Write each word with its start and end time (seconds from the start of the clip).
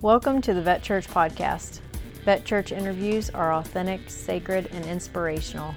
Welcome 0.00 0.40
to 0.42 0.54
the 0.54 0.62
Vet 0.62 0.84
Church 0.84 1.08
Podcast. 1.08 1.80
Vet 2.24 2.44
Church 2.44 2.70
interviews 2.70 3.30
are 3.30 3.54
authentic, 3.54 4.08
sacred, 4.08 4.68
and 4.70 4.86
inspirational. 4.86 5.74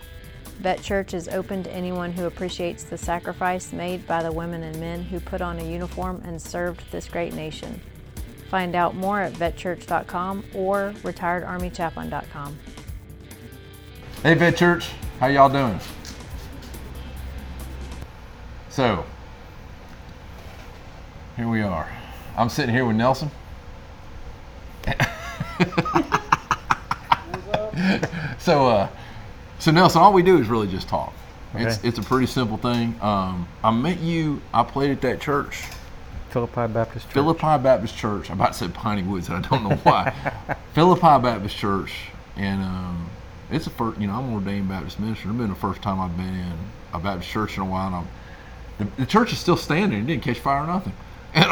Vet 0.59 0.79
Church 0.83 1.15
is 1.15 1.27
open 1.27 1.63
to 1.63 1.73
anyone 1.73 2.11
who 2.11 2.27
appreciates 2.27 2.83
the 2.83 2.99
sacrifice 2.99 3.73
made 3.73 4.05
by 4.05 4.21
the 4.21 4.31
women 4.31 4.61
and 4.61 4.79
men 4.79 5.01
who 5.01 5.19
put 5.19 5.41
on 5.41 5.57
a 5.57 5.63
uniform 5.63 6.21
and 6.23 6.39
served 6.39 6.83
this 6.91 7.07
great 7.09 7.33
nation. 7.33 7.81
Find 8.51 8.75
out 8.75 8.93
more 8.93 9.19
at 9.19 9.33
vetchurch.com 9.33 10.45
or 10.53 10.93
retiredarmychaplain.com. 11.01 12.59
Hey, 14.21 14.35
Vet 14.35 14.55
Church, 14.55 14.91
how 15.19 15.25
y'all 15.29 15.49
doing? 15.49 15.79
So, 18.69 19.03
here 21.35 21.49
we 21.49 21.63
are. 21.63 21.91
I'm 22.37 22.49
sitting 22.49 22.75
here 22.75 22.85
with 22.85 22.97
Nelson. 22.97 23.31
so, 28.39 28.67
uh, 28.67 28.87
so 29.59 29.71
Nelson, 29.71 30.01
all 30.01 30.13
we 30.13 30.23
do 30.23 30.39
is 30.39 30.47
really 30.47 30.67
just 30.67 30.87
talk. 30.87 31.13
It's 31.53 31.79
Okay. 31.79 31.87
it's 31.87 31.99
a 31.99 32.01
pretty 32.01 32.27
simple 32.27 32.57
thing. 32.57 32.95
Um, 33.01 33.47
I 33.63 33.71
met 33.71 33.99
you. 33.99 34.41
I 34.53 34.63
played 34.63 34.91
at 34.91 35.01
that 35.01 35.19
church, 35.19 35.63
Philippi 36.29 36.67
Baptist 36.67 37.07
Church. 37.07 37.13
Philippi 37.13 37.57
Baptist 37.61 37.97
Church. 37.97 38.29
I'm 38.29 38.39
about 38.39 38.53
to 38.53 38.59
say 38.59 38.67
Piney 38.69 39.03
Woods, 39.03 39.27
and 39.27 39.45
I 39.45 39.49
don't 39.49 39.63
know 39.63 39.75
why. 39.83 40.55
Philippi 40.73 41.01
Baptist 41.01 41.57
Church, 41.57 41.93
and 42.37 42.61
um, 42.61 43.09
it's 43.51 43.65
the 43.65 43.71
first. 43.71 43.99
You 43.99 44.07
know, 44.07 44.13
I'm 44.13 44.29
an 44.29 44.33
ordained 44.33 44.69
Baptist 44.69 44.99
minister. 44.99 45.27
It's 45.29 45.37
been 45.37 45.49
the 45.49 45.55
first 45.55 45.81
time 45.81 45.99
I've 45.99 46.15
been 46.15 46.33
in 46.33 46.53
a 46.93 46.99
Baptist 46.99 47.29
church 47.29 47.57
in 47.57 47.63
a 47.63 47.65
while. 47.65 47.87
And 47.87 47.95
I'm, 47.97 48.07
the, 48.77 48.85
the 49.01 49.05
church 49.05 49.33
is 49.33 49.39
still 49.39 49.57
standing. 49.57 49.99
It 49.99 50.07
didn't 50.07 50.23
catch 50.23 50.39
fire 50.39 50.63
or 50.63 50.67
nothing. 50.67 50.93
And, 51.33 51.51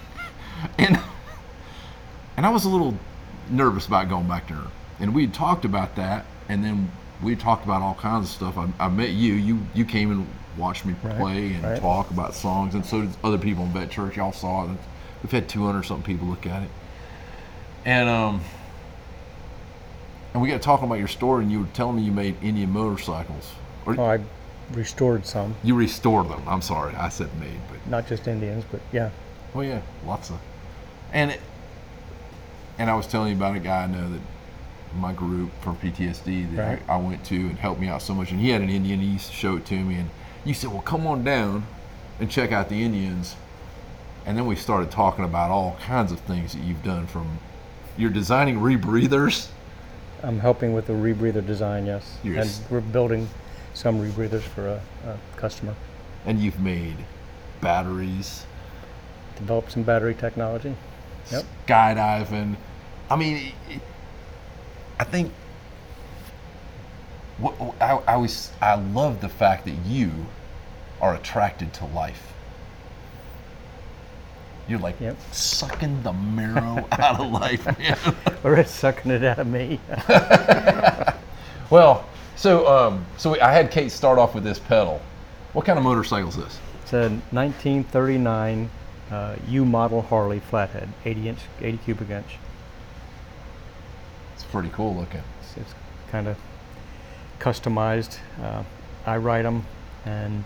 and 0.78 0.98
and 2.40 2.46
I 2.46 2.48
was 2.48 2.64
a 2.64 2.70
little 2.70 2.94
nervous 3.50 3.86
about 3.86 4.08
going 4.08 4.26
back 4.26 4.46
to 4.46 4.54
her. 4.54 4.70
And 4.98 5.14
we 5.14 5.26
had 5.26 5.34
talked 5.34 5.66
about 5.66 5.94
that, 5.96 6.24
and 6.48 6.64
then 6.64 6.90
we 7.22 7.36
talked 7.36 7.66
about 7.66 7.82
all 7.82 7.92
kinds 7.92 8.24
of 8.24 8.30
stuff. 8.30 8.56
I, 8.56 8.72
I 8.82 8.88
met 8.88 9.10
you. 9.10 9.34
You 9.34 9.58
you 9.74 9.84
came 9.84 10.10
and 10.10 10.26
watched 10.56 10.86
me 10.86 10.94
Right, 11.02 11.18
play 11.18 11.52
and 11.52 11.62
right. 11.62 11.78
talk 11.78 12.10
about 12.10 12.32
songs, 12.32 12.74
and 12.74 12.86
so 12.86 13.02
did 13.02 13.10
other 13.22 13.36
people 13.36 13.64
in 13.64 13.72
Vet 13.74 13.90
Church. 13.90 14.16
Y'all 14.16 14.32
saw 14.32 14.64
it. 14.64 14.78
We've 15.22 15.30
had 15.30 15.50
200 15.50 15.82
something 15.82 16.02
people 16.02 16.28
look 16.28 16.46
at 16.46 16.62
it, 16.62 16.70
and 17.84 18.08
um, 18.08 18.40
and 20.32 20.40
we 20.40 20.48
got 20.48 20.62
talking 20.62 20.86
about 20.86 20.98
your 20.98 21.08
story, 21.08 21.42
and 21.42 21.52
you 21.52 21.60
were 21.60 21.68
telling 21.74 21.96
me 21.96 22.02
you 22.04 22.12
made 22.12 22.42
Indian 22.42 22.70
motorcycles, 22.70 23.52
or 23.84 24.00
Oh, 24.00 24.04
I 24.04 24.20
restored 24.72 25.26
some, 25.26 25.56
you 25.62 25.74
restored 25.74 26.30
them. 26.30 26.42
I'm 26.48 26.62
sorry, 26.62 26.94
I 26.94 27.10
said 27.10 27.28
made, 27.38 27.60
but 27.70 27.86
not 27.86 28.06
just 28.06 28.26
Indians, 28.28 28.64
but 28.70 28.80
yeah. 28.92 29.10
Oh 29.54 29.60
yeah, 29.60 29.82
lots 30.06 30.30
of, 30.30 30.38
and 31.12 31.32
it, 31.32 31.40
and 32.80 32.88
I 32.90 32.94
was 32.94 33.06
telling 33.06 33.28
you 33.30 33.36
about 33.36 33.54
a 33.56 33.60
guy 33.60 33.84
I 33.84 33.86
know 33.86 34.10
that 34.10 34.20
my 34.96 35.12
group 35.12 35.50
from 35.60 35.76
PTSD 35.76 36.56
that 36.56 36.62
Right. 36.68 36.82
I, 36.88 36.94
I 36.94 36.96
went 36.96 37.22
to 37.26 37.36
and 37.36 37.58
helped 37.58 37.80
me 37.80 37.88
out 37.88 38.02
so 38.02 38.14
much, 38.14 38.30
and 38.32 38.40
he 38.40 38.48
had 38.48 38.62
an 38.62 38.70
Indian. 38.70 38.98
He 38.98 39.06
used 39.06 39.26
to 39.28 39.32
show 39.36 39.56
it 39.56 39.66
to 39.66 39.74
me, 39.74 39.96
and 39.96 40.10
you 40.44 40.54
said, 40.54 40.70
"Well, 40.72 40.82
come 40.82 41.06
on 41.06 41.22
down 41.22 41.64
and 42.18 42.30
check 42.30 42.50
out 42.52 42.68
the 42.68 42.82
Indians." 42.82 43.36
And 44.26 44.36
then 44.36 44.46
we 44.46 44.56
started 44.56 44.90
talking 44.90 45.24
about 45.24 45.50
all 45.50 45.76
kinds 45.86 46.10
of 46.10 46.20
things 46.20 46.52
that 46.54 46.62
you've 46.62 46.82
done. 46.82 47.06
From 47.06 47.38
you're 47.98 48.10
designing 48.10 48.58
rebreathers. 48.60 49.48
I'm 50.22 50.38
helping 50.40 50.72
with 50.74 50.86
the 50.86 50.92
rebreather 50.92 51.46
design, 51.46 51.86
yes. 51.86 52.18
Yes. 52.22 52.58
And 52.60 52.70
we're 52.70 52.80
building 52.80 53.28
some 53.74 54.00
rebreathers 54.00 54.42
for 54.42 54.68
a, 54.68 54.80
a 55.06 55.18
customer. 55.36 55.74
and 56.26 56.38
you've 56.40 56.60
made 56.60 56.96
batteries, 57.60 58.44
Developed 59.36 59.72
some 59.72 59.82
battery 59.82 60.14
technology. 60.14 60.74
Yep. 61.30 61.44
skydiving. 61.66 62.56
I 63.10 63.16
mean, 63.16 63.52
I 64.98 65.04
think 65.04 65.32
what 67.38 67.54
I, 67.80 67.92
I 68.06 68.16
was 68.16 68.52
I 68.60 68.74
love 68.74 69.20
the 69.20 69.28
fact 69.28 69.64
that 69.64 69.74
you 69.86 70.10
are 71.00 71.14
attracted 71.14 71.72
to 71.74 71.86
life. 71.86 72.32
You're 74.68 74.78
like 74.78 75.00
Yep. 75.00 75.16
sucking 75.32 76.02
the 76.02 76.12
marrow 76.12 76.86
out 76.92 77.18
of 77.20 77.32
life, 77.32 77.64
man. 77.78 77.98
Or 78.44 78.56
it's 78.56 78.70
sucking 78.70 79.10
it 79.10 79.24
out 79.24 79.38
of 79.38 79.46
me. 79.46 79.80
well, 81.70 82.04
so 82.36 82.66
um, 82.68 83.04
so 83.16 83.32
we, 83.32 83.40
I 83.40 83.52
had 83.52 83.70
Kate 83.70 83.90
start 83.90 84.18
off 84.18 84.34
with 84.34 84.44
this 84.44 84.58
pedal. 84.58 85.00
What 85.52 85.64
kind 85.66 85.78
of 85.78 85.84
motorcycle 85.84 86.28
is 86.28 86.36
this? 86.36 86.58
it's 86.82 86.92
a 86.92 87.08
1939 87.32 88.70
uh, 89.10 89.36
U 89.48 89.64
model 89.64 90.02
Harley 90.02 90.40
flathead, 90.40 90.88
80 91.04 91.28
inch, 91.28 91.38
80 91.60 91.76
cubic 91.78 92.10
inch. 92.10 92.38
Pretty 94.50 94.70
cool 94.70 94.96
looking. 94.96 95.22
It's, 95.40 95.56
it's 95.56 95.74
kind 96.10 96.26
of 96.26 96.36
customized. 97.38 98.18
Uh, 98.42 98.64
I 99.06 99.16
ride 99.16 99.44
them, 99.44 99.64
and 100.04 100.44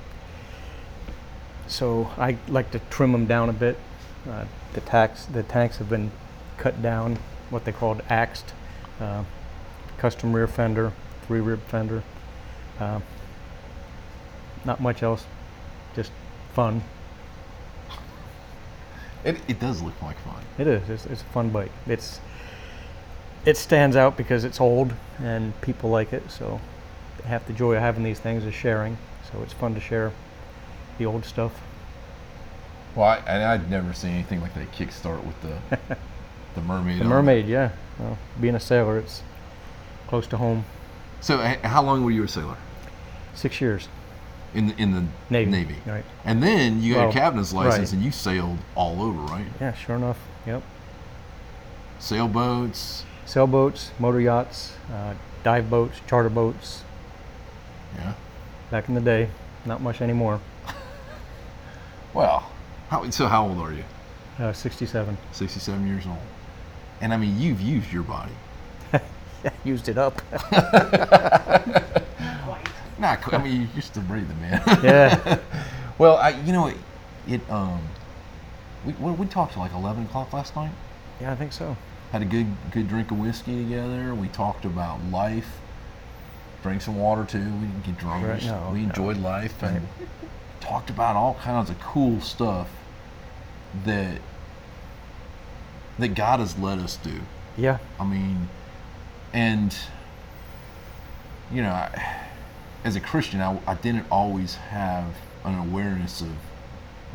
so 1.67 2.11
I 2.19 2.37
like 2.49 2.71
to 2.73 2.79
trim 2.91 3.13
them 3.13 3.27
down 3.27 3.49
a 3.49 3.53
bit. 3.53 3.79
Uh, 4.29 4.45
the 4.75 4.81
tax, 4.83 5.25
the 5.27 5.43
tanks 5.43 5.79
have 5.79 5.89
been 5.89 6.11
cut 6.59 6.83
down, 6.83 7.19
what 7.51 7.65
they 7.65 7.73
called 7.73 8.03
axed. 8.09 8.53
Uh, 9.01 9.25
custom 9.99 10.35
rear 10.35 10.47
fender, 10.47 10.93
three 11.27 11.41
rib 11.41 11.61
fender. 11.63 12.03
Uh, 12.79 13.01
not 14.65 14.81
much 14.81 15.03
else, 15.03 15.25
just 15.95 16.13
fun. 16.53 16.83
It, 19.25 19.37
it 19.49 19.59
does 19.59 19.81
look 19.81 20.01
like 20.03 20.19
fun. 20.21 20.43
It 20.59 20.67
is. 20.67 20.89
It's, 20.91 21.07
it's 21.07 21.23
a 21.23 21.27
fun 21.27 21.49
bike. 21.49 21.73
It's 21.87 22.21
it 23.45 23.57
stands 23.57 23.97
out 23.97 24.17
because 24.17 24.45
it's 24.45 24.61
old 24.61 24.95
and 25.21 25.59
people 25.61 25.91
like 25.91 26.13
it. 26.13 26.31
So 26.31 26.61
half 27.25 27.47
the 27.47 27.53
joy 27.53 27.75
of 27.75 27.81
having 27.81 28.03
these 28.05 28.19
things 28.21 28.45
is 28.45 28.55
sharing. 28.55 28.97
So 29.33 29.43
it's 29.43 29.53
fun 29.53 29.75
to 29.75 29.81
share 29.81 30.13
the 30.99 31.07
old 31.07 31.25
stuff. 31.25 31.53
Well, 32.95 33.07
I, 33.09 33.17
and 33.27 33.43
I'd 33.43 33.71
never 33.71 33.93
seen 33.93 34.13
anything 34.13 34.41
like 34.41 34.55
that 34.55 34.71
kickstart 34.73 35.25
with 35.25 35.41
the 35.43 35.79
the 36.55 36.61
mermaid. 36.61 37.01
The 37.01 37.05
it. 37.05 37.09
mermaid, 37.09 37.47
yeah. 37.47 37.71
Well, 37.99 38.19
being 38.41 38.55
a 38.55 38.61
sailor, 38.61 38.99
it's 38.99 39.23
close 40.07 40.27
to 40.29 40.37
home. 40.37 40.65
So, 41.21 41.39
how 41.39 41.83
long 41.83 42.05
were 42.05 42.11
you 42.11 42.23
a 42.25 42.29
sailor 42.29 42.57
Six 43.35 43.61
years. 43.61 43.89
in 44.53 44.69
the, 44.69 44.77
in 44.81 44.93
the 44.93 45.05
Navy. 45.31 45.77
Right. 45.87 46.05
And 46.25 46.41
then 46.43 46.83
you 46.83 46.95
got 46.95 47.01
Well, 47.01 47.09
a 47.09 47.13
captain's 47.13 47.53
license, 47.53 47.91
right. 47.91 47.97
and 47.97 48.05
you 48.05 48.13
sailed 48.13 48.59
all 48.77 49.03
over, 49.03 49.19
right? 49.23 49.47
Yeah, 49.61 49.73
sure 49.73 49.97
enough. 49.97 50.19
Yep. 50.47 50.63
Sailboats. 51.99 53.05
Sailboats, 53.27 53.91
motor 53.99 54.21
yachts, 54.21 54.75
uh, 54.93 55.15
dive 55.43 55.69
boats, 55.71 56.01
charter 56.07 56.29
boats. 56.31 56.83
Yeah. 57.97 58.13
Back 58.71 58.89
in 58.89 58.95
the 58.95 59.01
day, 59.01 59.29
not 59.65 59.81
much 59.81 60.01
anymore. 60.01 60.41
Well, 62.15 62.49
how, 62.91 63.11
so 63.11 63.27
how 63.27 63.49
old 63.49 63.59
are 63.59 63.73
you? 63.73 63.83
Uh, 64.39 64.53
67. 64.53 65.19
Sixty-seven 65.33 65.85
years 65.85 66.07
old. 66.07 66.17
And 67.01 67.13
I 67.13 67.17
mean, 67.17 67.41
you've 67.41 67.61
used 67.61 67.93
your 67.93 68.05
body. 68.05 68.31
Used 69.65 69.89
it 69.89 69.99
up. 69.99 70.23
Not. 72.99 73.21
qu- 73.21 73.37
I 73.37 73.43
mean, 73.43 73.69
you're 73.75 73.83
still 73.83 74.05
breathing, 74.05 74.41
man. 74.41 74.63
yeah. 74.83 75.39
well, 75.99 76.17
I, 76.17 76.31
you 76.31 76.53
know, 76.53 76.69
it, 76.69 76.77
it 77.27 77.41
um, 77.51 77.81
we, 78.87 78.93
we 78.95 79.11
we 79.13 79.27
talked 79.27 79.55
to 79.55 79.59
like 79.59 79.73
eleven 79.75 80.05
o'clock 80.05 80.33
last 80.33 80.55
night. 80.57 80.71
Yeah, 81.21 81.33
I 81.33 81.37
think 81.37 81.53
so. 81.53 81.77
Had 82.15 82.23
a 82.23 82.27
good 82.27 82.47
good 82.71 82.87
drink 82.87 83.11
of 83.11 83.19
whiskey 83.19 83.65
together. 83.65 84.15
We 84.15 84.29
talked 84.29 84.65
about 84.65 85.03
life. 85.11 85.59
Drank 86.63 86.81
some 86.81 86.95
water 86.97 87.25
too. 87.25 87.41
We 87.41 87.67
didn't 87.67 87.85
get 87.85 87.99
drunk. 87.99 88.25
Right, 88.25 88.45
no, 88.45 88.71
we 88.73 88.83
no. 88.83 88.85
enjoyed 88.85 89.17
life 89.17 89.61
and 89.65 89.89
talked 90.61 90.91
about 90.91 91.17
all 91.17 91.35
kinds 91.35 91.71
of 91.71 91.81
cool 91.81 92.21
stuff 92.21 92.71
that 93.85 94.21
that 95.99 96.15
God 96.15 96.39
has 96.39 96.57
let 96.57 96.79
us 96.79 96.97
do. 96.99 97.21
Yeah. 97.57 97.79
I 97.99 98.05
mean, 98.05 98.49
and 99.33 99.77
you 101.53 101.63
know, 101.63 101.71
I, 101.71 102.21
as 102.85 102.95
a 102.95 103.01
Christian, 103.01 103.41
I, 103.41 103.59
I 103.67 103.75
didn't 103.75 104.07
always 104.09 104.55
have 104.55 105.17
an 105.45 105.59
awareness 105.59 106.21
of 106.21 106.31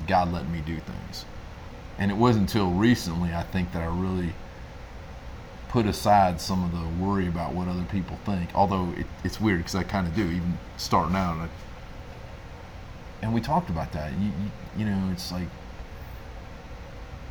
God 0.08 0.34
letting 0.34 0.52
me 0.52 0.60
do 0.60 0.78
things, 0.82 1.24
and 1.98 2.12
it 2.12 2.18
wasn't 2.18 2.50
until 2.50 2.72
recently 2.72 3.34
I 3.34 3.44
think 3.44 3.72
that 3.72 3.82
I 3.82 3.86
really 3.86 4.34
put 5.70 5.86
aside 5.86 6.42
some 6.42 6.64
of 6.66 6.72
the 6.72 7.04
worry 7.04 7.28
about 7.28 7.54
what 7.54 7.68
other 7.68 7.86
people 7.92 8.18
think. 8.26 8.50
Although 8.56 8.92
it, 8.98 9.06
it's 9.24 9.40
weird 9.40 9.60
because 9.60 9.76
I 9.76 9.84
kind 9.84 10.08
of 10.08 10.16
do, 10.16 10.24
even 10.24 10.58
starting 10.78 11.16
out. 11.16 11.38
I, 11.38 11.50
and 13.22 13.34
we 13.34 13.42
talked 13.42 13.70
about 13.70 13.92
that. 13.94 14.12
You, 14.14 14.28
you, 14.28 14.52
you 14.80 14.86
know, 14.86 15.10
it's 15.12 15.32
like 15.32 15.48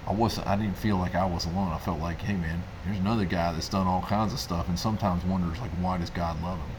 I 0.06 0.12
wasn't. 0.12 0.46
I 0.46 0.56
didn't 0.56 0.76
feel 0.79 0.96
like 0.96 1.14
I 1.14 1.25
was 1.26 1.44
alone. 1.44 1.73
I 1.73 1.79
felt 1.79 2.00
like, 2.00 2.20
hey, 2.23 2.35
man, 2.35 2.62
here's 2.85 2.99
another 2.99 3.25
guy 3.25 3.52
that's 3.52 3.69
done 3.69 3.87
all 3.87 4.02
kinds 4.02 4.32
of 4.32 4.38
stuff, 4.38 4.69
and 4.69 4.79
sometimes 4.79 5.25
wonders 5.25 5.58
like, 5.61 5.70
why 5.73 5.99
does 5.99 6.11
God 6.11 6.43
love 6.43 6.58
him? 6.58 6.70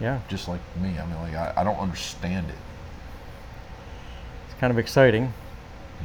Yeah. 0.00 0.20
Just 0.28 0.48
like 0.48 0.60
me. 0.80 0.98
I 0.98 1.06
mean, 1.06 1.16
like 1.20 1.34
I, 1.34 1.52
I 1.56 1.64
don't 1.64 1.78
understand 1.78 2.48
it. 2.48 2.56
It's 4.50 4.58
kind 4.60 4.70
of 4.70 4.78
exciting, 4.78 5.32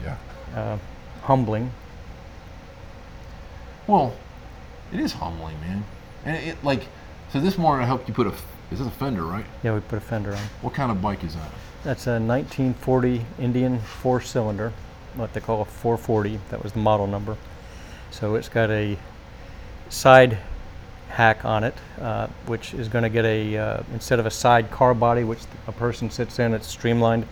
Yeah. 0.04 0.18
uh, 0.56 0.78
humbling, 1.24 1.72
Well, 3.88 4.14
it 4.94 5.00
is 5.00 5.12
humbling, 5.12 5.60
man. 5.60 5.84
And 6.26 6.38
it, 6.38 6.64
like, 6.64 6.84
so 7.32 7.40
this 7.40 7.58
morning 7.58 7.84
I 7.84 7.88
helped 7.88 8.08
you 8.08 8.14
put 8.14 8.28
a. 8.28 8.34
Is 8.72 8.80
this 8.80 8.88
a 8.88 8.92
fender, 8.92 9.24
right? 9.24 9.46
Yeah, 9.62 9.74
we 9.76 9.82
put 9.82 9.98
a 9.98 10.02
fender 10.02 10.32
on. 10.32 10.42
What 10.62 10.74
kind 10.74 10.90
of 10.90 11.02
bike 11.02 11.24
is 11.24 11.36
that? 11.36 11.52
That's 11.84 12.08
a 12.08 12.20
1940 12.20 13.26
Indian 13.40 13.80
four-cylinder, 13.80 14.72
what 15.16 15.34
they 15.34 15.42
call 15.42 15.62
a 15.62 15.66
440. 15.66 16.40
That 16.50 16.64
was 16.64 16.72
the 16.72 16.80
model 16.80 17.06
number. 17.06 17.38
So 18.10 18.36
it's 18.36 18.48
got 18.48 18.72
a 18.72 18.98
side 19.90 20.38
hack 21.10 21.44
on 21.44 21.64
it, 21.64 21.76
uh, 22.00 22.28
which 22.46 22.74
is 22.74 22.88
going 22.88 23.04
to 23.04 23.10
get 23.10 23.26
a 23.26 23.58
uh, 23.58 23.84
instead 23.94 24.20
of 24.20 24.26
a 24.26 24.32
side 24.32 24.72
car 24.72 24.94
body, 24.94 25.24
which 25.24 25.40
a 25.68 25.72
person 25.74 26.10
sits 26.10 26.40
in, 26.40 26.54
it's 26.54 26.68
streamlined. 26.68 27.28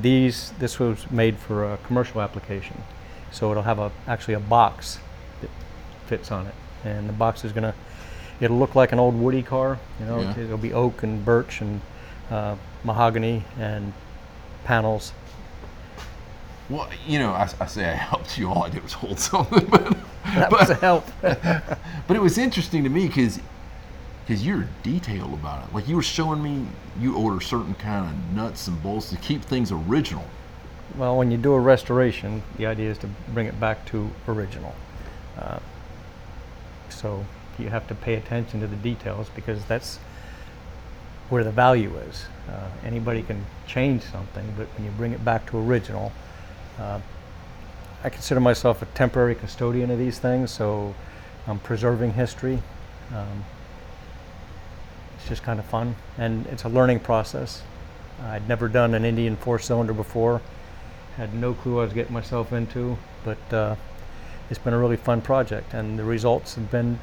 These 0.00 0.52
this 0.58 0.78
was 0.78 1.10
made 1.10 1.36
for 1.36 1.72
a 1.72 1.76
commercial 1.78 2.20
application, 2.20 2.82
so 3.32 3.50
it'll 3.50 3.64
have 3.64 3.80
a 3.80 3.90
actually 4.06 4.34
a 4.34 4.40
box 4.40 5.00
fits 6.08 6.32
on 6.32 6.46
it, 6.46 6.54
and 6.84 7.08
the 7.08 7.12
box 7.12 7.44
is 7.44 7.52
going 7.52 7.62
to 7.64 7.74
it'll 8.40 8.58
look 8.58 8.74
like 8.74 8.92
an 8.92 8.98
old 8.98 9.14
Woody 9.14 9.42
car. 9.42 9.78
You 10.00 10.06
know, 10.06 10.20
Yeah. 10.20 10.38
it'll 10.38 10.58
be 10.58 10.72
oak 10.72 11.02
and 11.02 11.24
birch 11.24 11.60
and 11.60 11.80
uh, 12.30 12.54
mahogany 12.84 13.44
and 13.58 13.92
panels. 14.64 15.12
Well, 16.70 16.88
you 17.06 17.18
know, 17.18 17.30
I, 17.32 17.48
I 17.60 17.66
say 17.66 17.88
I 17.88 17.94
helped 17.94 18.36
you. 18.38 18.48
All 18.50 18.62
I 18.64 18.68
did 18.68 18.82
was 18.82 18.92
hold 19.02 19.18
something, 19.18 19.66
but 19.66 19.96
That 20.34 20.50
was 20.50 20.70
a 20.70 20.74
help. 20.74 21.06
but 21.20 22.16
it 22.16 22.20
was 22.20 22.38
interesting 22.38 22.82
to 22.84 22.90
me 22.90 23.06
because 23.06 23.40
because 24.26 24.44
you're 24.46 24.68
detailed 24.82 25.32
about 25.32 25.66
it. 25.66 25.74
Like 25.74 25.88
you 25.88 25.96
were 25.96 26.02
showing 26.02 26.42
me, 26.42 26.66
you 27.00 27.16
order 27.16 27.40
certain 27.40 27.74
kind 27.74 28.06
of 28.06 28.36
nuts 28.36 28.68
and 28.68 28.80
bolts 28.82 29.08
to 29.08 29.16
keep 29.16 29.42
things 29.42 29.72
original. 29.72 30.24
well, 30.98 31.16
when 31.16 31.30
you 31.30 31.38
do 31.38 31.54
a 31.54 31.58
restoration, 31.60 32.42
the 32.58 32.66
idea 32.66 32.90
is 32.90 32.98
to 32.98 33.06
bring 33.32 33.46
it 33.46 33.58
back 33.58 33.86
to 33.86 34.10
original. 34.28 34.74
Uh, 35.38 35.58
so 36.90 37.24
you 37.58 37.68
have 37.68 37.86
to 37.88 37.94
pay 37.94 38.14
attention 38.14 38.60
to 38.60 38.66
the 38.66 38.76
details 38.76 39.28
because 39.34 39.64
that's 39.64 39.98
where 41.28 41.44
the 41.44 41.50
value 41.50 41.94
is. 42.08 42.26
Uh, 42.48 42.68
anybody 42.84 43.22
can 43.22 43.44
change 43.66 44.02
something, 44.02 44.54
but 44.56 44.66
when 44.76 44.84
you 44.84 44.90
bring 44.92 45.12
it 45.12 45.24
back 45.24 45.48
to 45.50 45.58
original, 45.58 46.12
uh, 46.78 47.00
I 48.02 48.08
consider 48.08 48.40
myself 48.40 48.80
a 48.80 48.86
temporary 48.86 49.34
custodian 49.34 49.90
of 49.90 49.98
these 49.98 50.18
things, 50.18 50.50
so 50.50 50.94
I'm 51.46 51.58
preserving 51.58 52.12
history. 52.14 52.62
Um, 53.14 53.44
it's 55.16 55.28
just 55.28 55.42
kind 55.42 55.58
of 55.58 55.66
fun, 55.66 55.96
and 56.16 56.46
it's 56.46 56.64
a 56.64 56.68
learning 56.68 57.00
process. 57.00 57.62
I'd 58.22 58.48
never 58.48 58.68
done 58.68 58.94
an 58.94 59.04
Indian 59.04 59.36
four-cylinder 59.36 59.92
before, 59.92 60.40
had 61.16 61.34
no 61.34 61.54
clue 61.54 61.80
I 61.80 61.84
was 61.84 61.92
getting 61.92 62.12
myself 62.12 62.52
into, 62.52 62.96
but 63.24 63.52
uh, 63.52 63.76
it's 64.50 64.58
been 64.58 64.74
a 64.74 64.78
really 64.78 64.96
fun 64.96 65.20
project, 65.20 65.74
and 65.74 65.98
the 65.98 66.04
results 66.04 66.54
have 66.54 66.70
been 66.70 66.98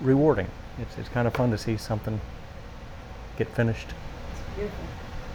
rewarding. 0.00 0.48
It's, 0.78 0.96
it's 0.98 1.08
kind 1.08 1.26
of 1.26 1.34
fun 1.34 1.50
to 1.50 1.58
see 1.58 1.76
something 1.76 2.20
get 3.36 3.48
finished. 3.48 3.88
It 4.58 4.62
is 4.62 4.64
beautiful. 4.68 4.84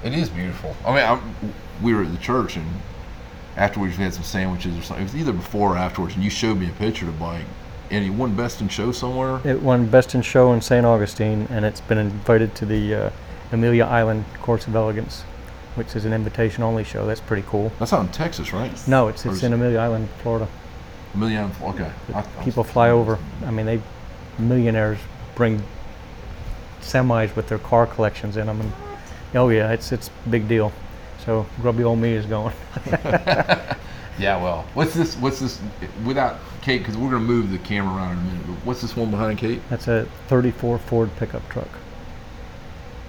It 0.03 0.13
is 0.13 0.29
beautiful. 0.29 0.75
I 0.85 0.95
mean, 0.95 1.03
I, 1.03 1.19
we 1.83 1.94
were 1.94 2.03
at 2.03 2.12
the 2.12 2.17
church 2.17 2.57
and 2.57 2.65
afterwards 3.57 3.97
we 3.97 4.03
had 4.03 4.13
some 4.13 4.23
sandwiches 4.23 4.77
or 4.77 4.81
something. 4.81 5.06
It 5.06 5.12
was 5.12 5.15
either 5.15 5.33
before 5.33 5.73
or 5.73 5.77
afterwards, 5.77 6.15
and 6.15 6.23
you 6.23 6.29
showed 6.29 6.57
me 6.57 6.67
a 6.67 6.73
picture 6.73 7.07
of 7.07 7.13
the 7.13 7.19
bike, 7.19 7.45
and 7.91 8.03
he 8.03 8.09
won 8.09 8.35
best 8.35 8.62
in 8.62 8.69
show 8.69 8.91
somewhere. 8.91 9.39
It 9.44 9.62
won 9.62 9.88
Best 9.88 10.15
in 10.15 10.21
Show 10.21 10.53
in 10.53 10.62
St. 10.62 10.85
Augustine, 10.85 11.47
and 11.50 11.65
it's 11.65 11.81
been 11.81 11.97
invited 11.97 12.56
to 12.56 12.65
the 12.65 12.95
uh, 12.95 13.09
Amelia 13.51 13.85
Island 13.85 14.25
Concours 14.35 14.65
d'Elegance, 14.65 15.21
which 15.75 15.95
is 15.95 16.06
an 16.06 16.13
invitation-only 16.13 16.83
show. 16.83 17.06
That's 17.06 17.21
pretty 17.21 17.45
cool. 17.47 17.71
That's 17.79 17.94
out 17.94 18.01
in 18.01 18.12
Texas, 18.12 18.53
right? 18.53 18.88
No, 18.88 19.07
it's 19.07 19.25
it's 19.25 19.44
in 19.44 19.53
Amelia 19.53 19.79
Island, 19.79 20.09
Florida. 20.21 20.47
A 21.15 21.17
million. 21.17 21.51
Okay. 21.62 21.89
I- 22.13 22.19
I 22.19 22.44
People 22.44 22.63
fly 22.63 22.89
over. 22.89 23.17
I 23.45 23.51
mean, 23.51 23.65
they 23.65 23.81
millionaires 24.38 25.00
bring 25.35 25.62
semis 26.81 27.35
with 27.35 27.47
their 27.47 27.57
car 27.59 27.88
collections 27.88 28.38
in 28.38 28.47
them, 28.47 28.59
and 28.62 28.71
oh 29.33 29.50
yeah, 29.50 29.71
it's 29.71 29.91
it's 29.91 30.09
a 30.25 30.29
big 30.29 30.47
deal. 30.47 30.71
So 31.25 31.45
grubby 31.62 31.83
old 31.83 32.00
me 32.00 32.13
is 32.13 32.25
going. 32.25 32.53
Yeah. 34.17 34.41
Well, 34.41 34.63
what's 34.75 34.94
this? 34.94 35.17
What's 35.17 35.41
this? 35.41 35.59
Without 36.06 36.38
Kate, 36.62 36.77
because 36.77 36.95
we're 36.95 37.09
gonna 37.12 37.19
move 37.25 37.51
the 37.51 37.57
camera 37.57 37.97
around 37.97 38.13
in 38.13 38.17
a 38.19 38.21
minute. 38.31 38.47
But 38.47 38.56
what's 38.65 38.81
this 38.81 38.95
one 38.95 39.12
behind 39.12 39.38
Kate? 39.39 39.59
That's 39.69 39.89
a 39.89 40.07
34 40.29 40.77
Ford 40.79 41.09
pickup 41.17 41.47
truck. 41.50 41.67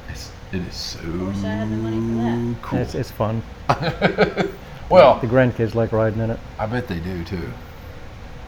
It's, 0.08 0.32
it 0.50 0.62
is 0.62 0.74
so 0.74 0.98
wish 0.98 1.36
I 1.44 1.48
had 1.48 1.70
the 1.70 1.76
money 1.76 2.00
for 2.00 2.22
that. 2.56 2.62
cool. 2.62 2.78
It's 2.80 2.96
it's 2.96 3.10
fun. 3.12 3.40
well, 4.90 5.20
The 5.20 5.28
grandkids 5.28 5.76
like 5.76 5.92
riding 5.92 6.18
in 6.18 6.30
it. 6.30 6.40
I 6.58 6.66
bet 6.66 6.88
they 6.88 6.98
do 6.98 7.22
too. 7.22 7.52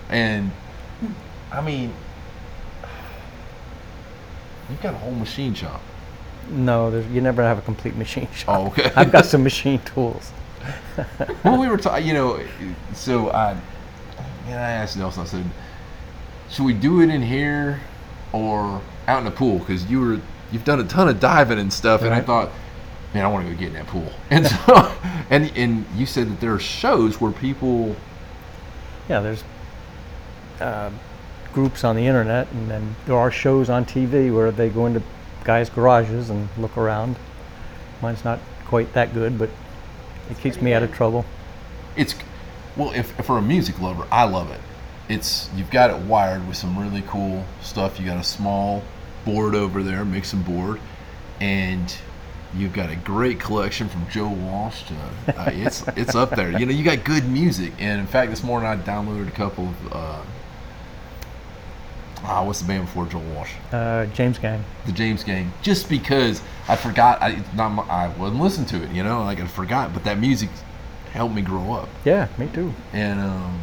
And 0.08 0.50
I 1.52 1.60
mean, 1.60 1.93
you've 4.69 4.81
got 4.82 4.94
a 4.94 4.99
whole 4.99 5.14
machine 5.14 5.55
shop. 5.55 5.81
No, 6.50 6.90
there's, 6.90 7.06
you 7.08 7.20
never 7.20 7.43
have 7.43 7.58
a 7.58 7.62
complete 7.62 7.96
machine 7.96 8.28
shop. 8.34 8.58
Oh, 8.58 8.66
okay. 8.69 8.90
I've 8.96 9.12
got 9.12 9.26
some 9.26 9.43
machine 9.43 9.81
tools. 9.81 10.32
well, 11.44 11.58
we 11.58 11.69
were 11.69 11.76
talking, 11.76 12.06
you 12.06 12.14
know, 12.14 12.40
so 12.94 13.31
I, 13.31 13.55
man, 14.46 14.58
I 14.58 14.70
asked 14.70 14.96
Nelson. 14.96 15.22
I 15.22 15.26
said, 15.26 15.44
should 16.50 16.64
we 16.64 16.72
do 16.72 17.00
it 17.00 17.10
in 17.10 17.22
here 17.22 17.81
or 18.32 18.81
out 19.06 19.19
in 19.19 19.25
the 19.25 19.31
pool? 19.31 19.58
Because 19.58 19.90
you 19.90 20.00
were, 20.00 20.20
you've 20.50 20.64
done 20.64 20.81
a 20.81 20.84
ton 20.84 21.08
of 21.08 21.20
diving 21.20 21.58
and 21.58 21.72
stuff, 21.72 22.02
and 22.02 22.12
I 22.14 22.20
thought, 22.20 22.50
man, 23.14 23.25
I 23.25 23.28
want 23.28 23.46
to 23.46 23.52
go 23.52 23.58
get 23.58 23.69
in 23.69 23.75
that 23.75 23.87
pool. 23.87 24.10
And 24.31 24.46
so, 24.46 24.93
and 25.31 25.52
and 25.56 25.87
you 25.94 26.06
said 26.06 26.28
that 26.28 26.40
there 26.40 26.52
are 26.55 26.58
shows 26.58 27.20
where 27.20 27.32
people, 27.32 27.94
Yeah, 29.08 29.20
there's 29.20 29.44
uh, 30.60 30.90
groups 31.52 31.84
on 31.84 31.96
the 31.96 32.06
internet, 32.06 32.50
and 32.52 32.70
then 32.70 32.94
there 33.06 33.16
are 33.16 33.31
shows 33.31 33.69
on 33.70 33.84
TV 33.84 34.32
where 34.34 34.50
they 34.50 34.69
go 34.69 34.87
into 34.87 35.02
guys' 35.44 35.70
garages 35.70 36.31
and 36.31 36.49
look 36.58 36.76
around. 36.76 37.16
Mine's 38.02 38.25
not 38.25 38.38
quite 38.66 38.93
that 38.93 39.14
good, 39.14 39.38
but 39.38 39.50
it 40.31 40.38
keeps 40.38 40.56
pretty 40.56 40.64
me 40.66 40.72
out 40.75 40.82
of 40.82 40.93
trouble. 40.93 41.25
it's, 41.96 42.14
well, 42.76 42.93
if 42.93 43.10
for 43.25 43.38
a 43.38 43.43
music 43.43 43.81
lover, 43.81 44.06
I 44.10 44.25
love 44.25 44.50
it. 44.50 44.60
It's 45.08 45.49
you've 45.56 45.70
got 45.70 45.90
it 45.90 45.96
wired 45.96 46.46
with 46.46 46.56
some 46.56 46.78
really 46.78 47.02
cool 47.06 47.44
stuff. 47.62 47.99
You 47.99 48.06
got 48.06 48.19
a 48.19 48.25
small 48.25 48.82
board 49.25 49.55
over 49.55 49.82
there, 49.82 50.05
mixing 50.05 50.43
board, 50.43 50.81
and 51.40 51.93
you've 52.55 52.75
got 52.75 52.90
a 52.90 52.96
great 52.96 53.40
collection 53.40 53.88
from 53.88 54.06
Joe 54.10 54.28
Walsh. 54.28 54.82
To, 54.84 54.94
uh, 55.40 55.50
it's 55.52 55.82
it's 55.96 56.14
up 56.14 56.31
there. 56.37 56.50
You 56.58 56.66
know, 56.66 56.72
you 56.72 56.84
got 56.84 57.05
good 57.05 57.26
music. 57.26 57.72
And 57.78 58.00
in 58.00 58.06
fact, 58.06 58.31
this 58.31 58.44
morning 58.44 58.69
I 58.69 58.76
downloaded 58.76 59.28
a 59.28 59.32
couple 59.32 59.69
of. 59.69 59.93
Uh, 59.93 60.22
ah, 62.25 62.44
what's 62.44 62.60
the 62.60 62.67
band 62.69 62.84
before 62.87 63.06
Joe 63.06 63.19
Walsh? 63.34 63.53
Uh, 63.72 64.06
James 64.06 64.39
Gang. 64.39 64.65
the 64.87 64.93
James 64.93 65.22
Gang, 65.25 65.53
just 65.63 65.89
because 65.89 66.43
I 66.69 66.77
forgot. 66.77 67.20
I 67.22 67.43
not 67.55 67.70
my, 67.70 67.82
I 67.84 68.08
wasn't 68.17 68.41
listening 68.43 68.67
to 68.69 68.82
it. 68.82 68.91
You 68.94 69.03
know, 69.05 69.22
like 69.25 69.41
I 69.41 69.46
forgot. 69.46 69.93
But 69.94 70.05
that 70.05 70.19
music 70.19 70.48
helped 71.13 71.34
me 71.34 71.43
grow 71.43 71.72
up 71.72 71.89
Yeah, 72.05 72.29
me 72.39 72.48
too. 72.53 72.72
and 72.93 73.19
um, 73.20 73.58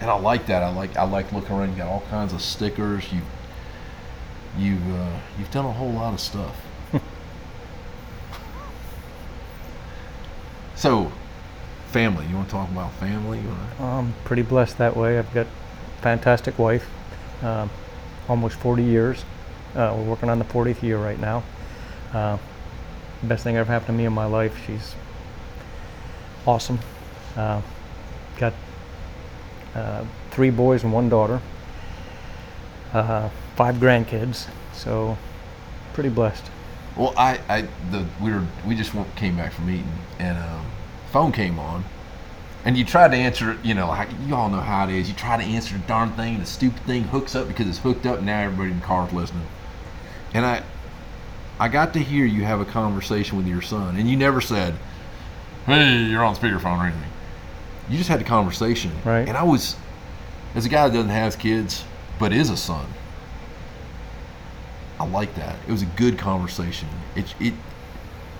and 0.00 0.10
I 0.10 0.14
like 0.18 0.46
that. 0.46 0.62
I 0.62 0.70
like 0.72 0.96
I 0.96 1.04
like 1.04 1.30
looking 1.32 1.54
around. 1.56 1.70
You 1.72 1.76
got 1.76 1.88
all 1.88 2.02
kinds 2.10 2.32
of 2.32 2.40
stickers. 2.42 3.04
You 3.12 3.20
you've 4.58 4.94
uh, 4.94 5.18
you've 5.38 5.50
done 5.50 5.64
a 5.66 5.72
whole 5.72 5.92
lot 5.92 6.14
of 6.14 6.20
stuff. 6.20 6.56
so, 10.74 11.10
family. 11.88 12.26
You 12.26 12.36
want 12.36 12.48
to 12.48 12.52
talk 12.52 12.70
about 12.70 12.92
family? 12.94 13.38
You 13.40 13.48
wanna- 13.48 13.98
I'm 13.98 14.14
pretty 14.24 14.42
blessed 14.42 14.78
that 14.78 14.96
way. 14.96 15.18
I've 15.18 15.32
got 15.34 15.46
a 15.46 16.02
fantastic 16.02 16.58
wife, 16.58 16.88
um, 17.42 17.70
almost 18.28 18.56
40 18.56 18.82
years. 18.82 19.24
Uh, 19.74 19.94
we're 19.96 20.04
working 20.04 20.28
on 20.28 20.38
the 20.38 20.44
40th 20.44 20.82
year 20.82 20.98
right 20.98 21.18
now. 21.18 21.42
Uh, 22.12 22.38
best 23.22 23.44
thing 23.44 23.56
ever 23.56 23.70
happened 23.70 23.86
to 23.86 23.92
me 23.92 24.04
in 24.04 24.12
my 24.12 24.26
life. 24.26 24.54
She's 24.66 24.94
awesome. 26.46 26.78
Uh, 27.36 27.62
got 28.38 28.52
uh, 29.74 30.04
three 30.30 30.50
boys 30.50 30.82
and 30.82 30.92
one 30.92 31.08
daughter. 31.08 31.40
Uh, 32.92 33.30
five 33.56 33.76
grandkids. 33.76 34.46
So 34.74 35.16
pretty 35.94 36.10
blessed. 36.10 36.44
Well, 36.96 37.14
I, 37.16 37.40
I 37.48 37.62
the 37.90 38.06
we 38.20 38.32
were 38.32 38.44
we 38.66 38.74
just 38.74 38.92
came 39.16 39.36
back 39.36 39.52
from 39.52 39.70
eating 39.70 39.92
and 40.18 40.36
um, 40.36 40.66
phone 41.10 41.32
came 41.32 41.58
on, 41.58 41.84
and 42.64 42.76
you 42.76 42.84
tried 42.84 43.10
to 43.12 43.16
answer. 43.16 43.58
You 43.62 43.74
know, 43.74 43.88
like, 43.88 44.08
you 44.26 44.34
all 44.34 44.48
know 44.48 44.60
how 44.60 44.84
it 44.88 44.90
is. 44.94 45.08
You 45.08 45.14
try 45.14 45.36
to 45.36 45.42
answer 45.42 45.74
the 45.76 45.84
darn 45.86 46.12
thing, 46.12 46.38
the 46.38 46.46
stupid 46.46 46.82
thing 46.84 47.04
hooks 47.04 47.34
up 47.34 47.48
because 47.48 47.68
it's 47.68 47.78
hooked 47.78 48.06
up. 48.06 48.18
And 48.18 48.26
now 48.26 48.40
everybody 48.40 48.70
in 48.70 48.80
the 48.80 48.84
car's 48.86 49.12
listening, 49.12 49.46
and 50.34 50.44
I 50.46 50.62
I 51.60 51.68
got 51.68 51.92
to 51.94 51.98
hear 52.00 52.24
you 52.24 52.44
have 52.44 52.60
a 52.60 52.64
conversation 52.64 53.36
with 53.36 53.46
your 53.46 53.62
son, 53.62 53.96
and 53.96 54.08
you 54.08 54.16
never 54.16 54.40
said, 54.40 54.74
"Hey, 55.66 55.96
you're 56.04 56.24
on 56.24 56.34
speakerphone" 56.36 56.78
or 56.78 56.84
anything. 56.86 57.10
You 57.88 57.98
just 57.98 58.08
had 58.08 58.20
a 58.20 58.24
conversation, 58.24 58.92
Right. 59.04 59.26
And 59.28 59.36
I 59.36 59.42
was, 59.42 59.74
as 60.54 60.64
a 60.64 60.68
guy 60.68 60.86
that 60.88 60.94
doesn't 60.94 61.10
have 61.10 61.38
kids 61.38 61.84
but 62.18 62.32
is 62.32 62.48
a 62.48 62.56
son. 62.56 62.86
I 65.00 65.04
like 65.06 65.34
that. 65.34 65.56
It 65.66 65.72
was 65.72 65.82
a 65.82 65.86
good 65.86 66.16
conversation. 66.18 66.88
It 67.16 67.34
it 67.40 67.54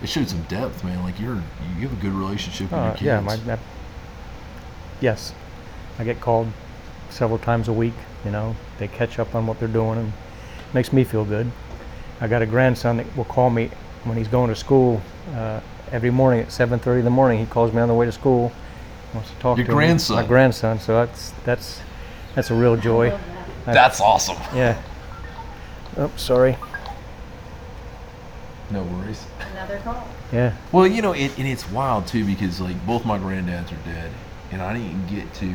it 0.01 0.07
showed 0.07 0.29
some 0.29 0.43
depth, 0.43 0.83
man. 0.83 1.03
Like 1.03 1.19
you're 1.19 1.35
you 1.77 1.87
have 1.87 1.93
a 1.93 2.01
good 2.01 2.13
relationship 2.13 2.71
with 2.71 2.79
your 2.79 2.89
Uh, 2.89 2.93
kids. 2.93 3.01
yeah, 3.03 3.19
my, 3.19 3.35
my, 3.37 3.57
yes. 5.03 5.33
I 5.99 6.03
get 6.05 6.19
called 6.21 6.47
several 7.09 7.37
times 7.37 7.67
a 7.67 7.73
week. 7.73 7.93
You 8.25 8.31
know, 8.31 8.55
they 8.79 8.87
catch 8.87 9.19
up 9.19 9.35
on 9.35 9.45
what 9.45 9.59
they're 9.59 9.67
doing 9.67 9.99
and 9.99 10.13
makes 10.73 10.93
me 10.93 11.03
feel 11.03 11.25
good. 11.25 11.51
I 12.21 12.27
got 12.27 12.41
a 12.41 12.45
grandson 12.45 12.97
that 12.97 13.17
will 13.17 13.25
call 13.25 13.49
me 13.49 13.69
when 14.05 14.17
he's 14.17 14.29
going 14.29 14.49
to 14.49 14.55
school 14.55 15.01
uh, 15.35 15.59
every 15.91 16.09
morning 16.09 16.39
at 16.39 16.47
7:30 16.47 16.99
in 16.99 17.03
the 17.05 17.11
morning. 17.11 17.37
He 17.39 17.45
calls 17.45 17.73
me 17.73 17.81
on 17.81 17.89
the 17.89 17.93
way 17.93 18.05
to 18.05 18.11
school. 18.13 18.51
Wants 19.13 19.29
to 19.29 19.35
talk 19.37 19.57
Your 19.57 19.65
to 19.67 19.71
me. 19.71 19.75
grandson? 19.75 20.15
My 20.15 20.25
grandson. 20.25 20.79
So 20.79 20.93
that's 21.05 21.31
that's 21.43 21.81
that's 22.33 22.49
a 22.49 22.55
real 22.55 22.77
joy. 22.77 23.09
Love 23.11 23.21
that. 23.65 23.69
I- 23.69 23.73
That's 23.73 23.99
awesome. 24.01 24.37
Yeah. 24.55 24.81
Oh, 25.97 26.11
sorry. 26.15 26.57
No 28.71 28.81
worries. 28.83 29.23
Another 29.51 29.77
call. 29.79 30.07
Yeah. 30.31 30.55
Well, 30.71 30.87
you 30.87 31.01
know, 31.01 31.11
it, 31.13 31.37
and 31.37 31.47
it's 31.47 31.69
wild 31.69 32.07
too 32.07 32.25
because 32.25 32.59
like 32.59 32.83
both 32.87 33.05
my 33.05 33.19
granddads 33.19 33.71
are 33.71 33.85
dead, 33.85 34.11
and 34.53 34.61
I 34.61 34.73
didn't 34.73 35.07
get 35.07 35.33
to. 35.35 35.53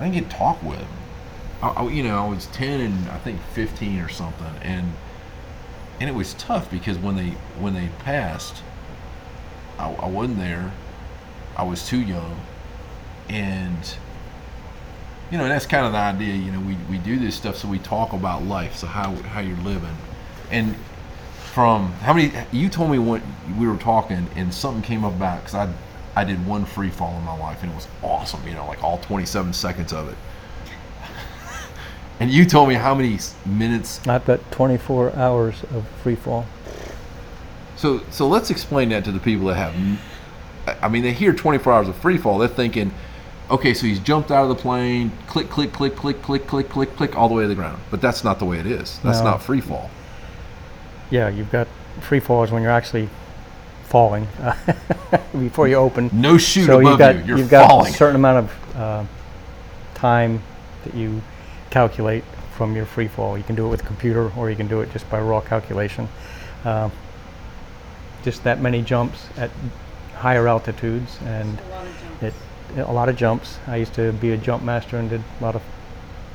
I 0.00 0.04
didn't 0.04 0.14
get 0.14 0.30
to 0.30 0.36
talk 0.36 0.62
with 0.62 0.78
them. 0.78 0.88
I, 1.62 1.68
I- 1.68 1.88
you 1.88 2.02
know, 2.02 2.24
I 2.24 2.28
was 2.28 2.46
ten 2.46 2.80
and 2.80 3.08
I 3.10 3.18
think 3.18 3.40
fifteen 3.52 4.00
or 4.00 4.08
something, 4.08 4.52
and 4.62 4.92
and 6.00 6.08
it 6.08 6.14
was 6.14 6.34
tough 6.34 6.70
because 6.70 6.98
when 6.98 7.16
they 7.16 7.30
when 7.58 7.74
they 7.74 7.88
passed, 8.04 8.62
I, 9.78 9.90
I 9.92 10.06
wasn't 10.08 10.38
there. 10.38 10.72
I 11.56 11.64
was 11.64 11.86
too 11.86 12.00
young, 12.00 12.40
and 13.28 13.96
you 15.30 15.36
know, 15.36 15.44
and 15.44 15.52
that's 15.52 15.66
kind 15.66 15.84
of 15.84 15.92
the 15.92 15.98
idea. 15.98 16.34
You 16.34 16.52
know, 16.52 16.60
we, 16.60 16.76
we 16.88 16.98
do 16.98 17.18
this 17.18 17.34
stuff 17.34 17.56
so 17.56 17.68
we 17.68 17.78
talk 17.80 18.12
about 18.12 18.44
life, 18.44 18.76
so 18.76 18.86
how 18.86 19.14
how 19.16 19.40
you're 19.40 19.56
living, 19.58 19.96
and 20.50 20.76
from 21.52 21.90
how 21.94 22.12
many 22.14 22.32
you 22.52 22.68
told 22.68 22.90
me 22.90 22.98
when 22.98 23.20
we 23.58 23.66
were 23.66 23.76
talking 23.76 24.28
and 24.36 24.54
something 24.54 24.82
came 24.82 25.04
up 25.04 25.14
about 25.14 25.40
because 25.40 25.54
I 25.56 25.72
I 26.18 26.24
did 26.24 26.44
one 26.44 26.64
free 26.64 26.90
fall 26.90 27.16
in 27.16 27.22
my 27.22 27.38
life 27.38 27.62
and 27.62 27.70
it 27.70 27.76
was 27.76 27.86
awesome. 28.02 28.40
You 28.44 28.54
know, 28.54 28.66
like 28.66 28.82
all 28.82 28.98
27 28.98 29.52
seconds 29.52 29.92
of 29.92 30.08
it. 30.08 30.16
and 32.20 32.28
you 32.28 32.44
told 32.44 32.68
me 32.68 32.74
how 32.74 32.92
many 32.92 33.18
minutes. 33.46 34.04
I've 34.08 34.26
got 34.26 34.40
24 34.50 35.14
hours 35.14 35.62
of 35.72 35.86
free 36.02 36.16
fall. 36.16 36.44
So 37.76 38.02
so 38.10 38.26
let's 38.26 38.50
explain 38.50 38.88
that 38.88 39.04
to 39.04 39.12
the 39.12 39.20
people 39.20 39.46
that 39.46 39.54
have. 39.54 40.82
I 40.82 40.88
mean, 40.88 41.04
they 41.04 41.12
hear 41.12 41.32
24 41.32 41.72
hours 41.72 41.88
of 41.88 41.94
free 41.94 42.18
fall. 42.18 42.38
They're 42.38 42.48
thinking, 42.48 42.92
okay, 43.48 43.72
so 43.72 43.86
he's 43.86 44.00
jumped 44.00 44.32
out 44.32 44.42
of 44.42 44.48
the 44.48 44.60
plane, 44.60 45.12
click, 45.28 45.48
click, 45.48 45.72
click, 45.72 45.94
click, 45.94 46.20
click, 46.20 46.48
click, 46.48 46.68
click, 46.68 46.96
click, 46.96 47.16
all 47.16 47.28
the 47.28 47.34
way 47.36 47.44
to 47.44 47.48
the 47.48 47.54
ground. 47.54 47.80
But 47.92 48.00
that's 48.00 48.24
not 48.24 48.40
the 48.40 48.44
way 48.44 48.58
it 48.58 48.66
is. 48.66 48.98
That's 49.04 49.20
No. 49.20 49.26
not 49.26 49.42
free 49.42 49.60
fall. 49.60 49.88
Yeah, 51.10 51.28
you've 51.28 51.52
got 51.52 51.68
free 52.00 52.18
fall 52.18 52.42
is 52.42 52.50
when 52.50 52.62
you're 52.64 52.72
actually 52.72 53.08
falling 53.88 54.28
before 55.32 55.66
you 55.68 55.76
open. 55.76 56.10
No 56.12 56.36
shoot 56.38 56.66
so 56.66 56.80
above 56.80 56.90
you've 56.92 56.98
got 56.98 57.16
you. 57.16 57.24
You're 57.24 57.38
have 57.38 57.50
got 57.50 57.88
a 57.88 57.92
certain 57.92 58.16
amount 58.16 58.38
of 58.38 58.76
uh, 58.76 59.04
time 59.94 60.42
that 60.84 60.94
you 60.94 61.22
calculate 61.70 62.24
from 62.56 62.74
your 62.76 62.84
free 62.86 63.08
fall. 63.08 63.38
You 63.38 63.44
can 63.44 63.54
do 63.56 63.66
it 63.66 63.70
with 63.70 63.82
a 63.82 63.86
computer, 63.86 64.30
or 64.36 64.50
you 64.50 64.56
can 64.56 64.68
do 64.68 64.80
it 64.80 64.92
just 64.92 65.08
by 65.10 65.20
raw 65.20 65.40
calculation. 65.40 66.08
Um, 66.64 66.92
just 68.24 68.44
that 68.44 68.60
many 68.60 68.82
jumps 68.82 69.26
at 69.36 69.50
higher 70.16 70.48
altitudes, 70.48 71.18
and 71.24 71.58
A 71.58 71.68
lot 71.70 71.86
of 71.86 72.00
jumps. 72.00 72.22
it 72.22 72.34
a 72.76 72.92
lot 72.92 73.08
of 73.08 73.16
jumps. 73.16 73.58
I 73.66 73.76
used 73.76 73.94
to 73.94 74.12
be 74.12 74.32
a 74.32 74.36
jump 74.36 74.62
master 74.62 74.98
and 74.98 75.08
did 75.08 75.22
a 75.40 75.44
lot 75.44 75.54
of 75.54 75.62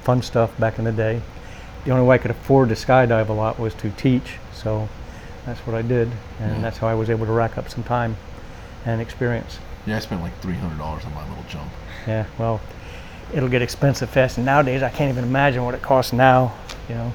fun 0.01 0.21
stuff 0.21 0.57
back 0.57 0.79
in 0.79 0.85
the 0.85 0.91
day. 0.91 1.21
The 1.85 1.91
only 1.91 2.05
way 2.07 2.15
I 2.15 2.17
could 2.17 2.31
afford 2.31 2.69
to 2.69 2.75
skydive 2.75 3.29
a 3.29 3.33
lot 3.33 3.59
was 3.59 3.73
to 3.75 3.89
teach, 3.91 4.37
so 4.53 4.89
that's 5.45 5.59
what 5.61 5.75
I 5.75 5.81
did, 5.81 6.09
and 6.39 6.55
Yeah. 6.55 6.61
that's 6.61 6.77
how 6.77 6.87
I 6.87 6.93
was 6.93 7.09
able 7.09 7.25
to 7.25 7.31
rack 7.31 7.57
up 7.57 7.69
some 7.69 7.83
time 7.83 8.15
and 8.85 9.01
experience. 9.01 9.59
Yeah, 9.85 9.97
I 9.97 9.99
spent 9.99 10.21
like 10.21 10.37
three 10.41 10.55
hundred 10.55 10.77
dollars 10.77 11.03
on 11.05 11.13
my 11.13 11.27
little 11.27 11.43
jump. 11.49 11.69
Yeah, 12.07 12.25
well, 12.37 12.61
it'll 13.33 13.49
get 13.49 13.61
expensive 13.61 14.09
fast, 14.09 14.37
and 14.37 14.45
nowadays 14.45 14.81
I 14.83 14.89
can't 14.89 15.09
even 15.11 15.23
imagine 15.23 15.63
what 15.65 15.73
it 15.75 15.81
costs 15.81 16.13
now. 16.13 16.53
You 16.89 16.95
know, 16.95 17.13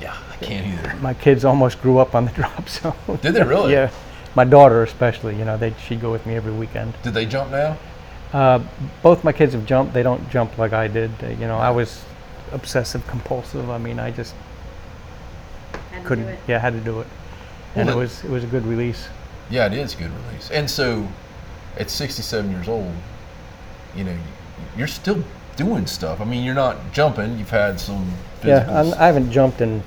yeah. 0.00 0.16
I 0.30 0.36
can't 0.44 0.66
either. 0.66 0.94
my 1.00 1.14
kids 1.14 1.44
almost 1.44 1.80
grew 1.80 1.98
up 1.98 2.14
on 2.14 2.24
the 2.26 2.30
drop, 2.40 2.68
so 2.68 2.94
Did 3.22 3.34
they 3.34 3.42
really? 3.42 3.72
yeah, 3.72 3.90
my 4.34 4.44
daughter 4.44 4.82
especially. 4.82 5.36
You 5.36 5.44
know, 5.44 5.56
they 5.56 5.74
she'd 5.86 6.00
go 6.00 6.12
with 6.12 6.26
me 6.26 6.34
every 6.36 6.52
weekend. 6.52 6.94
Did 7.02 7.14
they 7.14 7.26
jump 7.26 7.50
now? 7.50 7.76
Uh, 8.32 8.60
both 9.02 9.24
my 9.24 9.32
kids 9.32 9.54
have 9.54 9.64
jumped. 9.64 9.94
They 9.94 10.02
don't 10.02 10.28
jump 10.30 10.58
like 10.58 10.72
I 10.72 10.88
did. 10.88 11.10
Uh, 11.22 11.28
you 11.28 11.46
know, 11.46 11.56
I 11.56 11.70
was 11.70 12.04
obsessive 12.52 13.06
compulsive. 13.06 13.70
I 13.70 13.78
mean, 13.78 13.98
I 13.98 14.10
just 14.10 14.34
couldn't. 16.06 16.24
do 16.26 16.30
it. 16.30 16.38
Yeah, 16.48 16.58
had 16.58 16.72
to 16.72 16.80
do 16.80 17.00
it, 17.00 17.06
Well, 17.74 17.82
and 17.82 17.90
it 17.90 17.96
was 17.96 18.24
it 18.24 18.30
was 18.30 18.44
a 18.44 18.46
good 18.46 18.66
release. 18.66 19.08
Yeah, 19.50 19.66
it 19.66 19.72
is 19.74 19.94
a 19.94 19.96
good 19.98 20.10
release. 20.26 20.50
And 20.50 20.68
so, 20.70 21.06
at 21.78 21.88
67 21.90 22.50
years 22.50 22.68
old, 22.68 22.92
you 23.94 24.04
know, 24.04 24.16
you're 24.76 24.88
still 24.88 25.22
doing 25.56 25.86
stuff. 25.86 26.20
I 26.20 26.24
mean, 26.24 26.42
you're 26.44 26.54
not 26.54 26.76
jumping. 26.92 27.38
You've 27.38 27.50
had 27.50 27.78
some 27.78 28.12
Yeah. 28.42 28.66
I'm, 28.68 28.92
I 28.94 29.06
haven't 29.06 29.30
jumped 29.30 29.60
in 29.60 29.82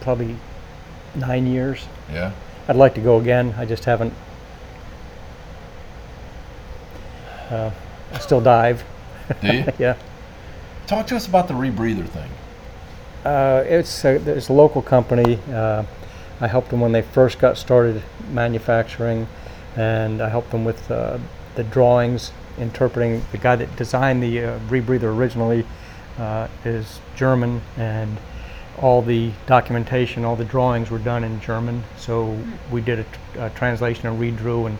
probably 0.00 0.36
nine 1.14 1.46
years. 1.46 1.86
yeah. 2.12 2.32
I'd 2.68 2.76
like 2.76 2.94
to 2.96 3.00
go 3.00 3.20
again. 3.20 3.54
I 3.56 3.64
just 3.64 3.84
haven't. 3.84 4.12
Uh, 7.48 7.70
I 8.12 8.18
still 8.18 8.40
dive. 8.40 8.84
Do 9.40 9.56
you? 9.56 9.64
yeah. 9.78 9.96
Talk 10.88 11.06
to 11.08 11.16
us 11.16 11.26
about 11.28 11.46
the 11.48 11.54
rebreather 11.54 12.08
thing. 12.08 12.28
Uh, 13.26 13.64
it's 13.66 14.04
a, 14.04 14.14
it's 14.36 14.50
a 14.50 14.52
local 14.52 14.80
company. 14.80 15.40
Uh, 15.52 15.82
I 16.40 16.46
helped 16.46 16.70
them 16.70 16.80
when 16.80 16.92
they 16.92 17.02
first 17.02 17.40
got 17.40 17.58
started 17.58 18.00
manufacturing, 18.30 19.26
and 19.74 20.22
I 20.22 20.28
helped 20.28 20.52
them 20.52 20.64
with 20.64 20.88
uh, 20.92 21.18
the 21.56 21.64
drawings, 21.64 22.30
interpreting. 22.56 23.24
The 23.32 23.38
guy 23.38 23.56
that 23.56 23.74
designed 23.74 24.22
the 24.22 24.44
uh, 24.44 24.58
rebreather 24.68 25.12
originally 25.12 25.66
uh, 26.18 26.46
is 26.64 27.00
German, 27.16 27.62
and 27.76 28.16
all 28.78 29.02
the 29.02 29.32
documentation, 29.46 30.24
all 30.24 30.36
the 30.36 30.44
drawings 30.44 30.88
were 30.88 31.00
done 31.00 31.24
in 31.24 31.40
German. 31.40 31.82
So 31.96 32.38
we 32.70 32.80
did 32.80 33.00
a, 33.00 33.04
tr- 33.04 33.40
a 33.40 33.50
translation 33.50 34.06
and 34.06 34.20
redrew 34.20 34.66
and 34.66 34.78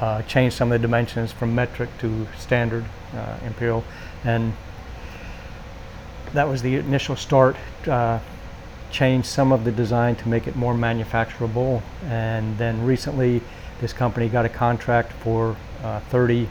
uh, 0.00 0.22
changed 0.22 0.56
some 0.56 0.72
of 0.72 0.80
the 0.80 0.84
dimensions 0.84 1.30
from 1.30 1.54
metric 1.54 1.90
to 2.00 2.26
standard 2.38 2.86
uh, 3.14 3.36
imperial, 3.46 3.84
and 4.24 4.54
that 6.34 6.48
was 6.48 6.62
the 6.62 6.76
initial 6.76 7.16
start. 7.16 7.56
Uh, 7.86 8.18
changed 8.90 9.26
some 9.26 9.52
of 9.52 9.64
the 9.64 9.72
design 9.72 10.16
to 10.16 10.28
make 10.28 10.46
it 10.46 10.56
more 10.56 10.74
manufacturable, 10.74 11.82
and 12.04 12.56
then 12.58 12.84
recently, 12.84 13.42
this 13.80 13.92
company 13.92 14.28
got 14.28 14.44
a 14.44 14.48
contract 14.48 15.12
for 15.12 15.56
uh, 15.82 16.00
30 16.08 16.48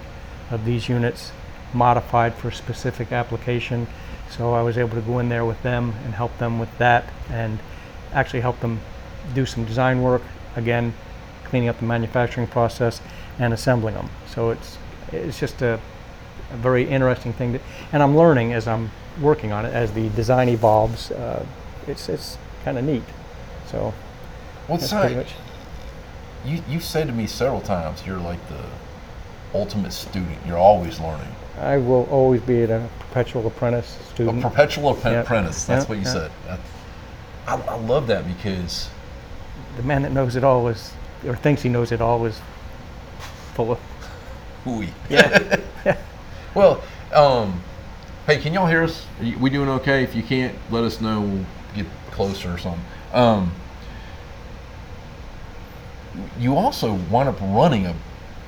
of 0.52 0.64
these 0.64 0.88
units 0.88 1.32
modified 1.74 2.34
for 2.34 2.52
specific 2.52 3.12
application. 3.12 3.88
So 4.30 4.54
I 4.54 4.62
was 4.62 4.78
able 4.78 4.96
to 4.96 5.02
go 5.02 5.20
in 5.20 5.30
there 5.30 5.46
with 5.46 5.62
them 5.64 5.94
and 6.06 6.14
help 6.14 6.38
them 6.38 6.60
with 6.60 6.76
that, 6.78 7.06
and 7.30 7.60
actually 8.14 8.42
help 8.42 8.60
them 8.60 8.80
do 9.34 9.46
some 9.46 9.66
design 9.66 10.02
work. 10.02 10.22
Again, 10.56 10.94
cleaning 11.44 11.70
up 11.70 11.80
the 11.80 11.86
manufacturing 11.86 12.48
process 12.48 13.02
and 13.40 13.54
assembling 13.54 13.96
them. 13.96 14.10
So 14.28 14.52
it's 14.52 14.78
it's 15.12 15.40
just 15.40 15.62
a, 15.62 15.80
a 16.52 16.58
very 16.58 16.88
interesting 16.88 17.34
thing, 17.34 17.60
and 17.92 18.04
I'm 18.04 18.18
learning 18.18 18.54
as 18.54 18.68
I'm 18.68 18.92
working 19.22 19.52
on 19.52 19.66
it 19.66 19.74
as 19.74 19.92
the 19.94 20.10
design 20.10 20.50
evolves. 20.50 21.12
Uh, 21.12 21.46
it's 21.88 22.10
it's 22.10 22.38
kind 22.64 22.78
of 22.78 22.84
neat. 22.86 23.04
So 23.72 23.94
What's 24.68 24.84
that's 24.90 24.94
that? 24.94 25.00
pretty 25.02 25.16
much. 25.16 25.34
You 26.46 26.64
you've 26.70 26.84
said 26.84 27.08
to 27.08 27.14
me 27.14 27.28
several 27.28 27.62
times 27.62 28.06
you're 28.06 28.20
like 28.20 28.40
the 28.50 28.64
ultimate 29.54 29.94
student. 29.94 30.38
You're 30.46 30.58
always 30.58 31.00
learning. 31.00 31.28
I 31.60 31.78
will 31.78 32.06
always 32.12 32.42
be 32.42 32.62
a 32.64 32.90
perpetual 33.00 33.48
apprentice 33.48 33.98
student. 34.14 34.44
A 34.46 34.50
perpetual 34.50 34.96
app- 34.96 35.04
Yeah. 35.04 35.22
apprentice. 35.22 35.66
That's 35.66 35.86
Yeah, 35.86 35.90
what 35.90 35.98
you 35.98 36.06
yeah. 36.06 36.14
said. 36.14 36.32
I, 37.48 37.56
I 37.56 37.76
love 37.78 38.08
that 38.08 38.28
because 38.28 38.90
the 39.78 39.84
man 39.84 40.02
that 40.04 40.12
knows 40.12 40.36
it 40.36 40.44
all 40.44 40.68
is, 40.68 40.92
or 41.26 41.36
thinks 41.36 41.62
he 41.64 41.70
knows 41.70 41.92
it 41.92 42.02
all, 42.02 42.26
is 42.26 42.40
full 43.56 43.72
of. 43.72 43.80
hooey. 44.64 44.90
Yeah. 45.10 45.58
yeah. 45.86 45.98
Well, 46.54 46.82
um, 47.14 47.62
hey, 48.28 48.38
can 48.38 48.54
y'all 48.54 48.68
hear 48.68 48.84
us? 48.84 49.06
Are 49.20 49.26
you- 49.26 49.38
we 49.40 49.50
doing 49.50 49.70
okay? 49.70 50.04
If 50.04 50.16
you 50.16 50.22
can't, 50.22 50.54
let 50.70 50.84
us 50.84 51.02
know. 51.02 51.22
We'll 51.22 51.46
get 51.76 51.86
closer 52.12 52.54
or 52.54 52.58
something. 52.58 52.84
Um, 53.14 53.52
you 56.40 56.56
also 56.56 56.94
wound 57.10 57.30
up 57.30 57.40
running 57.42 57.86
a, 57.86 57.96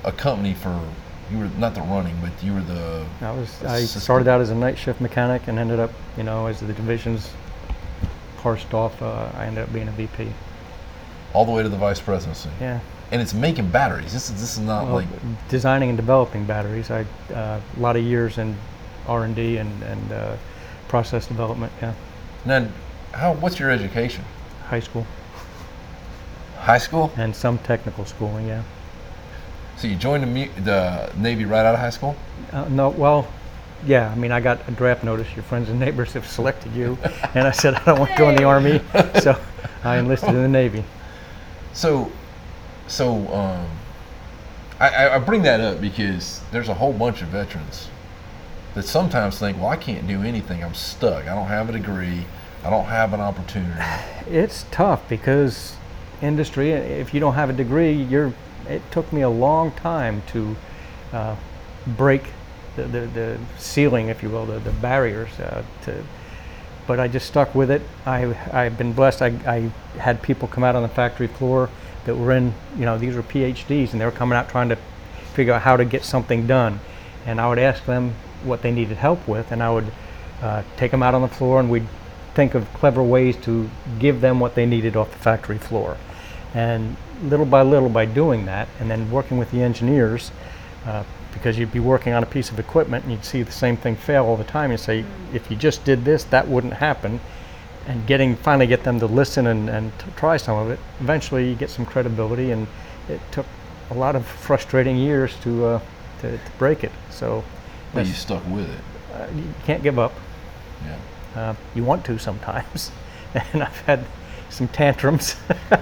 a 0.04 0.12
company 0.12 0.54
for 0.54 0.80
you 1.32 1.38
were 1.38 1.50
not 1.58 1.76
the 1.76 1.82
running, 1.82 2.16
but 2.22 2.32
you 2.44 2.54
were 2.56 2.62
the 2.62 3.06
I 3.22 3.32
was. 3.32 3.64
I 3.64 3.82
started 3.86 4.28
out 4.28 4.42
as 4.42 4.50
a 4.50 4.56
night 4.56 4.78
shift 4.78 5.00
mechanic 5.00 5.48
and 5.48 5.60
ended 5.60 5.80
up, 5.80 5.92
you 6.18 6.24
know, 6.24 6.48
as 6.48 6.60
the 6.60 6.74
divisions 6.74 7.30
parsed 8.38 8.74
off, 8.74 9.00
uh, 9.02 9.30
I 9.36 9.46
ended 9.46 9.64
up 9.64 9.72
being 9.72 9.88
a 9.88 9.92
VP. 9.92 10.32
all 11.34 11.46
the 11.46 11.52
way 11.52 11.62
to 11.62 11.70
the 11.70 11.78
vice 11.78 12.00
presidency. 12.02 12.50
Yeah. 12.60 12.80
And 13.12 13.22
it's 13.22 13.36
making 13.36 13.70
batteries. 13.70 14.12
This 14.12 14.30
is 14.32 14.42
this 14.42 14.54
is 14.54 14.60
not 14.60 14.86
Well, 14.86 14.96
like 14.96 15.08
designing 15.48 15.90
and 15.90 15.98
developing 15.98 16.46
batteries. 16.46 16.90
I 16.90 17.06
uh, 17.34 17.60
a 17.78 17.80
lot 17.80 17.96
of 17.96 18.04
years 18.04 18.40
in 18.40 18.56
R 19.10 19.24
and 19.26 19.36
D 19.36 19.58
and 19.58 20.12
uh, 20.14 20.36
process 20.88 21.26
development. 21.28 21.72
Yeah, 21.82 21.94
now. 22.46 22.68
How? 23.12 23.34
What's 23.34 23.60
your 23.60 23.72
education? 23.72 24.24
high 24.70 24.80
school 24.80 25.04
High 26.60 26.78
school. 26.78 27.12
and 27.18 27.36
some 27.36 27.58
technical 27.60 28.06
schooling. 28.06 28.48
Yeah, 28.48 28.62
So 29.78 29.88
you 29.88 29.96
joined 29.96 30.24
the, 30.36 30.50
the 30.62 31.12
Navy 31.18 31.46
right 31.46 31.66
out 31.66 31.74
of 31.74 31.80
high 31.80 31.90
school? 31.90 32.16
Uh, 32.54 32.66
no, 32.70 32.90
well, 32.90 33.28
yeah. 33.88 34.12
I 34.12 34.16
mean, 34.16 34.32
I 34.32 34.40
got 34.42 34.60
a 34.68 34.72
draft 34.72 35.04
notice. 35.04 35.28
Your 35.36 35.42
friends 35.42 35.70
and 35.70 35.80
neighbors 35.80 36.14
have 36.14 36.28
selected 36.28 36.72
you, 36.76 37.00
and 37.34 37.48
I 37.48 37.52
said 37.52 37.74
I 37.74 37.84
don't 37.86 37.98
want 38.00 38.12
to 38.12 38.18
go 38.18 38.30
in 38.30 38.36
the 38.36 38.44
army, 38.44 38.80
so 39.22 39.36
I 39.84 39.98
enlisted 39.98 40.30
in 40.30 40.44
the 40.44 40.48
Navy. 40.48 40.84
So, 41.74 42.12
so 42.88 43.28
um, 43.34 43.66
I- 44.80 45.10
I 45.16 45.18
bring 45.18 45.42
that 45.44 45.60
up 45.62 45.82
because 45.82 46.42
there's 46.52 46.70
a 46.70 46.74
whole 46.76 46.94
bunch 46.94 47.24
of 47.24 47.30
veterans 47.30 47.88
that 48.76 48.84
sometimes 48.84 49.40
think, 49.40 49.58
well, 49.58 49.68
I 49.68 49.78
can't 49.78 50.08
do 50.08 50.22
anything. 50.22 50.64
I'm 50.64 50.74
stuck. 50.74 51.28
I 51.28 51.36
don't 51.36 51.48
have 51.48 51.70
a 51.70 51.72
degree. 51.72 52.26
I 52.64 52.70
don't 52.70 52.86
have 52.86 53.14
an 53.14 53.22
opportunity. 53.22 53.80
It's 54.30 54.66
tough 54.70 55.10
because 55.10 55.76
industry. 56.22 56.72
If 56.72 57.16
you 57.16 57.20
don't 57.20 57.34
have 57.34 57.50
a 57.50 57.54
degree, 57.54 57.92
you're. 57.94 58.32
It 58.68 58.84
took 58.92 59.12
me 59.12 59.22
a 59.22 59.30
long 59.30 59.72
time 59.72 60.22
to 60.34 60.56
uh, 61.12 61.36
break 61.88 62.26
the, 62.76 62.84
the, 62.84 63.00
the 63.08 63.40
ceiling, 63.58 64.10
if 64.10 64.22
you 64.22 64.30
will, 64.30 64.46
the, 64.46 64.60
the 64.60 64.72
barriers. 64.74 65.32
Uh, 65.40 65.64
to, 65.86 66.04
but 66.86 67.00
I 67.00 67.08
just 67.08 67.26
stuck 67.26 67.56
with 67.56 67.72
it. 67.72 67.82
I 68.06 68.36
I've 68.54 68.78
been 68.78 68.94
blessed. 68.94 69.24
I, 69.24 69.28
I 69.48 69.98
had 70.00 70.22
people 70.22 70.48
come 70.48 70.64
out 70.64 70.76
on 70.76 70.84
the 70.84 70.90
factory 70.90 71.28
floor 71.28 71.70
that 72.06 72.16
were 72.16 72.32
in. 72.34 72.54
You 72.78 72.86
know, 72.86 73.00
these 73.00 73.16
were 73.16 73.24
PhDs, 73.24 73.94
and 73.94 74.02
they 74.02 74.06
were 74.06 74.12
coming 74.12 74.38
out 74.38 74.50
trying 74.50 74.70
to 74.70 74.78
figure 75.34 75.54
out 75.54 75.64
how 75.64 75.76
to 75.76 75.86
get 75.86 76.04
something 76.04 76.46
done. 76.46 76.80
And 77.26 77.42
I 77.42 77.50
would 77.50 77.60
ask 77.60 77.86
them 77.86 78.14
what 78.44 78.62
they 78.62 78.72
needed 78.72 78.98
help 78.98 79.28
with, 79.28 79.52
and 79.52 79.62
I 79.62 79.72
would 79.72 79.92
uh, 80.42 80.64
take 80.78 80.92
them 80.92 81.04
out 81.04 81.14
on 81.14 81.22
the 81.22 81.28
floor, 81.28 81.60
and 81.60 81.70
we'd 81.70 81.88
think 82.34 82.56
of 82.56 82.72
clever 82.74 83.04
ways 83.04 83.36
to 83.38 83.70
give 84.00 84.22
them 84.22 84.40
what 84.40 84.56
they 84.56 84.66
needed 84.66 84.96
off 84.96 85.12
the 85.12 85.18
factory 85.18 85.58
floor. 85.58 85.98
And 86.54 86.96
little 87.24 87.46
by 87.46 87.62
little, 87.62 87.90
by 87.90 88.06
doing 88.06 88.46
that, 88.46 88.68
and 88.80 88.90
then 88.90 89.12
working 89.12 89.38
with 89.38 89.52
the 89.52 89.62
engineers, 89.62 90.32
uh, 90.86 91.04
because 91.34 91.58
you'd 91.58 91.72
be 91.72 91.80
working 91.80 92.14
on 92.14 92.24
a 92.24 92.26
piece 92.26 92.50
of 92.50 92.60
equipment 92.60 93.04
and 93.04 93.14
you'd 93.14 93.26
see 93.26 93.44
the 93.44 93.52
same 93.52 93.78
thing 93.78 93.96
fail 93.96 94.26
all 94.26 94.36
the 94.36 94.44
time. 94.44 94.72
You 94.72 94.78
say, 94.78 95.06
if 95.34 95.50
you 95.52 95.58
just 95.58 95.86
did 95.86 96.04
this, 96.04 96.24
that 96.26 96.48
wouldn't 96.48 96.74
happen. 96.74 97.20
And 97.88 98.06
getting 98.08 98.36
finally 98.36 98.68
get 98.68 98.84
them 98.84 99.00
to 99.00 99.06
listen 99.06 99.48
and, 99.48 99.70
and 99.70 99.92
try 100.16 100.38
some 100.38 100.58
of 100.58 100.70
it. 100.70 100.80
Eventually, 101.00 101.50
you 101.50 101.56
get 101.56 101.70
some 101.70 101.86
credibility, 101.86 102.52
and 102.52 102.68
it 103.08 103.20
took 103.32 103.46
a 103.90 103.94
lot 103.94 104.16
of 104.16 104.26
frustrating 104.26 104.98
years 104.98 105.36
to 105.42 105.66
uh, 105.66 105.80
to, 106.22 106.32
to 106.32 106.52
break 106.58 106.84
it. 106.84 106.92
So 107.10 107.44
But 107.94 108.08
you 108.08 108.14
stuck 108.14 108.46
with 108.48 108.70
it. 108.70 108.80
uh, 109.16 109.28
you 109.36 109.44
can't 109.66 109.84
give 109.84 110.00
up. 110.00 110.14
Yeah. 110.86 111.42
Uh, 111.42 111.56
you 111.76 111.84
want 111.84 112.06
to 112.06 112.18
sometimes, 112.20 112.92
and 113.54 113.64
I've 113.64 113.82
had 113.82 114.06
some 114.50 114.68
tantrums. 114.68 115.36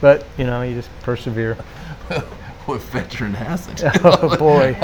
but 0.00 0.26
you 0.36 0.44
know, 0.44 0.62
you 0.62 0.74
just 0.74 0.90
persevere. 1.02 1.56
What 2.68 2.82
veteran 2.82 3.32
hasn't? 3.32 3.82
oh 4.04 4.36
boy. 4.36 4.74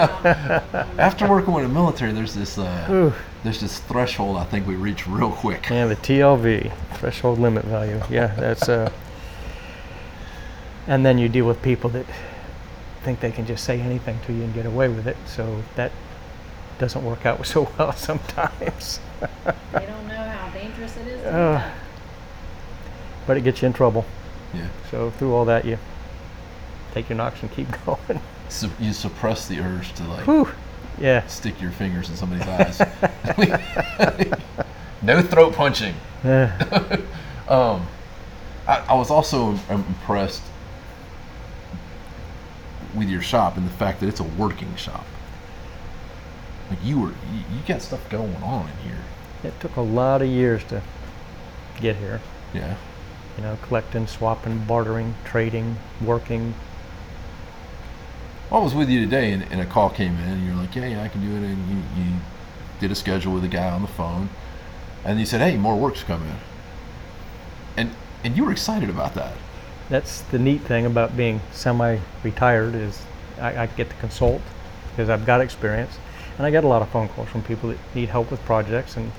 After 0.97 1.29
working 1.29 1.53
with 1.53 1.65
the 1.65 1.69
military, 1.69 2.13
there's 2.13 2.35
this 2.35 2.57
uh, 2.57 3.13
there's 3.43 3.61
this 3.61 3.79
threshold 3.81 4.39
I 4.39 4.45
think 4.45 4.67
we 4.67 4.75
reach 4.75 5.07
real 5.07 5.31
quick. 5.31 5.69
Yeah, 5.69 5.85
the 5.85 5.97
TLV, 5.97 6.73
threshold 6.95 7.39
limit 7.39 7.67
value. 7.67 8.01
Yeah, 8.09 8.29
that's 8.39 8.71
uh 8.71 8.91
and 10.87 11.05
then 11.05 11.19
you 11.19 11.29
deal 11.29 11.47
with 11.47 11.61
people 11.61 11.91
that 11.91 12.07
think 13.05 13.21
they 13.21 13.31
can 13.31 13.47
just 13.47 13.65
say 13.65 13.81
anything 13.81 14.19
to 14.27 14.33
you 14.33 14.43
and 14.43 14.55
get 14.55 14.67
away 14.67 14.89
with 14.89 15.07
it. 15.07 15.17
So 15.27 15.63
that 15.77 15.93
doesn't 16.79 17.05
work 17.05 17.25
out 17.27 17.47
so 17.53 17.71
well 17.79 17.93
sometimes. 17.93 18.99
They 19.73 19.87
don't 19.87 20.09
know 20.09 20.17
how 20.17 20.49
dangerous 20.51 20.97
it 20.97 21.07
is 21.07 21.21
to 21.23 21.33
Uh, 21.33 21.71
but 23.27 23.37
it 23.37 23.43
gets 23.43 23.63
you 23.63 23.67
in 23.67 23.73
trouble. 23.73 24.05
Yeah. 24.53 24.67
So 24.91 25.11
through 25.13 25.35
all 25.35 25.45
that 25.47 25.65
you 25.65 25.79
take 26.93 27.09
your 27.09 27.17
knocks 27.17 27.41
and 27.43 27.51
keep 27.53 27.69
going. 27.87 28.21
Su- 28.49 28.71
you 28.81 28.93
suppress 28.93 29.47
the 29.49 29.61
urge 29.61 29.93
to 29.95 30.05
like 30.05 30.27
Whew. 30.27 30.49
Yeah. 30.99 31.27
stick 31.27 31.61
your 31.61 31.73
fingers 31.73 32.09
in 32.09 32.17
somebody's 32.17 32.47
eyes. 32.47 32.81
no 35.03 35.21
throat 35.23 35.55
punching. 35.55 35.95
Uh, 36.23 36.97
Um, 37.49 37.87
I, 38.67 38.79
I 38.89 38.95
was 38.95 39.11
also 39.11 39.51
impressed 39.69 40.41
with 42.95 43.09
your 43.09 43.23
shop 43.23 43.57
and 43.57 43.67
the 43.67 43.73
fact 43.73 44.01
that 44.01 44.09
it's 44.09 44.21
a 44.21 44.25
working 44.25 44.75
shop. 44.77 45.05
Like 46.71 46.79
you 46.83 47.01
were, 47.01 47.09
you, 47.09 47.39
you 47.53 47.61
got 47.67 47.83
stuff 47.83 48.09
going 48.09 48.35
on 48.37 48.69
in 48.69 48.77
here. 48.89 49.03
it 49.43 49.59
took 49.61 49.77
a 49.77 49.81
lot 49.81 50.23
of 50.23 50.29
years 50.29 50.65
to 50.65 50.83
get 51.81 51.97
here. 51.97 52.21
Yeah. 52.55 52.77
You 53.37 53.43
know, 53.43 53.59
collecting, 53.63 54.07
swapping, 54.07 54.65
bartering, 54.65 55.15
trading, 55.25 55.77
working. 56.01 56.55
I 58.51 58.59
was 58.59 58.75
with 58.75 58.89
you 58.89 59.01
today, 59.01 59.33
and, 59.33 59.43
and 59.51 59.61
a 59.61 59.67
call 59.67 59.91
came 59.91 60.17
in, 60.17 60.29
and 60.29 60.47
you're 60.47 60.55
like, 60.55 60.77
"Yeah, 60.77 60.87
yeah, 60.87 61.03
I 61.03 61.09
can 61.09 61.21
do 61.21 61.35
it." 61.35 61.43
And 61.43 61.69
you, 61.69 62.05
you 62.05 62.13
did 62.79 62.93
a 62.93 62.95
schedule 62.95 63.33
with 63.33 63.43
a 63.43 63.49
guy 63.49 63.69
on 63.71 63.83
the 63.83 63.89
phone, 63.89 64.29
and 65.05 65.19
you 65.19 65.27
said, 65.27 65.41
"Hey, 65.41 65.57
more 65.57 65.77
work's 65.77 66.05
coming," 66.05 66.37
and 67.77 67.91
and 68.23 68.37
you 68.37 68.45
were 68.45 68.53
excited 68.53 68.89
about 68.89 69.15
that. 69.15 69.35
That's 69.91 70.23
the 70.23 70.39
neat 70.39 70.63
thing 70.63 70.87
about 70.87 71.17
being 71.17 71.41
semi-retired 71.53 72.75
is 72.75 73.03
I, 73.39 73.65
I 73.65 73.67
get 73.67 73.91
to 73.91 73.97
consult 73.97 74.41
because 74.91 75.11
I've 75.11 75.27
got 75.27 75.41
experience, 75.41 75.99
and 76.39 76.47
I 76.47 76.51
get 76.51 76.65
a 76.65 76.69
lot 76.69 76.83
of 76.83 76.89
phone 76.89 77.09
calls 77.09 77.29
from 77.29 77.43
people 77.43 77.71
that 77.71 77.79
need 77.95 78.09
help 78.09 78.31
with 78.31 78.41
projects, 78.45 78.97
and 78.97 79.13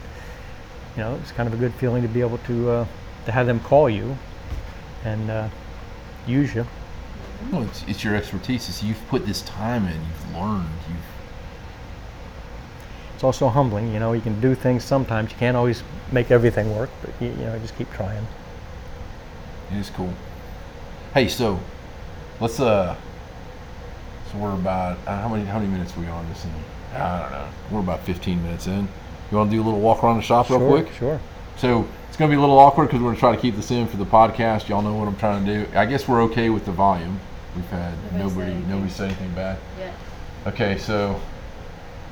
you 0.95 1.03
know, 1.03 1.15
it's 1.15 1.31
kind 1.31 1.47
of 1.47 1.53
a 1.53 1.57
good 1.57 1.73
feeling 1.73 2.01
to 2.01 2.07
be 2.07 2.21
able 2.21 2.37
to 2.39 2.69
uh, 2.69 2.85
to 3.25 3.31
have 3.31 3.45
them 3.45 3.59
call 3.59 3.89
you 3.89 4.17
and 5.03 5.29
uh, 5.29 5.49
use 6.25 6.55
you. 6.55 6.65
Well, 7.51 7.63
it's, 7.63 7.83
it's 7.87 8.03
your 8.03 8.15
expertise. 8.15 8.69
It's 8.69 8.81
you've 8.81 9.07
put 9.09 9.25
this 9.25 9.41
time 9.41 9.85
in. 9.85 9.93
You've 9.93 10.35
learned. 10.35 10.69
You've 10.87 10.97
It's 13.13 13.23
also 13.23 13.49
humbling, 13.49 13.93
you 13.93 13.99
know. 13.99 14.13
You 14.13 14.21
can 14.21 14.39
do 14.39 14.55
things 14.55 14.83
sometimes. 14.83 15.31
You 15.31 15.37
can't 15.37 15.57
always 15.57 15.83
make 16.11 16.31
everything 16.31 16.75
work, 16.75 16.89
but 17.01 17.11
you, 17.19 17.27
you 17.27 17.45
know, 17.45 17.59
just 17.59 17.75
keep 17.77 17.91
trying. 17.93 18.25
It 19.71 19.77
is 19.77 19.89
cool. 19.89 20.13
Hey, 21.15 21.29
so 21.29 21.57
let's 22.41 22.59
uh. 22.59 22.93
So 24.29 24.37
we're 24.37 24.53
about 24.53 24.97
uh, 25.07 25.21
how 25.21 25.29
many 25.29 25.45
how 25.45 25.59
many 25.59 25.71
minutes 25.71 25.95
are 25.95 26.01
we 26.01 26.07
on 26.07 26.27
this? 26.27 26.41
thing? 26.41 26.53
I 26.93 27.21
don't 27.21 27.31
know. 27.31 27.47
We're 27.71 27.79
about 27.79 28.03
15 28.03 28.43
minutes 28.43 28.67
in. 28.67 28.85
You 29.31 29.37
want 29.37 29.49
to 29.49 29.55
do 29.55 29.63
a 29.63 29.63
little 29.63 29.79
walk 29.79 30.03
around 30.03 30.17
the 30.17 30.23
shop 30.23 30.49
real 30.49 30.67
quick? 30.67 30.91
sure. 30.91 31.21
So 31.55 31.87
it's 32.09 32.17
going 32.17 32.29
to 32.29 32.35
be 32.35 32.37
a 32.37 32.41
little 32.41 32.59
awkward 32.59 32.87
because 32.87 32.99
we're 32.99 33.11
going 33.11 33.15
to 33.15 33.19
try 33.21 33.33
to 33.33 33.41
keep 33.41 33.55
this 33.55 33.71
in 33.71 33.87
for 33.87 33.95
the 33.95 34.05
podcast. 34.05 34.67
Y'all 34.67 34.81
know 34.81 34.93
what 34.93 35.07
I'm 35.07 35.15
trying 35.15 35.45
to 35.45 35.65
do. 35.65 35.77
I 35.77 35.85
guess 35.85 36.05
we're 36.05 36.21
okay 36.23 36.49
with 36.49 36.65
the 36.65 36.73
volume. 36.73 37.17
We've 37.55 37.63
had 37.67 37.93
Nobody 37.93 38.09
said 38.11 38.19
nobody 38.19 38.51
anything. 38.51 38.69
nobody 38.69 38.91
say 38.91 39.05
anything 39.05 39.33
bad. 39.35 39.57
Yeah. 39.79 39.93
Okay, 40.47 40.77
so 40.77 41.21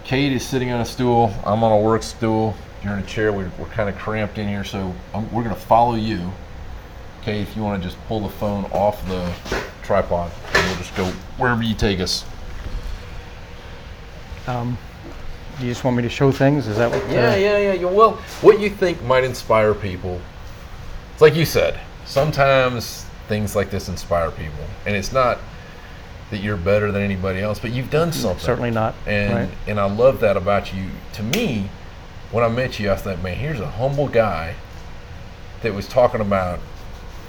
Kate 0.05 0.31
is 0.31 0.47
sitting 0.47 0.71
on 0.71 0.79
a 0.79 0.85
stool. 0.85 1.33
I'm 1.45 1.61
on 1.61 1.73
a 1.73 1.77
work 1.77 2.03
stool. 2.03 2.55
You're 2.81 2.93
in 2.93 2.99
a 2.99 3.05
chair. 3.05 3.33
We're, 3.33 3.51
we're 3.59 3.65
kind 3.65 3.89
of 3.89 3.97
cramped 3.97 4.37
in 4.37 4.47
here, 4.47 4.63
so 4.63 4.95
i 5.13 5.19
we're 5.19 5.43
going 5.43 5.53
to 5.53 5.61
follow 5.61 5.95
you. 5.95 6.31
Okay, 7.23 7.39
if 7.39 7.55
you 7.55 7.63
want 7.63 7.81
to 7.81 7.87
just 7.89 7.97
pull 8.07 8.19
the 8.19 8.27
phone 8.27 8.65
off 8.65 9.07
the 9.07 9.33
tripod, 9.81 10.29
we'll 10.53 10.75
just 10.75 10.93
go 10.97 11.05
wherever 11.37 11.63
you 11.63 11.73
take 11.73 12.01
us. 12.01 12.25
Um, 14.45 14.77
you 15.61 15.67
just 15.67 15.85
want 15.85 15.95
me 15.95 16.03
to 16.03 16.09
show 16.09 16.33
things? 16.33 16.67
Is 16.67 16.77
that 16.79 16.91
what? 16.91 16.99
Yeah, 17.09 17.31
uh, 17.31 17.35
yeah, 17.37 17.57
yeah. 17.59 17.73
you- 17.73 17.87
Well, 17.87 18.15
what 18.41 18.59
you 18.59 18.69
think 18.69 19.01
might 19.03 19.23
inspire 19.23 19.73
people. 19.73 20.19
It's 21.13 21.21
like 21.21 21.33
you 21.33 21.45
said. 21.45 21.79
Sometimes 22.05 23.05
things 23.29 23.55
like 23.55 23.71
this 23.71 23.87
inspire 23.87 24.29
people, 24.29 24.65
and 24.85 24.93
it's 24.93 25.13
not 25.13 25.39
that 26.29 26.41
you're 26.41 26.57
better 26.57 26.91
than 26.91 27.01
anybody 27.03 27.39
else, 27.39 27.57
but 27.57 27.71
you've 27.71 27.89
done 27.89 28.11
something. 28.11 28.43
Certainly 28.43 28.71
not. 28.71 28.95
And 29.07 29.33
right. 29.33 29.49
and 29.65 29.79
I 29.79 29.85
love 29.85 30.19
that 30.19 30.35
about 30.35 30.73
you. 30.73 30.89
To 31.13 31.23
me, 31.23 31.69
when 32.31 32.43
I 32.43 32.49
met 32.49 32.81
you, 32.81 32.91
I 32.91 32.95
thought, 32.97 33.23
man, 33.23 33.37
here's 33.37 33.61
a 33.61 33.71
humble 33.71 34.09
guy 34.09 34.55
that 35.61 35.73
was 35.73 35.87
talking 35.87 36.19
about 36.19 36.59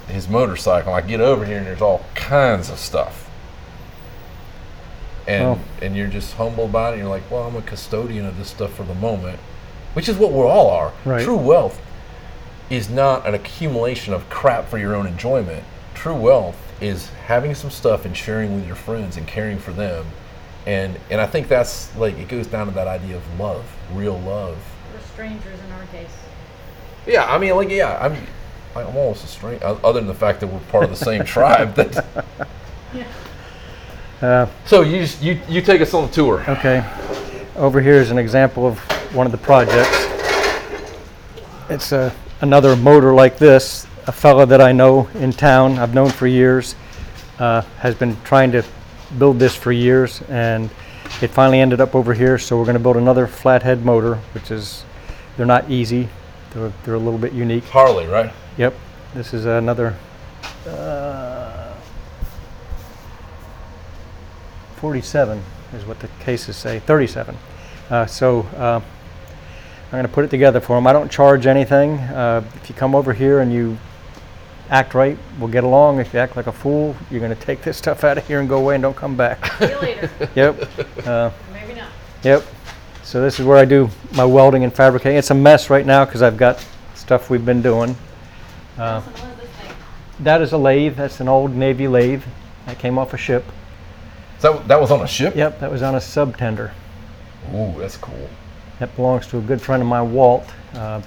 his 0.07 0.27
motorcycle. 0.29 0.93
I 0.93 1.01
get 1.01 1.19
over 1.21 1.45
here 1.45 1.57
and 1.57 1.65
there's 1.67 1.81
all 1.81 2.03
kinds 2.15 2.69
of 2.69 2.77
stuff. 2.79 3.29
And 5.27 5.43
Well- 5.43 5.59
and 5.81 5.95
you're 5.95 6.07
just 6.07 6.35
humble 6.35 6.65
about 6.65 6.93
it. 6.93 6.97
You're 6.99 7.09
like, 7.09 7.29
well, 7.31 7.43
I'm 7.43 7.55
a 7.55 7.61
custodian 7.61 8.25
of 8.25 8.37
this 8.37 8.49
stuff 8.49 8.73
for 8.73 8.83
the 8.83 8.93
moment, 8.93 9.39
which 9.93 10.07
is 10.07 10.17
what 10.17 10.31
we 10.31 10.41
all 10.41 10.69
are. 10.69 10.91
Right. 11.03 11.23
True 11.23 11.37
wealth 11.37 11.81
is 12.69 12.89
not 12.89 13.25
an 13.27 13.33
accumulation 13.33 14.13
of 14.13 14.29
crap 14.29 14.67
for 14.69 14.77
your 14.77 14.95
own 14.95 15.07
enjoyment. 15.07 15.63
True 15.93 16.15
wealth 16.15 16.57
is 16.81 17.09
having 17.27 17.55
some 17.55 17.69
stuff 17.71 18.05
and 18.05 18.15
sharing 18.15 18.53
with 18.55 18.67
your 18.67 18.75
friends 18.75 19.17
and 19.17 19.27
caring 19.27 19.57
for 19.59 19.71
them. 19.71 20.05
And 20.67 20.97
and 21.11 21.21
I 21.21 21.25
think 21.27 21.47
that's 21.47 21.95
like 21.95 22.17
it 22.17 22.27
goes 22.27 22.47
down 22.47 22.65
to 22.67 22.73
that 22.73 22.87
idea 22.87 23.15
of 23.17 23.39
love, 23.39 23.63
real 23.93 24.19
love. 24.19 24.57
We're 24.93 24.99
strangers 25.13 25.59
in 25.65 25.71
our 25.71 25.85
case. 25.91 26.09
Yeah, 27.07 27.25
I 27.25 27.37
mean, 27.37 27.55
like, 27.55 27.69
yeah, 27.69 27.99
I'm, 28.01 28.17
I'm 28.75 28.87
almost 28.87 29.23
a 29.23 29.27
stranger, 29.27 29.63
other 29.65 29.99
than 29.99 30.07
the 30.07 30.13
fact 30.13 30.41
that 30.41 30.47
we're 30.47 30.59
part 30.71 30.83
of 30.83 30.89
the 30.89 30.95
same 30.97 31.23
tribe. 31.35 31.75
That, 31.75 32.05
Uh, 34.21 34.47
so 34.65 34.81
you, 34.81 35.01
just, 35.01 35.21
you, 35.21 35.39
you 35.49 35.61
take 35.61 35.81
us 35.81 35.93
on 35.93 36.05
a 36.05 36.11
tour. 36.11 36.43
Okay. 36.47 36.83
Over 37.57 37.81
here 37.81 37.95
is 37.95 38.11
an 38.11 38.17
example 38.17 38.65
of 38.65 38.79
one 39.13 39.25
of 39.25 39.31
the 39.33 39.37
projects. 39.37 40.07
It's 41.69 41.91
a, 41.91 42.15
another 42.41 42.77
motor 42.77 43.13
like 43.13 43.37
this. 43.37 43.85
A 44.07 44.11
fella 44.13 44.45
that 44.45 44.61
I 44.61 44.71
know 44.71 45.09
in 45.15 45.31
town, 45.31 45.77
I've 45.77 45.93
known 45.93 46.09
for 46.09 46.27
years, 46.27 46.75
uh, 47.39 47.61
has 47.79 47.93
been 47.93 48.15
trying 48.23 48.51
to 48.53 48.63
build 49.19 49.37
this 49.37 49.53
for 49.55 49.71
years, 49.71 50.21
and 50.29 50.69
it 51.21 51.27
finally 51.27 51.59
ended 51.59 51.81
up 51.81 51.93
over 51.93 52.13
here. 52.13 52.37
So 52.37 52.57
we're 52.57 52.65
going 52.65 52.77
to 52.77 52.83
build 52.83 52.97
another 52.97 53.27
flathead 53.27 53.83
motor, 53.83 54.15
which 54.33 54.49
is 54.49 54.85
they're 55.35 55.45
not 55.45 55.69
easy. 55.69 56.07
They're, 56.55 56.73
they're 56.85 56.95
a 56.95 56.99
little 56.99 57.19
bit 57.19 57.33
unique. 57.33 57.65
Harley, 57.65 58.07
right? 58.07 58.31
Yep. 58.57 58.73
This 59.13 59.33
is 59.33 59.45
another 59.45 59.95
uh, 60.67 61.73
47 64.77 65.41
is 65.73 65.85
what 65.85 65.99
the 65.99 66.07
cases 66.19 66.55
say. 66.55 66.79
37. 66.79 67.37
Uh, 67.89 68.05
so 68.05 68.41
uh, 68.57 68.79
I'm 69.85 69.91
going 69.91 70.03
to 70.03 70.09
put 70.11 70.23
it 70.23 70.29
together 70.29 70.61
for 70.61 70.77
them. 70.77 70.87
I 70.87 70.93
don't 70.93 71.11
charge 71.11 71.45
anything. 71.45 71.97
Uh, 71.99 72.43
if 72.55 72.69
you 72.69 72.75
come 72.75 72.95
over 72.95 73.13
here 73.13 73.41
and 73.41 73.51
you 73.53 73.77
act 74.69 74.93
right, 74.93 75.17
we'll 75.39 75.49
get 75.49 75.65
along. 75.65 75.99
If 75.99 76.13
you 76.13 76.19
act 76.19 76.37
like 76.37 76.47
a 76.47 76.53
fool, 76.53 76.95
you're 77.11 77.19
going 77.19 77.35
to 77.35 77.41
take 77.41 77.63
this 77.63 77.77
stuff 77.77 78.03
out 78.03 78.17
of 78.17 78.25
here 78.27 78.39
and 78.39 78.47
go 78.47 78.57
away 78.59 78.75
and 78.75 78.81
don't 78.81 78.95
come 78.95 79.17
back. 79.17 79.53
See 79.57 79.69
you 79.69 79.79
later. 79.79 80.09
yep. 80.35 80.69
Uh, 81.05 81.31
Maybe 81.51 81.73
not. 81.73 81.89
Yep. 82.23 82.43
So 83.05 83.21
this 83.21 83.39
is 83.39 83.45
where 83.45 83.57
I 83.57 83.65
do 83.65 83.87
my 84.15 84.25
welding 84.25 84.63
and 84.63 84.73
fabricating. 84.73 85.19
It's 85.19 85.29
a 85.29 85.35
mess 85.35 85.69
right 85.69 85.85
now 85.85 86.05
because 86.05 86.23
I've 86.23 86.37
got 86.37 86.65
stuff 86.95 87.29
we've 87.29 87.45
been 87.45 87.61
doing. 87.61 87.95
Uh, 88.79 88.99
Nelson, 88.99 89.13
what 89.13 89.31
is 89.31 89.39
this 89.41 89.49
thing? 89.57 89.75
that 90.21 90.41
is 90.41 90.53
a 90.53 90.57
lathe. 90.57 90.95
That's 90.95 91.19
an 91.19 91.27
old 91.27 91.55
Navy 91.55 91.87
lathe. 91.87 92.23
That 92.65 92.79
came 92.79 92.97
off 92.97 93.13
a 93.13 93.17
ship. 93.17 93.45
So 94.39 94.57
that 94.65 94.81
was 94.81 94.89
on 94.89 95.01
a 95.01 95.07
ship. 95.07 95.35
Yep, 95.35 95.59
that 95.59 95.69
was 95.69 95.83
on 95.83 95.93
a 95.93 96.01
sub 96.01 96.35
tender. 96.35 96.73
Ooh, 97.53 97.75
that's 97.77 97.95
cool. 97.95 98.27
That 98.79 98.93
belongs 98.95 99.27
to 99.27 99.37
a 99.37 99.41
good 99.41 99.61
friend 99.61 99.83
of 99.83 99.87
mine, 99.87 100.11
Walt. 100.11 100.49
Uh, 100.73 100.99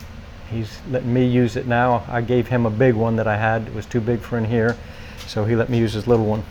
he's 0.52 0.78
letting 0.90 1.12
me 1.12 1.26
use 1.26 1.56
it 1.56 1.66
now. 1.66 2.04
I 2.06 2.20
gave 2.20 2.46
him 2.46 2.64
a 2.64 2.70
big 2.70 2.94
one 2.94 3.16
that 3.16 3.26
I 3.26 3.36
had. 3.36 3.66
It 3.66 3.74
was 3.74 3.86
too 3.86 4.00
big 4.00 4.20
for 4.20 4.38
in 4.38 4.44
here, 4.44 4.76
so 5.26 5.44
he 5.44 5.56
let 5.56 5.68
me 5.68 5.78
use 5.78 5.94
his 5.94 6.06
little 6.06 6.26
one. 6.26 6.44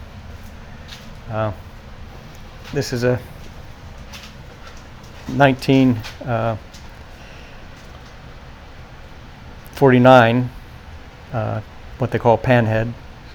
Uh, 1.29 1.53
this 2.73 2.91
is 2.91 3.05
a 3.05 3.17
19 5.29 5.97
uh, 6.25 6.57
49, 9.77 10.49
uh, 11.33 11.61
what 11.99 12.09
they 12.11 12.17
call 12.17 12.37
panhead. 12.37 12.93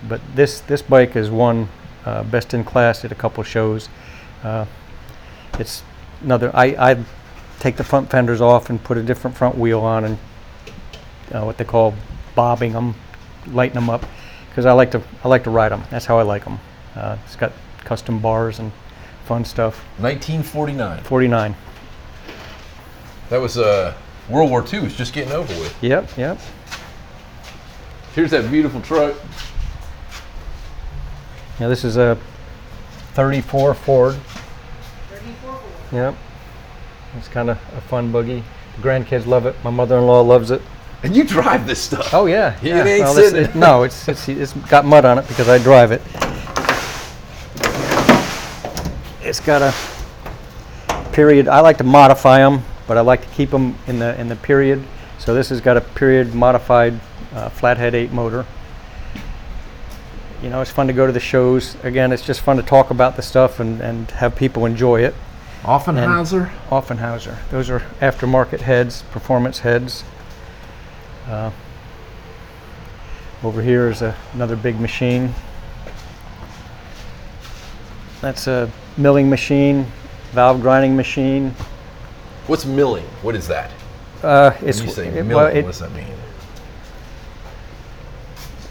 But 0.09 0.21
this 0.35 0.61
this 0.61 0.83
bike 0.83 1.15
is 1.15 1.31
one 1.31 1.69
uh, 2.05 2.25
best 2.25 2.53
in 2.53 2.65
class 2.65 3.05
at 3.05 3.13
a 3.13 3.15
couple 3.15 3.45
shows. 3.45 3.89
Uh, 4.43 4.67
it's 5.59 5.85
another. 6.23 6.51
I, 6.53 6.93
I 6.93 7.05
take 7.61 7.77
the 7.77 7.85
front 7.85 8.11
fenders 8.11 8.41
off 8.41 8.71
and 8.71 8.83
put 8.83 8.99
a 8.99 9.03
different 9.05 9.37
front 9.37 9.57
wheel 9.57 9.81
on 9.81 10.05
and 10.05 10.19
uh, 11.33 11.45
what 11.45 11.59
they 11.59 11.65
call 11.65 11.95
bobbing 12.35 12.73
them, 12.73 12.97
lighten 13.47 13.77
them 13.77 13.89
up, 13.89 14.05
because 14.49 14.67
I 14.67 14.73
like 14.73 14.91
to 14.91 15.03
I 15.23 15.29
like 15.29 15.45
to 15.45 15.51
ride 15.51 15.71
them. 15.71 15.85
That's 15.91 16.07
how 16.07 16.19
I 16.19 16.23
like 16.23 16.45
them. 16.45 16.59
Uh, 16.97 17.17
it's 17.25 17.37
got 17.37 17.53
custom 17.85 18.19
bars 18.19 18.59
and 18.59 18.73
fun 19.27 19.45
stuff. 19.45 19.77
1949. 19.99 21.05
49. 21.05 21.55
That 23.33 23.41
was 23.41 23.57
uh, 23.57 23.95
World 24.29 24.51
War 24.51 24.63
II 24.71 24.81
was 24.81 24.95
just 24.95 25.15
getting 25.15 25.33
over 25.33 25.59
with. 25.59 25.75
Yep, 25.83 26.19
yep. 26.19 26.39
Here's 28.15 28.31
that 28.31 28.51
beautiful 28.51 28.83
truck. 28.83 29.15
Yeah, 31.59 31.69
this 31.69 31.83
is 31.83 31.97
a 31.97 32.19
34 33.15 33.73
Ford. 33.73 34.17
34 35.09 35.51
Ford. 35.51 35.63
Yep. 35.93 36.15
It's 37.17 37.29
kind 37.29 37.49
of 37.49 37.57
a 37.75 37.81
fun 37.81 38.13
buggy. 38.13 38.45
The 38.77 38.83
grandkids 38.83 39.25
love 39.25 39.47
it. 39.47 39.57
My 39.65 39.71
mother-in-law 39.71 40.21
loves 40.21 40.51
it. 40.51 40.61
And 41.03 41.17
you 41.17 41.25
drive 41.25 41.67
this 41.67 41.81
stuff. 41.81 42.13
Oh 42.13 42.27
yeah. 42.27 42.59
Yeah, 42.63 42.85
it 42.85 42.87
ain't 42.87 43.05
Well, 43.05 43.15
this- 43.15 43.31
sitting. 43.31 43.49
it- 43.49 43.57
no, 43.57 43.85
it's, 43.85 44.09
it's 44.09 44.29
it's 44.29 44.53
got 44.69 44.85
mud 44.85 45.07
on 45.07 45.17
it 45.19 45.27
because 45.27 45.49
I 45.49 45.57
drive 45.57 45.91
it. 45.91 46.03
It's 49.27 49.41
got 49.41 49.63
a 49.63 51.13
period. 51.13 51.49
I 51.49 51.61
like 51.61 51.79
to 51.79 51.85
modify 51.85 52.37
them, 52.41 52.63
but 52.93 52.99
I 52.99 53.01
like 53.01 53.23
to 53.23 53.35
keep 53.35 53.49
them 53.49 53.79
in 53.87 54.01
the 54.01 54.21
in 54.21 54.29
the 54.29 54.37
period. 54.37 54.85
So 55.19 55.33
this 55.33 55.49
has 55.49 55.63
got 55.63 55.79
a 55.79 55.81
period 55.81 56.35
modified 56.35 57.01
uh, 57.33 57.49
flathead 57.49 57.95
eight 57.95 58.13
motor. 58.13 58.45
You 60.43 60.51
know, 60.51 60.61
it's 60.61 60.71
fun 60.71 60.89
to 60.89 60.93
go 60.93 61.07
to 61.07 61.13
the 61.13 61.19
shows. 61.19 61.83
Again, 61.85 62.13
it's 62.13 62.23
just 62.23 62.43
fun 62.43 62.59
to 62.59 62.63
talk 62.63 62.91
about 62.91 63.17
the 63.17 63.23
stuff 63.23 63.61
and, 63.61 63.81
and 63.81 64.11
have 64.11 64.37
people 64.37 64.67
enjoy 64.67 65.01
it. 65.01 65.15
Offenhauser. 65.63 66.53
Offenhauser. 66.69 67.39
Those 67.49 67.71
are 67.71 67.81
aftermarket 68.03 68.61
heads, 68.61 69.05
performance 69.11 69.61
heads. 69.61 70.05
Uh, 71.27 71.51
over 73.43 73.63
here 73.63 73.89
is 73.89 74.03
a, 74.03 74.15
another 74.35 74.55
big 74.55 74.79
machine. 74.79 75.33
That's 78.21 78.49
a 78.49 78.71
milling 78.99 79.31
machine, 79.31 79.87
valve 80.33 80.61
grinding 80.61 80.95
machine. 80.95 81.55
What's 82.47 82.65
milling? 82.65 83.05
What 83.23 83.35
is 83.35 83.47
that? 83.49 83.71
Uh, 84.23 84.51
When 84.53 84.67
you 84.67 84.73
say 84.73 85.09
it, 85.09 85.15
milling, 85.15 85.29
well, 85.29 85.47
it, 85.47 85.65
what 85.65 85.71
does 85.71 85.79
that 85.81 85.93
mean? 85.93 86.07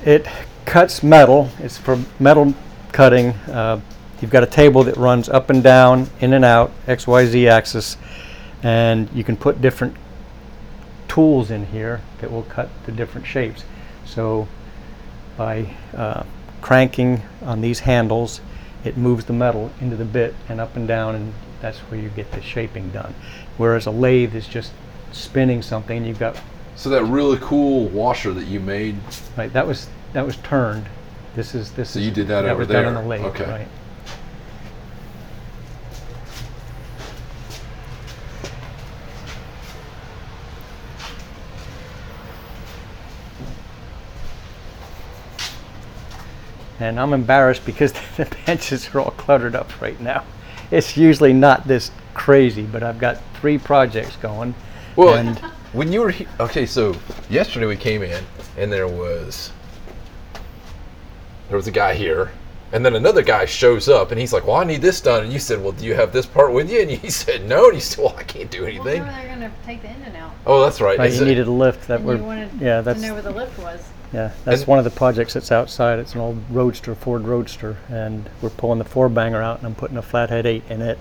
it 0.05 0.27
cuts 0.65 1.03
metal. 1.03 1.49
It's 1.59 1.77
for 1.77 1.99
metal 2.19 2.53
cutting. 2.91 3.29
Uh, 3.47 3.81
you've 4.21 4.31
got 4.31 4.43
a 4.43 4.47
table 4.47 4.83
that 4.83 4.97
runs 4.97 5.29
up 5.29 5.49
and 5.49 5.63
down, 5.63 6.09
in 6.19 6.33
and 6.33 6.43
out, 6.45 6.71
X, 6.87 7.07
Y, 7.07 7.25
Z 7.25 7.47
axis, 7.47 7.97
and 8.63 9.09
you 9.13 9.23
can 9.23 9.37
put 9.37 9.61
different 9.61 9.95
tools 11.07 11.51
in 11.51 11.65
here 11.67 12.01
that 12.19 12.31
will 12.31 12.43
cut 12.43 12.69
the 12.85 12.91
different 12.91 13.27
shapes. 13.27 13.63
So 14.05 14.47
by 15.37 15.75
uh, 15.95 16.23
cranking 16.61 17.21
on 17.41 17.61
these 17.61 17.79
handles, 17.79 18.41
it 18.83 18.97
moves 18.97 19.25
the 19.25 19.33
metal 19.33 19.71
into 19.79 19.95
the 19.95 20.05
bit 20.05 20.35
and 20.49 20.59
up 20.59 20.75
and 20.75 20.87
down, 20.87 21.15
and 21.15 21.33
that's 21.61 21.79
where 21.79 21.99
you 21.99 22.09
get 22.09 22.31
the 22.31 22.41
shaping 22.41 22.89
done. 22.89 23.13
Whereas 23.57 23.85
a 23.85 23.91
lathe 23.91 24.35
is 24.35 24.47
just 24.47 24.71
spinning 25.11 25.61
something, 25.61 26.05
you've 26.05 26.19
got 26.19 26.37
So 26.75 26.89
that 26.89 27.03
really 27.03 27.37
cool 27.41 27.87
washer 27.89 28.33
that 28.33 28.45
you 28.45 28.59
made. 28.59 28.95
Right, 29.37 29.51
that 29.53 29.67
was 29.67 29.87
that 30.13 30.25
was 30.25 30.37
turned. 30.37 30.85
This 31.35 31.55
is 31.55 31.71
this 31.71 31.91
So 31.91 31.99
is 31.99 32.05
you 32.05 32.11
did 32.11 32.27
that 32.27 32.45
over 32.45 32.59
was 32.59 32.67
done 32.67 32.85
on 32.85 32.95
the 32.95 33.01
lathe, 33.01 33.25
Okay. 33.25 33.49
right? 33.49 33.67
And 46.79 46.99
I'm 46.99 47.13
embarrassed 47.13 47.63
because 47.63 47.93
the 48.17 48.27
benches 48.45 48.93
are 48.93 48.99
all 48.99 49.11
cluttered 49.11 49.55
up 49.55 49.79
right 49.79 49.99
now. 50.01 50.23
It's 50.77 50.95
usually 50.95 51.33
not 51.33 51.67
this 51.67 51.91
crazy, 52.13 52.63
but 52.63 52.81
I've 52.83 52.99
got 52.99 53.17
three 53.35 53.57
projects 53.57 54.15
going. 54.17 54.55
Well, 54.95 55.15
and 55.15 55.37
when 55.73 55.91
you 55.91 56.01
were 56.01 56.11
he- 56.11 56.27
okay, 56.39 56.65
so 56.65 56.95
yesterday 57.29 57.65
we 57.65 57.75
came 57.75 58.01
in 58.03 58.23
and 58.57 58.71
there 58.71 58.87
was 58.87 59.51
there 61.47 61.57
was 61.57 61.67
a 61.67 61.71
guy 61.71 61.93
here, 61.95 62.31
and 62.71 62.85
then 62.85 62.95
another 62.95 63.21
guy 63.21 63.43
shows 63.45 63.89
up 63.89 64.11
and 64.11 64.19
he's 64.19 64.31
like, 64.31 64.45
"Well, 64.47 64.55
I 64.55 64.63
need 64.63 64.81
this 64.81 65.01
done," 65.01 65.23
and 65.23 65.33
you 65.33 65.39
said, 65.39 65.61
"Well, 65.61 65.73
do 65.73 65.83
you 65.85 65.93
have 65.93 66.13
this 66.13 66.25
part 66.25 66.53
with 66.53 66.71
you?" 66.71 66.81
And 66.81 66.89
he 66.91 67.09
said, 67.23 67.47
"No," 67.47 67.65
and 67.65 67.73
he 67.75 67.81
said, 67.81 68.03
"Well, 68.03 68.15
I 68.17 68.23
can't 68.23 68.49
do 68.49 68.61
Well, 68.61 68.69
anything." 68.69 69.03
how 69.03 69.09
are 69.19 69.21
they 69.21 69.27
going 69.27 69.41
to 69.41 69.51
take 69.65 69.81
the 69.81 69.89
engine 69.89 70.15
out? 70.15 70.31
Oh, 70.45 70.61
that's 70.61 70.79
right. 70.79 70.97
right, 70.97 71.11
you 71.11 71.21
it- 71.21 71.25
needed 71.27 71.47
a 71.47 71.51
lift 71.51 71.87
that 71.89 71.99
And 71.99 72.05
were 72.07 72.15
you 72.15 72.23
wanted 72.23 72.49
yeah, 72.61 72.77
to 72.77 72.83
that's 72.83 73.01
know 73.01 73.13
where 73.13 73.21
the 73.21 73.31
lift 73.31 73.57
was. 73.59 73.81
Yeah, 74.13 74.31
that's 74.43 74.61
And- 74.61 74.67
one 74.67 74.77
of 74.79 74.83
the 74.85 74.91
projects 74.91 75.33
that's 75.33 75.51
outside. 75.51 75.99
It's 75.99 76.13
an 76.15 76.21
old 76.21 76.37
Roadster, 76.49 76.95
Ford 76.95 77.23
Roadster, 77.23 77.77
and 77.89 78.29
we're 78.41 78.49
pulling 78.49 78.79
the 78.79 78.85
four 78.85 79.07
banger 79.09 79.41
out, 79.41 79.59
and 79.59 79.67
I'm 79.67 79.75
putting 79.75 79.97
a 79.97 80.01
flathead 80.01 80.45
eight 80.45 80.63
in 80.69 80.81
it. 80.81 80.99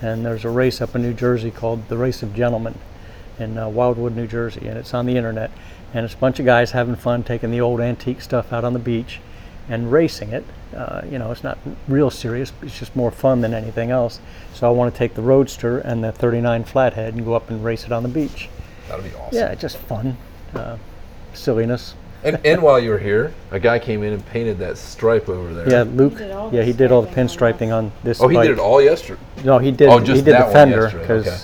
And 0.00 0.24
there's 0.24 0.44
a 0.44 0.50
race 0.50 0.80
up 0.80 0.94
in 0.94 1.02
New 1.02 1.14
Jersey 1.14 1.50
called 1.50 1.88
the 1.88 1.96
Race 1.96 2.22
of 2.22 2.34
Gentlemen 2.34 2.74
in 3.38 3.58
uh, 3.58 3.68
Wildwood, 3.68 4.14
New 4.14 4.26
Jersey, 4.26 4.66
and 4.68 4.78
it's 4.78 4.94
on 4.94 5.06
the 5.06 5.16
internet. 5.16 5.50
And 5.92 6.04
it's 6.04 6.14
a 6.14 6.18
bunch 6.18 6.38
of 6.38 6.44
guys 6.46 6.72
having 6.72 6.96
fun 6.96 7.22
taking 7.22 7.50
the 7.50 7.60
old 7.60 7.80
antique 7.80 8.20
stuff 8.20 8.52
out 8.52 8.64
on 8.64 8.72
the 8.72 8.78
beach 8.78 9.20
and 9.68 9.90
racing 9.90 10.30
it. 10.32 10.44
Uh, 10.76 11.02
you 11.10 11.18
know, 11.18 11.30
it's 11.30 11.42
not 11.44 11.58
real 11.88 12.10
serious. 12.10 12.52
It's 12.62 12.78
just 12.78 12.94
more 12.94 13.10
fun 13.10 13.40
than 13.40 13.54
anything 13.54 13.90
else. 13.90 14.20
So 14.52 14.68
I 14.68 14.70
want 14.70 14.92
to 14.92 14.98
take 14.98 15.14
the 15.14 15.22
Roadster 15.22 15.78
and 15.78 16.04
the 16.04 16.12
39 16.12 16.64
flathead 16.64 17.14
and 17.14 17.24
go 17.24 17.34
up 17.34 17.48
and 17.50 17.64
race 17.64 17.84
it 17.84 17.92
on 17.92 18.02
the 18.02 18.08
beach. 18.08 18.48
That'd 18.88 19.04
be 19.04 19.16
awesome. 19.16 19.38
Yeah, 19.38 19.54
just 19.54 19.76
fun, 19.78 20.16
uh, 20.54 20.76
silliness. 21.32 21.94
And, 22.24 22.40
and 22.44 22.62
while 22.62 22.80
you 22.80 22.88
were 22.88 22.98
here, 22.98 23.34
a 23.50 23.60
guy 23.60 23.78
came 23.78 24.02
in 24.02 24.14
and 24.14 24.26
painted 24.26 24.58
that 24.58 24.78
stripe 24.78 25.28
over 25.28 25.52
there. 25.52 25.68
Yeah, 25.68 25.82
Luke. 25.82 26.16
did 26.16 26.30
all 26.30 26.52
yeah, 26.52 26.62
he 26.62 26.72
did 26.72 26.90
all 26.90 27.02
the 27.02 27.14
pinstriping 27.14 27.76
on 27.76 27.92
this. 28.02 28.20
Oh, 28.20 28.28
he 28.28 28.36
bike. 28.36 28.48
did 28.48 28.52
it 28.54 28.58
all 28.58 28.80
yesterday. 28.80 29.20
No, 29.44 29.58
he 29.58 29.70
did. 29.70 29.90
Oh, 29.90 29.98
he 29.98 30.06
just 30.06 30.24
did 30.24 30.32
that 30.32 30.46
the 30.46 30.52
fender 30.52 30.90
because 30.90 31.26
okay. 31.26 31.38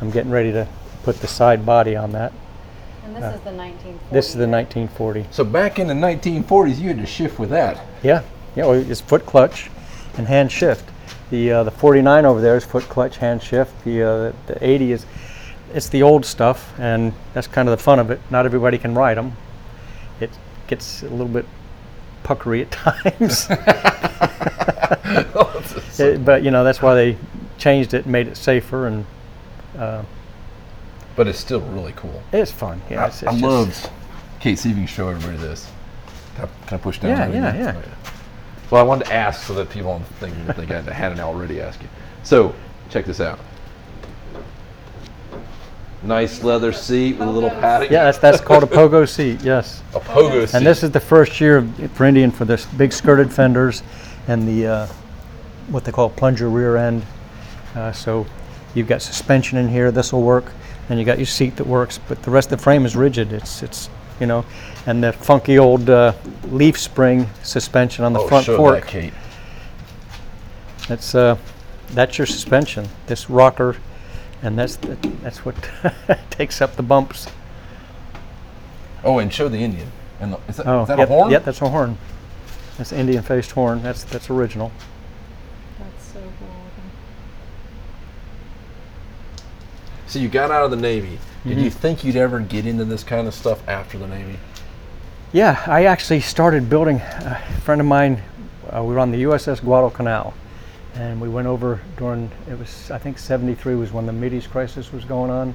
I'm 0.00 0.10
getting 0.12 0.30
ready 0.30 0.52
to 0.52 0.68
put 1.02 1.20
the 1.20 1.26
side 1.26 1.66
body 1.66 1.96
on 1.96 2.12
that. 2.12 2.32
And 3.04 3.16
this 3.16 3.34
is 3.34 3.40
the 3.40 3.50
1940. 3.50 4.14
This 4.14 4.28
is 4.28 4.34
the 4.34 4.46
1940. 4.46 5.26
So 5.32 5.44
back 5.44 5.80
in 5.80 5.88
the 5.88 5.94
1940s, 5.94 6.78
you 6.78 6.88
had 6.88 6.98
to 6.98 7.06
shift 7.06 7.40
with 7.40 7.50
that. 7.50 7.84
Yeah, 8.04 8.22
yeah. 8.54 8.66
Well, 8.66 8.74
it's 8.74 9.00
foot 9.00 9.26
clutch 9.26 9.68
and 10.16 10.28
hand 10.28 10.52
shift. 10.52 10.88
The 11.30 11.50
uh, 11.50 11.64
the 11.64 11.72
49 11.72 12.24
over 12.24 12.40
there 12.40 12.56
is 12.56 12.64
foot 12.64 12.84
clutch, 12.84 13.16
hand 13.16 13.42
shift. 13.42 13.72
The 13.84 14.02
uh, 14.02 14.32
the 14.46 14.58
80 14.60 14.92
is 14.92 15.06
it's 15.74 15.88
the 15.88 16.04
old 16.04 16.24
stuff, 16.24 16.72
and 16.78 17.12
that's 17.34 17.48
kind 17.48 17.68
of 17.68 17.76
the 17.76 17.82
fun 17.82 17.98
of 17.98 18.12
it. 18.12 18.20
Not 18.30 18.46
everybody 18.46 18.78
can 18.78 18.94
ride 18.94 19.16
them. 19.16 19.36
It 20.20 20.30
gets 20.66 21.02
a 21.02 21.08
little 21.08 21.28
bit 21.28 21.46
puckery 22.22 22.62
at 22.62 22.70
times. 22.70 23.46
It- 25.98 26.24
but 26.24 26.42
you 26.42 26.50
know 26.50 26.64
that's 26.64 26.82
why 26.82 26.94
they 26.94 27.16
changed 27.58 27.94
it 27.94 28.04
and 28.04 28.12
made 28.12 28.26
it 28.28 28.36
safer, 28.36 28.86
and 28.86 29.06
uh, 29.78 30.02
but 31.16 31.26
it's 31.28 31.38
still 31.38 31.60
really 31.60 31.92
cool. 31.96 32.22
it's 32.32 32.50
fun. 32.52 32.80
Yeah, 32.90 33.04
I, 33.04 33.06
it's, 33.08 33.22
I 33.22 33.26
it's 33.32 33.40
just- 33.40 33.42
loved. 33.42 33.90
Kate, 34.40 34.58
see 34.58 34.70
if 34.70 34.76
you 34.76 34.82
can 34.84 34.86
show 34.86 35.08
everybody 35.08 35.36
this. 35.36 35.70
Can 36.36 36.44
I, 36.46 36.66
can 36.66 36.78
I 36.78 36.80
push 36.80 36.98
down? 36.98 37.10
Yeah, 37.10 37.52
yeah, 37.52 37.54
yeah. 37.74 37.82
Well, 38.70 38.80
I 38.80 38.84
wanted 38.84 39.04
to 39.06 39.12
ask 39.12 39.46
so 39.46 39.52
that 39.54 39.68
people 39.68 39.90
aren't 39.90 40.06
thinking 40.06 40.46
that 40.46 40.56
they 40.56 40.64
got, 40.64 40.84
hadn't 40.86 41.20
already 41.20 41.60
asked 41.60 41.82
you. 41.82 41.88
So, 42.22 42.54
check 42.88 43.04
this 43.04 43.20
out. 43.20 43.38
Nice 46.02 46.42
leather 46.42 46.72
seat 46.72 47.18
with 47.18 47.28
a 47.28 47.30
little 47.30 47.50
padding. 47.50 47.92
Yeah, 47.92 48.04
that's 48.04 48.18
that's 48.18 48.40
called 48.40 48.62
a 48.62 48.66
pogo 48.66 49.06
seat. 49.06 49.42
Yes. 49.42 49.82
a 49.94 50.00
pogo 50.00 50.46
seat. 50.46 50.56
And 50.56 50.64
this 50.64 50.82
is 50.82 50.90
the 50.90 51.00
first 51.00 51.40
year 51.40 51.58
of- 51.58 51.90
for 51.92 52.06
Indian 52.06 52.30
for 52.30 52.46
this 52.46 52.64
big 52.64 52.92
skirted 52.92 53.32
fenders 53.32 53.82
and 54.26 54.48
the 54.48 54.66
uh, 54.66 54.86
what 55.68 55.84
they 55.84 55.92
call 55.92 56.08
plunger 56.08 56.48
rear 56.48 56.76
end. 56.78 57.04
Uh, 57.74 57.92
so 57.92 58.26
you've 58.74 58.88
got 58.88 59.02
suspension 59.02 59.58
in 59.58 59.68
here. 59.68 59.90
This 59.90 60.12
will 60.12 60.22
work, 60.22 60.52
and 60.88 60.98
you 60.98 61.04
got 61.04 61.18
your 61.18 61.26
seat 61.26 61.56
that 61.56 61.66
works. 61.66 61.98
But 62.08 62.22
the 62.22 62.30
rest 62.30 62.50
of 62.50 62.58
the 62.58 62.62
frame 62.62 62.86
is 62.86 62.96
rigid. 62.96 63.32
It's 63.34 63.62
it's 63.62 63.90
you 64.20 64.26
know, 64.26 64.44
and 64.86 65.02
the 65.02 65.12
funky 65.12 65.58
old 65.58 65.90
uh, 65.90 66.12
leaf 66.44 66.78
spring 66.78 67.28
suspension 67.42 68.04
on 68.04 68.12
the 68.12 68.20
oh, 68.20 68.28
front 68.28 68.46
show 68.46 68.56
fork. 68.56 68.80
that, 68.80 68.88
Kate. 68.88 69.14
That's 70.88 71.14
uh, 71.14 71.36
that's 71.90 72.18
your 72.18 72.26
suspension. 72.26 72.88
This 73.06 73.28
rocker, 73.28 73.76
and 74.42 74.58
that's 74.58 74.76
the, 74.76 74.94
that's 75.22 75.44
what 75.44 75.54
takes 76.30 76.60
up 76.60 76.76
the 76.76 76.82
bumps. 76.82 77.26
Oh, 79.04 79.18
and 79.18 79.32
show 79.32 79.48
the 79.48 79.58
Indian. 79.58 79.90
And 80.20 80.32
the, 80.34 80.38
is 80.48 80.56
that, 80.58 80.66
Oh, 80.66 80.82
is 80.82 80.88
that 80.88 80.98
yep, 80.98 81.08
a 81.08 81.12
horn? 81.12 81.30
Yep, 81.30 81.44
that's 81.44 81.60
a 81.62 81.68
horn. 81.68 81.96
That's 82.76 82.92
Indian 82.92 83.22
faced 83.22 83.50
horn. 83.52 83.82
That's 83.82 84.04
that's 84.04 84.30
original. 84.30 84.72
That's 85.78 86.12
so 86.12 86.20
cool. 86.38 86.48
So 90.06 90.18
you 90.18 90.28
got 90.28 90.50
out 90.50 90.64
of 90.64 90.70
the 90.70 90.76
Navy. 90.76 91.18
Did 91.44 91.52
Mm-hmm. 91.52 91.60
you 91.64 91.70
think 91.70 92.04
you'd 92.04 92.16
ever 92.16 92.40
get 92.40 92.66
into 92.66 92.84
this 92.84 93.02
kind 93.02 93.26
of 93.26 93.32
stuff 93.34 93.66
after 93.68 93.96
the 93.96 94.06
Navy? 94.06 94.38
Yeah, 95.32 95.62
I 95.66 95.84
actually 95.86 96.20
started 96.20 96.68
building. 96.68 96.96
A 97.00 97.40
friend 97.62 97.80
of 97.80 97.86
mine, 97.86 98.22
uh, 98.74 98.82
we 98.82 98.92
were 98.92 99.00
on 99.00 99.10
the 99.10 99.22
USS 99.22 99.60
Guadalcanal, 99.62 100.34
and 100.94 101.20
we 101.20 101.28
went 101.28 101.46
over 101.46 101.80
during 101.96 102.30
it 102.50 102.58
was 102.58 102.90
I 102.90 102.98
think 102.98 103.18
'73 103.18 103.74
was 103.76 103.92
when 103.92 104.06
the 104.06 104.12
Mideast 104.12 104.50
crisis 104.50 104.92
was 104.92 105.04
going 105.04 105.30
on, 105.30 105.54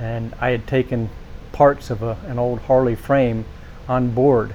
and 0.00 0.34
I 0.40 0.50
had 0.50 0.66
taken 0.66 1.08
parts 1.52 1.90
of 1.90 2.02
a, 2.02 2.16
an 2.26 2.38
old 2.38 2.60
Harley 2.60 2.94
frame 2.94 3.44
on 3.88 4.10
board, 4.10 4.52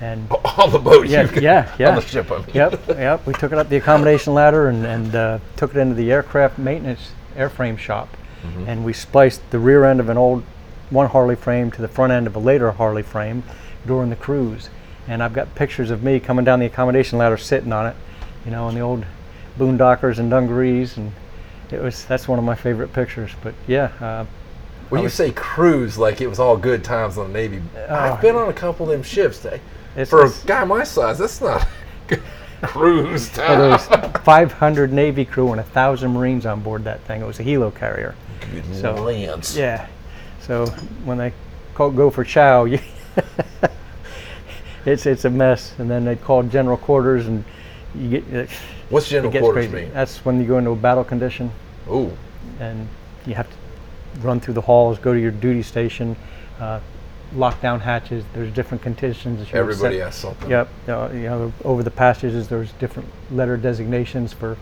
and 0.00 0.30
On 0.58 0.70
the 0.72 0.78
boat. 0.78 1.06
yeah, 1.06 1.26
could- 1.26 1.42
yeah, 1.42 1.72
yeah. 1.78 1.88
On 1.90 1.94
the 1.96 2.00
ship, 2.02 2.30
I 2.30 2.38
mean. 2.38 2.46
Yep, 2.54 2.88
yep. 2.88 3.26
We 3.26 3.34
took 3.34 3.52
it 3.52 3.58
up 3.58 3.68
the 3.68 3.76
accommodation 3.76 4.34
ladder 4.34 4.68
and, 4.68 4.84
and 4.86 5.14
uh, 5.14 5.38
took 5.56 5.74
it 5.74 5.78
into 5.78 5.94
the 5.94 6.10
aircraft 6.12 6.58
maintenance 6.58 7.12
airframe 7.36 7.78
shop, 7.78 8.08
and 8.66 8.84
we 8.84 8.92
spliced 8.94 9.42
the 9.50 9.58
rear 9.58 9.84
end 9.84 10.00
of 10.00 10.08
an 10.08 10.16
old 10.16 10.42
one 10.88 11.08
Harley 11.08 11.36
frame 11.36 11.70
to 11.70 11.82
the 11.82 11.86
front 11.88 12.12
end 12.12 12.26
of 12.26 12.34
a 12.34 12.38
later 12.38 12.72
Harley 12.72 13.02
frame 13.02 13.42
during 13.86 14.10
the 14.10 14.16
cruise. 14.16 14.70
And 15.06 15.22
I've 15.22 15.32
got 15.32 15.54
pictures 15.54 15.90
of 15.90 16.02
me 16.02 16.18
coming 16.20 16.44
down 16.44 16.58
the 16.60 16.66
accommodation 16.66 17.18
ladder, 17.18 17.36
sitting 17.36 17.72
on 17.72 17.86
it, 17.86 17.96
you 18.44 18.50
know, 18.50 18.68
in 18.68 18.74
the 18.74 18.80
old 18.80 19.04
boondockers 19.60 20.18
and 20.18 20.30
dungarees, 20.30 20.96
and 20.96 21.12
it 21.70 21.80
was 21.80 22.04
that's 22.06 22.26
one 22.26 22.38
of 22.38 22.44
my 22.44 22.54
favorite 22.54 22.92
pictures. 22.92 23.30
But 23.42 23.54
yeah, 23.66 23.90
uh, 24.00 24.24
When 24.88 25.02
you 25.02 25.08
say 25.08 25.30
cruise, 25.30 25.98
like 25.98 26.20
it 26.20 26.26
was 26.26 26.38
all 26.40 26.56
good 26.56 26.82
times 26.82 27.18
on 27.18 27.28
the 27.28 27.32
Navy, 27.34 27.62
I've 27.88 28.20
been 28.20 28.34
on 28.36 28.48
a 28.48 28.52
couple 28.52 28.86
of 28.86 28.92
them 28.92 29.02
ships. 29.02 29.40
They, 29.40 29.60
It's- 29.94 30.08
for 30.08 30.24
a 30.24 30.30
guy 30.46 30.64
my 30.64 30.82
size, 30.84 31.18
that's 31.18 31.40
not 31.40 31.66
cruise 32.62 33.30
so 33.32 33.42
time. 33.46 33.58
there 33.60 33.70
was 33.70 33.86
500 34.24 34.92
Navy 34.92 35.24
crew 35.24 35.50
and 35.52 35.60
a 35.60 35.64
thousand 35.64 36.12
Marines 36.12 36.46
on 36.46 36.60
board 36.60 36.84
that 36.84 37.00
thing. 37.02 37.20
It 37.20 37.26
was 37.26 37.38
a 37.40 37.44
helo 37.44 37.74
carrier. 37.74 38.14
Good 38.52 38.64
So, 38.74 38.94
lands. 38.94 39.56
Yeah. 39.56 39.86
So 40.40 40.66
when 41.04 41.18
they 41.18 41.32
call, 41.74 41.90
go 41.90 42.10
for 42.10 42.24
chow, 42.24 42.64
you 42.64 42.80
it's 44.86 45.04
it's 45.06 45.24
a 45.24 45.30
mess. 45.30 45.74
And 45.78 45.90
then 45.90 46.04
they 46.04 46.16
call 46.16 46.42
general 46.42 46.76
quarters, 46.76 47.26
and 47.26 47.44
you 47.94 48.20
get 48.20 48.48
What's 48.90 49.08
general 49.08 49.32
quarters 49.32 49.68
crazy. 49.70 49.86
mean? 49.86 49.94
That's 49.94 50.24
when 50.24 50.40
you 50.40 50.46
go 50.46 50.58
into 50.58 50.70
a 50.70 50.76
battle 50.76 51.04
condition, 51.04 51.50
Ooh, 51.90 52.10
and 52.58 52.86
you 53.26 53.34
have 53.34 53.48
to 53.48 53.56
run 54.20 54.40
through 54.40 54.54
the 54.54 54.60
halls, 54.60 54.98
go 54.98 55.12
to 55.14 55.20
your 55.20 55.30
duty 55.30 55.62
station, 55.62 56.16
uh, 56.58 56.80
lock 57.34 57.60
down 57.60 57.80
hatches. 57.80 58.24
There's 58.34 58.52
different 58.52 58.82
conditions. 58.82 59.46
everybody 59.52 59.98
has 59.98 60.16
something. 60.16 60.50
Yep. 60.50 60.68
Uh, 60.88 61.08
you 61.12 61.20
know, 61.22 61.52
over 61.64 61.82
the 61.82 61.90
passages, 61.90 62.48
there's 62.48 62.72
different 62.72 63.08
letter 63.30 63.56
designations 63.56 64.32
for 64.32 64.56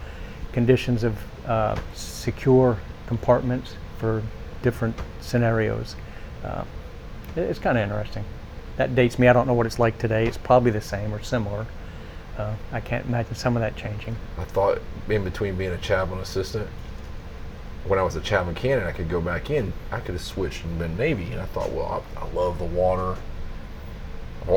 conditions 0.53 1.03
of 1.05 1.17
uh, 1.47 1.77
secure 1.95 2.79
compartments 3.07 3.75
for 3.99 4.23
different 4.63 4.95
scenarios. 5.21 5.97
Uh, 6.45 6.65
it- 7.37 7.41
it's 7.41 7.59
kind 7.59 7.79
of 7.79 7.83
interesting. 7.83 8.25
That 8.77 8.95
dates 8.95 9.19
me. 9.19 9.29
I 9.29 9.33
don't 9.33 9.47
know 9.47 9.55
what 9.55 9.67
it's 9.67 9.79
like 9.79 9.99
today. 9.99 10.27
It's 10.27 10.37
probably 10.39 10.71
the 10.71 10.81
same 10.81 11.13
or 11.15 11.23
similar. 11.23 11.67
Uh, 12.39 12.55
I 12.71 12.81
can't 12.81 13.05
imagine 13.07 13.35
some 13.35 13.57
of 13.57 13.61
that 13.63 13.77
changing. 13.77 14.17
I 14.39 14.45
thought 14.45 14.81
in 15.09 15.25
between 15.25 15.57
being 15.57 15.73
a 15.73 15.79
chaplain 15.79 16.21
assistant, 16.21 16.69
when 17.85 17.99
I 17.99 18.03
was 18.03 18.15
a 18.15 18.21
chaplain 18.21 18.55
candidate, 18.55 18.89
I 18.89 18.93
could 18.93 19.09
go 19.09 19.21
back 19.21 19.51
in. 19.51 19.73
I 19.91 19.99
could 19.99 20.15
have 20.15 20.23
switched 20.23 20.65
and 20.65 20.79
been 20.79 20.97
Navy. 20.97 21.33
And 21.33 21.41
I 21.41 21.47
thought, 21.47 21.71
well, 21.73 22.05
I, 22.17 22.21
I 22.21 22.31
love 22.31 22.59
the 22.59 22.65
water. 22.65 23.17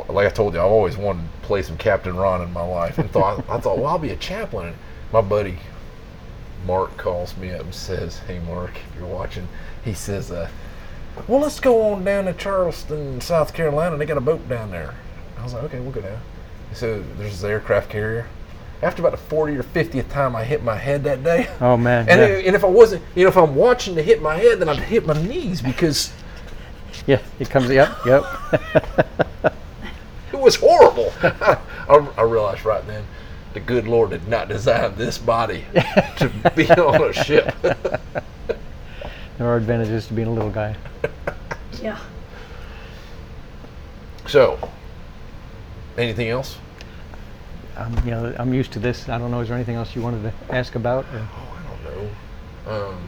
Like 0.09 0.27
I 0.27 0.29
told 0.29 0.53
you, 0.53 0.59
I've 0.59 0.67
always 0.67 0.95
wanted 0.95 1.23
to 1.23 1.47
play 1.47 1.63
some 1.63 1.77
Captain 1.77 2.15
Ron 2.15 2.41
in 2.41 2.53
my 2.53 2.65
life. 2.65 2.97
And 2.99 3.09
thought, 3.09 3.39
I 3.49 3.59
thought, 3.59 3.77
well, 3.77 3.87
I'll 3.87 3.99
be 3.99 4.11
a 4.11 4.15
chaplain. 4.15 4.67
And 4.67 4.77
my 5.11 5.21
buddy 5.21 5.57
Mark 6.65 6.95
calls 6.97 7.35
me 7.37 7.51
up 7.51 7.61
and 7.61 7.73
says, 7.73 8.19
hey, 8.19 8.39
Mark, 8.39 8.71
if 8.75 8.99
you're 8.99 9.07
watching, 9.07 9.47
he 9.83 9.93
says, 9.93 10.31
uh, 10.31 10.49
well, 11.27 11.39
let's 11.39 11.59
go 11.59 11.81
on 11.91 12.03
down 12.03 12.25
to 12.25 12.33
Charleston, 12.33 13.19
South 13.21 13.53
Carolina. 13.53 13.97
They 13.97 14.05
got 14.05 14.17
a 14.17 14.21
boat 14.21 14.47
down 14.47 14.71
there. 14.71 14.93
I 15.37 15.43
was 15.43 15.53
like, 15.53 15.63
okay, 15.63 15.79
we'll 15.79 15.91
go 15.91 16.01
down. 16.01 16.19
He 16.71 16.75
said, 16.75 17.03
there's 17.17 17.34
this 17.34 17.43
aircraft 17.43 17.91
carrier. 17.91 18.27
After 18.81 19.03
about 19.03 19.12
the 19.12 19.17
40 19.17 19.57
or 19.57 19.63
50th 19.63 20.10
time 20.10 20.36
I 20.36 20.43
hit 20.43 20.63
my 20.63 20.75
head 20.75 21.03
that 21.03 21.23
day, 21.23 21.47
Oh 21.62 21.77
man. 21.77 22.10
and, 22.10 22.19
yeah. 22.19 22.47
and 22.47 22.55
if 22.55 22.63
I 22.63 22.67
wasn't, 22.67 23.03
you 23.13 23.23
know, 23.23 23.29
if 23.29 23.38
I'm 23.38 23.53
watching 23.53 23.93
to 23.93 24.01
hit 24.01 24.23
my 24.23 24.36
head, 24.38 24.60
then 24.60 24.67
I'd 24.67 24.79
hit 24.79 25.05
my 25.05 25.13
knees 25.13 25.62
because 25.62 26.12
yeah. 27.07 27.21
It 27.39 27.49
comes. 27.49 27.69
Yep. 27.69 28.05
Yep. 28.05 28.23
it 30.34 30.39
was 30.39 30.55
horrible. 30.55 31.12
I, 31.21 31.57
I 32.17 32.21
realized 32.23 32.65
right 32.65 32.86
then, 32.86 33.03
the 33.53 33.60
good 33.60 33.88
Lord 33.88 34.12
did 34.12 34.27
not 34.27 34.47
design 34.47 34.95
this 34.95 35.17
body 35.17 35.65
to 36.17 36.31
be 36.55 36.69
on 36.71 37.03
a 37.03 37.13
ship. 37.13 37.55
there 37.62 37.77
are 39.39 39.57
advantages 39.57 40.07
to 40.07 40.13
being 40.13 40.27
a 40.27 40.34
little 40.34 40.51
guy. 40.51 40.75
Yeah. 41.81 41.99
so, 44.27 44.60
anything 45.97 46.30
else? 46.30 46.58
Um, 47.77 47.95
you 48.06 48.12
know, 48.12 48.36
I'm 48.38 48.54
used 48.54 48.71
to 48.73 48.80
this. 48.80 49.08
I 49.10 49.17
don't 49.17 49.32
know. 49.32 49.39
Is 49.39 49.47
there 49.47 49.56
anything 49.56 49.75
else 49.75 49.95
you 49.95 50.01
wanted 50.01 50.23
to 50.23 50.34
ask 50.56 50.75
about? 50.75 51.06
Or? 51.06 51.27
Oh, 51.32 51.58
I 51.58 51.63
don't 51.69 51.84
know. 51.84 52.10
Um, 52.71 53.08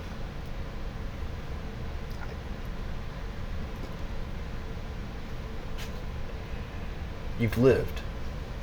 you've 7.40 7.58
lived. 7.58 8.02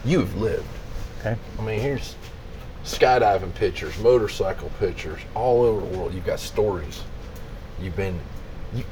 You've 0.04 0.37
lived. 0.40 0.66
Okay. 1.20 1.37
I 1.59 1.62
mean, 1.62 1.80
here's 1.80 2.16
skydiving 2.85 3.54
pictures, 3.54 3.98
motorcycle 3.98 4.70
pictures, 4.78 5.20
all 5.35 5.62
over 5.62 5.87
the 5.87 5.98
world. 5.98 6.14
You've 6.14 6.26
got 6.26 6.40
stories. 6.40 7.02
You've 7.80 7.96
been, 7.96 8.18
you, 8.74 8.85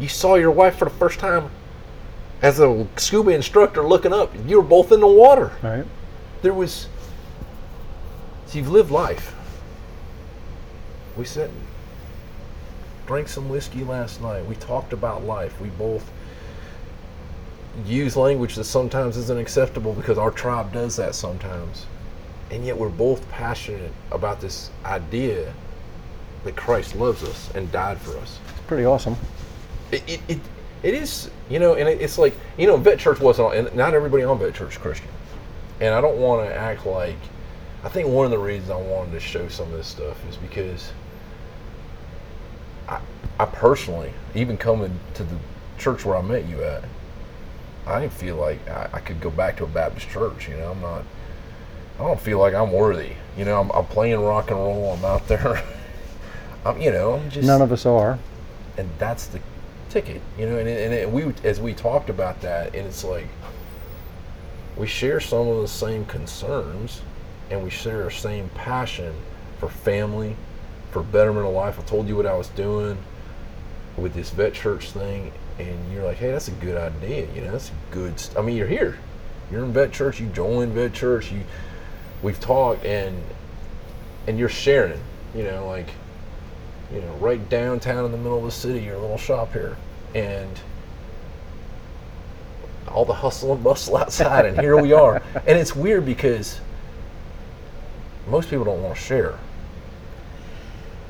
you 0.00 0.08
saw 0.08 0.34
your 0.34 0.50
wife 0.50 0.76
for 0.76 0.84
the 0.84 0.90
first 0.90 1.20
time 1.20 1.48
as 2.42 2.60
a 2.60 2.86
scuba 2.96 3.30
instructor 3.30 3.86
looking 3.86 4.12
up. 4.12 4.32
You 4.46 4.58
were 4.58 4.66
both 4.66 4.92
in 4.92 5.00
the 5.00 5.06
water. 5.06 5.52
Right. 5.62 5.84
There 6.42 6.54
was, 6.54 6.88
so 8.46 8.58
you've 8.58 8.70
lived 8.70 8.90
life. 8.90 9.34
We 11.16 11.24
sat 11.24 11.48
and 11.48 11.60
drank 13.06 13.28
some 13.28 13.48
whiskey 13.48 13.84
last 13.84 14.20
night. 14.20 14.44
We 14.44 14.54
talked 14.56 14.92
about 14.92 15.24
life. 15.24 15.58
We 15.60 15.68
both 15.70 16.10
use 17.84 18.16
language 18.16 18.54
that 18.56 18.64
sometimes 18.64 19.16
isn't 19.16 19.38
acceptable 19.38 19.92
because 19.92 20.18
our 20.18 20.30
tribe 20.30 20.72
does 20.72 20.96
that 20.96 21.14
sometimes. 21.14 21.86
And 22.50 22.64
yet 22.64 22.76
we're 22.76 22.88
both 22.88 23.28
passionate 23.30 23.92
about 24.10 24.40
this 24.40 24.70
idea 24.84 25.52
that 26.44 26.54
Christ 26.56 26.94
loves 26.94 27.22
us 27.24 27.50
and 27.54 27.70
died 27.72 27.98
for 27.98 28.16
us. 28.18 28.38
It's 28.50 28.60
pretty 28.60 28.84
awesome. 28.84 29.16
It, 29.90 30.02
it, 30.06 30.20
it, 30.28 30.40
it 30.82 30.94
is, 30.94 31.30
you 31.48 31.58
know, 31.58 31.74
and 31.74 31.88
it's 31.88 32.18
like, 32.18 32.34
you 32.56 32.66
know, 32.66 32.76
Vet 32.76 32.98
Church 32.98 33.20
wasn't, 33.20 33.54
and 33.54 33.74
not 33.74 33.94
everybody 33.94 34.22
on 34.24 34.38
Vet 34.38 34.54
Church 34.54 34.72
is 34.72 34.78
Christian. 34.78 35.08
And 35.80 35.94
I 35.94 36.00
don't 36.00 36.18
want 36.18 36.48
to 36.48 36.54
act 36.54 36.86
like, 36.86 37.16
I 37.84 37.88
think 37.88 38.08
one 38.08 38.24
of 38.24 38.30
the 38.30 38.38
reasons 38.38 38.70
I 38.70 38.76
wanted 38.76 39.12
to 39.12 39.20
show 39.20 39.48
some 39.48 39.66
of 39.66 39.72
this 39.72 39.86
stuff 39.86 40.16
is 40.28 40.36
because 40.36 40.92
I, 42.88 43.00
I 43.38 43.44
personally, 43.46 44.12
even 44.34 44.56
coming 44.56 44.98
to 45.14 45.22
the 45.24 45.36
church 45.78 46.04
where 46.04 46.16
I 46.16 46.22
met 46.22 46.46
you 46.46 46.62
at, 46.64 46.84
I 47.86 48.00
didn't 48.00 48.12
feel 48.14 48.36
like 48.36 48.66
I, 48.68 48.88
I 48.94 49.00
could 49.00 49.20
go 49.20 49.30
back 49.30 49.56
to 49.58 49.64
a 49.64 49.68
Baptist 49.68 50.08
church. 50.08 50.48
You 50.48 50.56
know, 50.56 50.72
I'm 50.72 50.80
not. 50.80 51.04
I 51.98 52.02
don't 52.02 52.20
feel 52.20 52.38
like 52.38 52.54
I'm 52.54 52.72
worthy. 52.72 53.12
You 53.38 53.44
know, 53.44 53.60
I'm, 53.60 53.70
I'm 53.70 53.86
playing 53.86 54.20
rock 54.20 54.50
and 54.50 54.58
roll. 54.58 54.92
I'm 54.92 55.04
out 55.04 55.26
there. 55.28 55.62
I'm, 56.64 56.80
you 56.80 56.90
know, 56.90 57.14
I'm 57.14 57.30
just 57.30 57.46
None 57.46 57.62
of 57.62 57.70
us 57.70 57.86
are. 57.86 58.18
and 58.76 58.90
that's 58.98 59.26
the 59.26 59.40
ticket, 59.90 60.20
you 60.38 60.46
know. 60.46 60.58
And, 60.58 60.68
and 60.68 60.92
it, 60.92 61.10
we, 61.10 61.32
as 61.44 61.60
we 61.60 61.74
talked 61.74 62.10
about 62.10 62.40
that, 62.42 62.74
and 62.74 62.86
it's 62.86 63.04
like 63.04 63.28
we 64.76 64.86
share 64.86 65.20
some 65.20 65.48
of 65.48 65.62
the 65.62 65.68
same 65.68 66.04
concerns, 66.06 67.02
and 67.50 67.62
we 67.62 67.70
share 67.70 68.02
our 68.04 68.10
same 68.10 68.48
passion 68.50 69.14
for 69.58 69.68
family, 69.68 70.36
for 70.90 71.02
betterment 71.02 71.46
of 71.46 71.52
life. 71.52 71.78
I 71.78 71.82
told 71.82 72.08
you 72.08 72.16
what 72.16 72.26
I 72.26 72.34
was 72.36 72.48
doing 72.48 72.98
with 73.96 74.14
this 74.14 74.30
vet 74.30 74.52
church 74.52 74.90
thing, 74.90 75.32
and 75.58 75.92
you're 75.92 76.04
like, 76.04 76.18
hey, 76.18 76.30
that's 76.30 76.48
a 76.48 76.52
good 76.52 76.76
idea, 76.76 77.26
you 77.34 77.40
know. 77.40 77.52
That's 77.52 77.70
a 77.70 77.94
good. 77.94 78.18
St- 78.20 78.38
I 78.38 78.42
mean, 78.42 78.56
you're 78.56 78.66
here, 78.66 78.98
you're 79.50 79.64
in 79.64 79.72
vet 79.72 79.92
church. 79.92 80.20
You 80.20 80.26
joined 80.28 80.72
vet 80.72 80.92
church. 80.92 81.32
You, 81.32 81.40
we've 82.22 82.40
talked, 82.40 82.84
and 82.84 83.22
and 84.26 84.38
you're 84.38 84.48
sharing, 84.48 85.00
you 85.34 85.44
know, 85.44 85.66
like 85.66 85.88
you 86.92 87.00
know, 87.00 87.12
right 87.14 87.48
downtown 87.48 88.04
in 88.04 88.12
the 88.12 88.18
middle 88.18 88.38
of 88.38 88.44
the 88.44 88.50
city, 88.50 88.80
your 88.80 88.98
little 88.98 89.18
shop 89.18 89.52
here, 89.52 89.76
and 90.14 90.60
all 92.88 93.04
the 93.04 93.14
hustle 93.14 93.52
and 93.52 93.62
bustle 93.62 93.96
outside, 93.96 94.46
and 94.46 94.58
here 94.58 94.80
we 94.80 94.92
are. 94.92 95.22
And 95.34 95.58
it's 95.58 95.74
weird 95.74 96.04
because 96.06 96.60
most 98.28 98.50
people 98.50 98.64
don't 98.64 98.82
want 98.82 98.96
to 98.96 99.00
share 99.00 99.38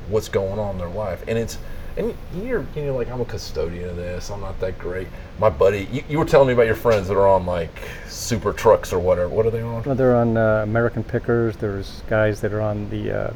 what's 0.09 0.29
going 0.29 0.59
on 0.59 0.71
in 0.71 0.77
their 0.77 0.89
life, 0.89 1.23
and 1.27 1.37
it's 1.37 1.57
and 1.97 2.15
you're 2.35 2.65
you 2.75 2.85
know 2.85 2.95
like 2.95 3.09
I'm 3.09 3.21
a 3.21 3.25
custodian 3.25 3.89
of 3.89 3.95
this. 3.95 4.29
I'm 4.29 4.41
not 4.41 4.59
that 4.59 4.77
great. 4.77 5.07
My 5.39 5.49
buddy, 5.49 5.87
you, 5.91 6.03
you 6.07 6.19
were 6.19 6.25
telling 6.25 6.47
me 6.47 6.53
about 6.53 6.67
your 6.67 6.75
friends 6.75 7.07
that 7.07 7.15
are 7.15 7.27
on 7.27 7.45
like 7.45 7.71
super 8.07 8.53
trucks 8.53 8.93
or 8.93 8.99
whatever. 8.99 9.29
What 9.29 9.45
are 9.45 9.51
they 9.51 9.61
on? 9.61 9.83
Well, 9.83 9.95
they're 9.95 10.15
on 10.15 10.37
uh, 10.37 10.61
American 10.63 11.03
Pickers. 11.03 11.57
There's 11.57 12.03
guys 12.07 12.41
that 12.41 12.53
are 12.53 12.61
on 12.61 12.89
the. 12.89 13.11
Uh, 13.11 13.33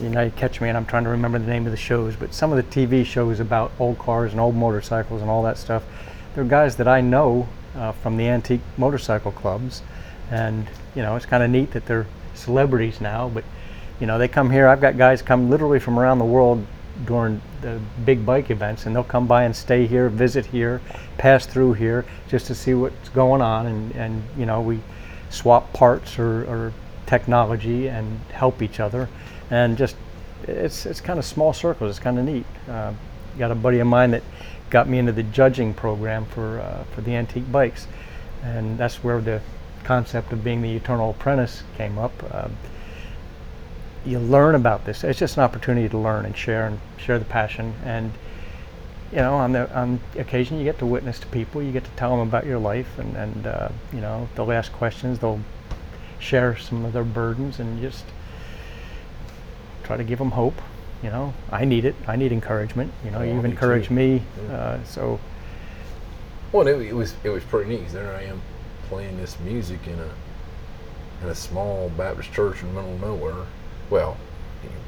you 0.00 0.08
know, 0.08 0.22
you 0.22 0.30
catch 0.32 0.60
me, 0.60 0.68
and 0.68 0.76
I'm 0.76 0.86
trying 0.86 1.04
to 1.04 1.10
remember 1.10 1.38
the 1.38 1.46
name 1.46 1.66
of 1.66 1.72
the 1.72 1.78
shows, 1.78 2.16
but 2.16 2.34
some 2.34 2.52
of 2.52 2.56
the 2.56 2.62
TV 2.62 3.04
shows 3.04 3.40
about 3.40 3.72
old 3.78 3.98
cars 3.98 4.32
and 4.32 4.40
old 4.40 4.56
motorcycles 4.56 5.20
and 5.20 5.30
all 5.30 5.42
that 5.44 5.58
stuff. 5.58 5.84
They're 6.34 6.44
guys 6.44 6.76
that 6.76 6.88
I 6.88 7.00
know 7.00 7.48
uh, 7.76 7.92
from 7.92 8.16
the 8.16 8.28
antique 8.28 8.60
motorcycle 8.76 9.32
clubs, 9.32 9.82
and 10.30 10.66
you 10.94 11.02
know, 11.02 11.16
it's 11.16 11.26
kind 11.26 11.42
of 11.42 11.50
neat 11.50 11.72
that 11.72 11.86
they're 11.86 12.06
celebrities 12.34 13.00
now. 13.00 13.28
But 13.28 13.44
you 14.00 14.06
know, 14.06 14.18
they 14.18 14.28
come 14.28 14.50
here. 14.50 14.66
I've 14.66 14.80
got 14.80 14.96
guys 14.96 15.22
come 15.22 15.50
literally 15.50 15.78
from 15.78 15.98
around 15.98 16.18
the 16.18 16.24
world 16.24 16.66
during 17.04 17.40
the 17.60 17.80
big 18.04 18.24
bike 18.26 18.50
events, 18.50 18.86
and 18.86 18.94
they'll 18.94 19.04
come 19.04 19.26
by 19.26 19.44
and 19.44 19.54
stay 19.54 19.86
here, 19.86 20.08
visit 20.08 20.46
here, 20.46 20.80
pass 21.18 21.46
through 21.46 21.74
here, 21.74 22.04
just 22.28 22.46
to 22.46 22.54
see 22.54 22.74
what's 22.74 23.08
going 23.10 23.42
on, 23.42 23.66
and 23.66 23.94
and 23.94 24.22
you 24.36 24.46
know, 24.46 24.60
we 24.60 24.80
swap 25.30 25.72
parts 25.72 26.18
or, 26.18 26.44
or 26.44 26.72
technology 27.06 27.88
and 27.88 28.20
help 28.32 28.62
each 28.62 28.80
other, 28.80 29.08
and 29.50 29.76
just 29.76 29.96
it's 30.46 30.86
it's 30.86 31.00
kind 31.00 31.18
of 31.18 31.24
small 31.24 31.52
circles. 31.52 31.90
It's 31.90 31.98
kind 31.98 32.18
of 32.18 32.24
neat. 32.24 32.46
Uh, 32.68 32.92
got 33.38 33.50
a 33.50 33.54
buddy 33.54 33.78
of 33.80 33.86
mine 33.86 34.12
that 34.12 34.22
got 34.70 34.88
me 34.88 34.98
into 34.98 35.12
the 35.12 35.22
judging 35.22 35.74
program 35.74 36.26
for 36.26 36.60
uh, 36.60 36.84
for 36.94 37.00
the 37.00 37.14
antique 37.14 37.50
bikes, 37.50 37.86
and 38.42 38.78
that's 38.78 39.02
where 39.02 39.20
the 39.20 39.40
concept 39.84 40.32
of 40.32 40.42
being 40.42 40.62
the 40.62 40.74
eternal 40.74 41.10
apprentice 41.10 41.62
came 41.76 41.98
up. 41.98 42.12
Uh, 42.32 42.48
you 44.04 44.18
learn 44.18 44.54
about 44.54 44.84
this. 44.84 45.04
It's 45.04 45.18
just 45.18 45.36
an 45.36 45.42
opportunity 45.42 45.88
to 45.88 45.98
learn 45.98 46.24
and 46.26 46.36
share 46.36 46.66
and 46.66 46.78
share 46.98 47.18
the 47.18 47.24
passion. 47.24 47.74
And 47.84 48.12
you 49.10 49.18
know, 49.18 49.34
on 49.34 49.52
the 49.52 49.72
on 49.74 50.00
occasion, 50.16 50.58
you 50.58 50.64
get 50.64 50.78
to 50.80 50.86
witness 50.86 51.18
to 51.20 51.26
people. 51.28 51.62
You 51.62 51.72
get 51.72 51.84
to 51.84 51.90
tell 51.90 52.10
them 52.10 52.26
about 52.26 52.46
your 52.46 52.58
life, 52.58 52.98
and 52.98 53.16
and 53.16 53.46
uh, 53.46 53.68
you 53.92 54.00
know, 54.00 54.28
they'll 54.34 54.52
ask 54.52 54.72
questions. 54.72 55.18
They'll 55.20 55.40
share 56.18 56.56
some 56.56 56.84
of 56.84 56.92
their 56.92 57.04
burdens, 57.04 57.60
and 57.60 57.80
just 57.80 58.04
try 59.84 59.96
to 59.96 60.04
give 60.04 60.18
them 60.18 60.30
hope. 60.32 60.54
You 61.02 61.10
know, 61.10 61.34
I 61.50 61.64
need 61.64 61.84
it. 61.84 61.94
I 62.06 62.16
need 62.16 62.32
encouragement. 62.32 62.90
You 63.04 63.10
know, 63.10 63.18
Oh, 63.18 63.22
you've 63.22 63.44
encouraged 63.44 63.88
too. 63.88 63.94
me. 63.94 64.22
Yeah. 64.48 64.54
Uh, 64.56 64.84
so 64.84 65.20
Well, 66.52 66.66
it, 66.66 66.80
it 66.80 66.94
was 66.94 67.14
it 67.24 67.28
was 67.30 67.44
pretty 67.44 67.70
neat. 67.70 67.82
'cause 67.84 67.92
There 67.92 68.14
I 68.14 68.22
am 68.22 68.40
playing 68.88 69.16
this 69.18 69.38
music 69.40 69.80
in 69.86 69.98
a 69.98 70.08
in 71.22 71.30
a 71.30 71.34
small 71.34 71.90
Baptist 71.90 72.32
church 72.32 72.62
in 72.62 72.68
the 72.68 72.74
middle 72.80 72.94
of 72.94 73.00
nowhere. 73.00 73.44
Well, 73.90 74.16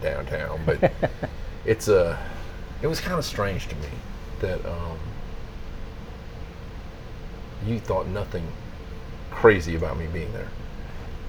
downtown, 0.03 0.61
but 0.65 0.91
it's 1.67 1.89
a. 1.89 2.19
It 2.83 2.87
was 2.87 3.01
kind 3.01 3.19
of 3.19 3.25
strange 3.25 3.69
to 3.69 3.75
me 3.77 3.89
that 4.41 4.65
um, 4.67 4.99
you 7.67 7.79
thought 7.81 8.07
nothing 8.09 8.47
crazy 9.31 9.75
about 9.77 9.99
me 9.99 10.07
being 10.13 10.33
there, 10.33 10.49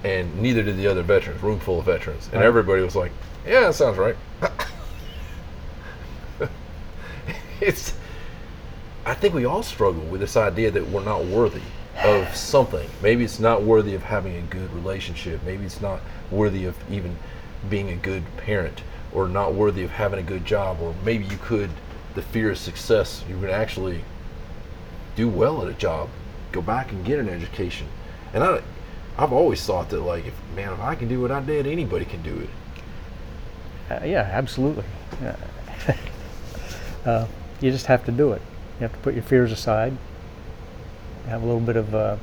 and 0.03 0.41
neither 0.41 0.63
did 0.63 0.77
the 0.77 0.87
other 0.87 1.03
veterans. 1.03 1.41
Room 1.41 1.59
full 1.59 1.79
of 1.79 1.85
veterans, 1.85 2.25
and 2.31 2.41
Right. 2.41 2.45
everybody 2.45 2.81
was 2.81 2.95
like, 2.95 3.11
"Yeah, 3.45 3.61
that 3.61 3.75
sounds 3.75 3.97
right." 3.97 4.15
it's 7.61 7.93
I 9.05 9.13
think 9.13 9.33
we 9.33 9.45
all 9.45 9.63
struggle 9.63 10.03
with 10.03 10.19
this 10.19 10.35
idea 10.35 10.69
that 10.71 10.89
we're 10.89 11.03
not 11.03 11.23
worthy 11.25 11.61
of 12.03 12.35
something. 12.35 12.87
Maybe 13.01 13.23
it's 13.23 13.39
not 13.39 13.63
worthy 13.63 13.95
of 13.95 14.03
having 14.03 14.35
a 14.35 14.41
good 14.41 14.71
relationship. 14.73 15.39
Maybe 15.45 15.65
it's 15.65 15.79
not 15.79 16.01
worthy 16.29 16.65
of 16.65 16.75
even 16.91 17.17
being 17.69 17.89
a 17.89 17.95
good 17.95 18.23
parent 18.35 18.81
or 19.13 19.29
not 19.29 19.53
worthy 19.53 19.83
of 19.83 19.91
having 19.91 20.19
a 20.19 20.23
good 20.23 20.43
job. 20.43 20.81
Or 20.81 20.93
maybe 21.05 21.23
you 21.23 21.37
could, 21.41 21.69
the 22.15 22.21
fear 22.21 22.51
of 22.51 22.57
success, 22.57 23.23
you 23.29 23.39
can 23.39 23.49
actually 23.49 24.01
do 25.15 25.29
well 25.29 25.61
at 25.61 25.69
a 25.69 25.73
job, 25.73 26.09
go 26.51 26.61
back 26.61 26.91
and 26.91 27.05
get 27.05 27.17
an 27.17 27.29
education. 27.29 27.87
And 28.33 28.43
I, 28.43 28.61
I've 29.17 29.33
always 29.33 29.65
thought 29.65 29.89
that, 29.89 30.01
like, 30.01 30.27
if, 30.27 30.33
man, 30.55 30.73
if 30.73 30.79
I 30.79 30.95
can 30.95 31.07
do 31.07 31.21
what 31.21 31.31
I 31.31 31.41
did, 31.41 31.65
anybody 31.65 32.05
can 32.05 32.21
do 32.21 32.39
it. 32.39 32.49
Uh, 33.89 34.05
yeah, 34.05 34.29
absolutely. 34.31 34.83
Yeah. 35.21 35.35
uh, 37.05 37.27
you 37.59 37.71
just 37.71 37.87
have 37.87 38.05
to 38.05 38.11
do 38.11 38.31
it. 38.33 38.41
You 38.79 38.83
have 38.83 38.93
to 38.93 38.99
put 38.99 39.15
your 39.15 39.23
fears 39.23 39.51
aside, 39.51 39.97
have 41.27 41.41
a 41.41 41.45
little 41.45 41.61
bit 41.61 41.77
of 41.77 41.95
uh, 41.95 42.17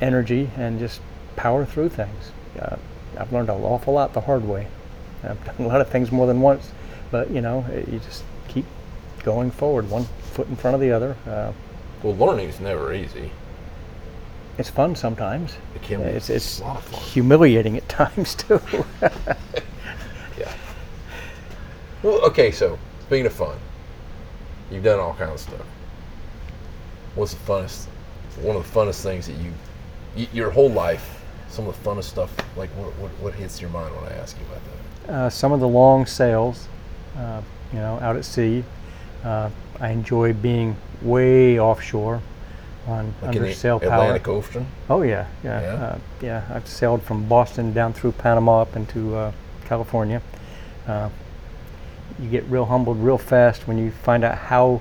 energy, 0.00 0.50
and 0.56 0.78
just 0.78 1.00
power 1.34 1.64
through 1.64 1.88
things. 1.88 2.30
Uh, 2.58 2.76
I've 3.18 3.32
learned 3.32 3.48
an 3.48 3.60
awful 3.62 3.94
lot 3.94 4.12
the 4.12 4.20
hard 4.20 4.44
way. 4.44 4.68
I've 5.24 5.44
done 5.56 5.56
a 5.58 5.66
lot 5.66 5.80
of 5.80 5.88
things 5.88 6.12
more 6.12 6.26
than 6.28 6.40
once, 6.40 6.70
but 7.10 7.30
you 7.30 7.40
know, 7.40 7.64
you 7.90 7.98
just 7.98 8.22
keep 8.46 8.66
going 9.24 9.50
forward, 9.50 9.90
one 9.90 10.04
foot 10.20 10.46
in 10.48 10.54
front 10.54 10.76
of 10.76 10.80
the 10.80 10.92
other. 10.92 11.16
Uh, 11.26 11.52
Well, 12.02 12.16
learning 12.16 12.48
is 12.48 12.60
never 12.60 12.92
easy. 12.92 13.32
It's 14.58 14.68
fun 14.70 14.94
sometimes. 14.96 15.56
It 15.74 15.82
can 15.82 16.00
be. 16.02 16.08
It's, 16.08 16.30
it's 16.30 16.60
a 16.60 16.64
lot 16.64 16.76
of 16.76 16.84
fun. 16.84 17.00
humiliating 17.00 17.76
at 17.76 17.88
times 17.88 18.34
too. 18.34 18.60
Yeah. 20.38 20.52
Well, 22.02 22.24
okay, 22.26 22.50
so 22.52 22.78
speaking 23.02 23.26
of 23.26 23.32
fun, 23.32 23.56
you've 24.70 24.84
done 24.84 25.00
all 25.00 25.14
kinds 25.14 25.32
of 25.32 25.40
stuff. 25.40 25.66
What's 27.16 27.34
the 27.34 27.40
funnest, 27.40 27.86
one 28.42 28.54
of 28.56 28.72
the 28.72 28.78
funnest 28.78 29.02
things 29.02 29.26
that 29.26 29.32
you, 29.36 29.52
y- 30.16 30.28
your 30.32 30.50
whole 30.50 30.70
life, 30.70 31.24
some 31.48 31.66
of 31.66 31.82
the 31.82 31.88
funnest 31.90 32.04
stuff, 32.04 32.32
like 32.56 32.70
what, 32.70 32.96
what, 32.98 33.10
what 33.20 33.34
hits 33.34 33.60
your 33.60 33.70
mind 33.70 33.92
when 33.96 34.04
I 34.12 34.16
ask 34.16 34.36
you 34.38 34.44
about 34.46 34.60
that? 35.06 35.12
uh, 35.12 35.30
some 35.30 35.50
of 35.52 35.58
the 35.60 35.66
long 35.68 36.06
sails, 36.06 36.68
uh, 37.16 37.40
you 37.72 37.78
know, 37.80 37.98
out 38.00 38.14
at 38.14 38.24
sea. 38.24 38.62
Uh, 39.24 39.50
I 39.80 39.88
enjoy 39.90 40.32
being 40.34 40.76
way 41.02 41.58
offshore 41.58 42.20
on 42.86 43.14
Like 43.20 43.36
under 43.36 43.52
sail 43.52 43.80
power. 43.80 43.92
Atlantic 43.92 44.28
Ocean? 44.28 44.66
Oh 44.88 45.02
yeah, 45.02 45.26
yeah, 45.44 45.60
Yeah? 45.60 45.84
Uh, 45.84 45.98
yeah. 46.20 46.44
I've 46.52 46.68
sailed 46.68 47.02
from 47.02 47.28
Boston 47.28 47.72
down 47.72 47.92
through 47.92 48.12
Panama 48.12 48.62
up 48.62 48.76
into 48.76 49.14
uh, 49.14 49.32
California. 49.64 50.22
Uh, 50.86 51.10
you 52.18 52.28
get 52.30 52.44
real 52.44 52.64
humbled 52.64 52.98
real 52.98 53.18
fast 53.18 53.68
when 53.68 53.78
you 53.78 53.90
find 53.90 54.24
out 54.24 54.36
how 54.36 54.80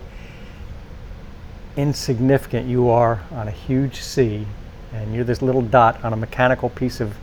insignificant 1.75 2.67
you 2.67 2.89
are 2.89 3.21
on 3.31 3.47
a 3.47 3.51
huge 3.51 4.01
sea, 4.01 4.47
and 4.93 5.13
you're 5.13 5.23
this 5.23 5.41
little 5.41 5.61
dot 5.61 6.03
on 6.03 6.13
a 6.13 6.15
mechanical 6.15 6.69
piece 6.69 6.99
of 6.99 7.15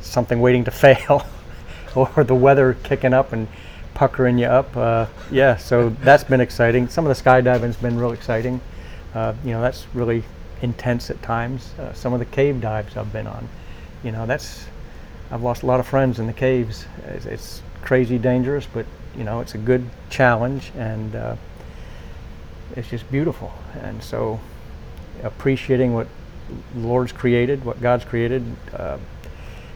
something 0.00 0.40
waiting 0.40 0.64
to 0.64 0.70
fail, 0.84 1.26
or 1.94 2.24
the 2.24 2.34
weather 2.34 2.76
kicking 2.82 3.12
up 3.12 3.32
and 3.32 3.48
puckering 3.94 4.38
you 4.38 4.46
up. 4.46 4.74
Uh, 4.76 5.06
yeah, 5.30 5.56
so 5.56 5.90
that's 6.00 6.24
been 6.24 6.40
exciting. 6.40 6.88
Some 6.88 7.06
of 7.06 7.16
the 7.16 7.22
skydiving's 7.22 7.76
been 7.76 7.98
real 7.98 8.12
exciting. 8.12 8.60
Uh, 9.14 9.34
you 9.44 9.52
know, 9.52 9.60
that's 9.60 9.86
really 9.94 10.22
intense 10.62 11.10
at 11.10 11.20
times. 11.22 11.72
Uh, 11.78 11.92
some 11.92 12.12
of 12.12 12.18
the 12.18 12.26
cave 12.26 12.60
dives 12.60 12.96
I've 12.96 13.12
been 13.12 13.26
on, 13.26 13.48
you 14.02 14.12
know, 14.12 14.26
that's 14.26 14.66
I've 15.30 15.42
lost 15.42 15.62
a 15.62 15.66
lot 15.66 15.80
of 15.80 15.86
friends 15.86 16.18
in 16.18 16.26
the 16.26 16.32
caves. 16.32 16.86
It's, 17.06 17.26
it's 17.26 17.62
crazy 17.82 18.18
dangerous, 18.18 18.66
but 18.66 18.86
you 19.16 19.24
know, 19.24 19.40
it's 19.40 19.54
a 19.54 19.58
good 19.58 19.84
challenge 20.10 20.72
and 20.76 21.14
uh, 21.14 21.36
it's 22.76 22.88
just 22.88 23.10
beautiful. 23.10 23.52
And 23.82 24.02
so, 24.02 24.40
appreciating 25.22 25.94
what 25.94 26.06
the 26.74 26.80
Lord's 26.80 27.12
created, 27.12 27.64
what 27.64 27.80
God's 27.80 28.04
created, 28.04 28.44
uh, 28.74 28.98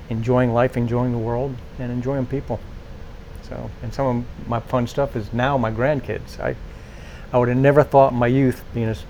enjoying 0.08 0.52
life, 0.52 0.76
enjoying 0.76 1.12
the 1.12 1.18
world, 1.18 1.54
and 1.78 1.90
enjoying 1.90 2.26
people. 2.26 2.60
So, 3.48 3.70
and 3.82 3.92
some 3.92 4.06
of 4.06 4.48
my 4.48 4.60
fun 4.60 4.86
stuff 4.86 5.16
is 5.16 5.32
now 5.32 5.58
my 5.58 5.70
grandkids. 5.70 6.40
I, 6.40 6.56
I 7.32 7.38
would 7.38 7.48
have 7.48 7.58
never 7.58 7.82
thought 7.82 8.12
in 8.12 8.18
my 8.18 8.26
youth, 8.26 8.62
being 8.72 8.88
as 8.88 9.04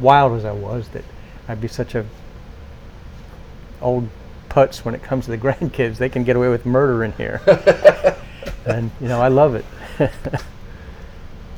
wild 0.00 0.36
as 0.36 0.44
I 0.44 0.52
was, 0.52 0.88
that 0.90 1.04
I'd 1.48 1.60
be 1.60 1.68
such 1.68 1.94
a 1.94 2.04
old 3.80 4.08
putz 4.48 4.84
when 4.84 4.94
it 4.94 5.02
comes 5.02 5.26
to 5.26 5.30
the 5.30 5.38
grandkids. 5.46 5.96
They 5.96 6.08
can 6.08 6.24
get 6.24 6.36
away 6.36 6.48
with 6.48 6.66
murder 6.66 7.04
in 7.04 7.12
here, 7.12 7.40
and 8.66 8.90
you 9.00 9.08
know 9.08 9.20
I 9.20 9.28
love 9.28 9.54
it. 9.54 9.64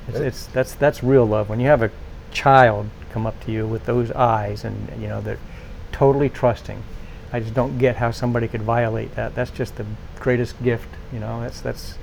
it's, 0.09 0.18
it's 0.18 0.47
that's 0.47 0.74
that's 0.74 1.03
real 1.03 1.26
love 1.26 1.49
when 1.49 1.61
you 1.61 1.66
have 1.66 1.82
a 1.82 1.91
child 2.32 2.88
come 3.11 3.26
up 3.26 3.45
to 3.45 3.51
you 3.51 3.66
with 3.66 3.86
those 3.86 4.12
eyes 4.12 4.64
and 4.64 5.03
you 5.03 5.09
know 5.09 5.20
they're 5.20 5.38
totally 5.93 6.28
trusting. 6.28 6.82
I 7.32 7.41
just 7.41 7.55
don't 7.55 7.78
get 7.78 7.97
how 7.97 8.11
somebody 8.11 8.49
could 8.49 8.62
violate 8.62 9.14
that. 9.14 9.34
That's 9.34 9.51
just 9.51 9.76
the 9.76 9.86
greatest 10.18 10.61
gift. 10.62 10.88
You 11.12 11.20
know, 11.20 11.41
that's 11.41 11.61
that's 11.61 11.95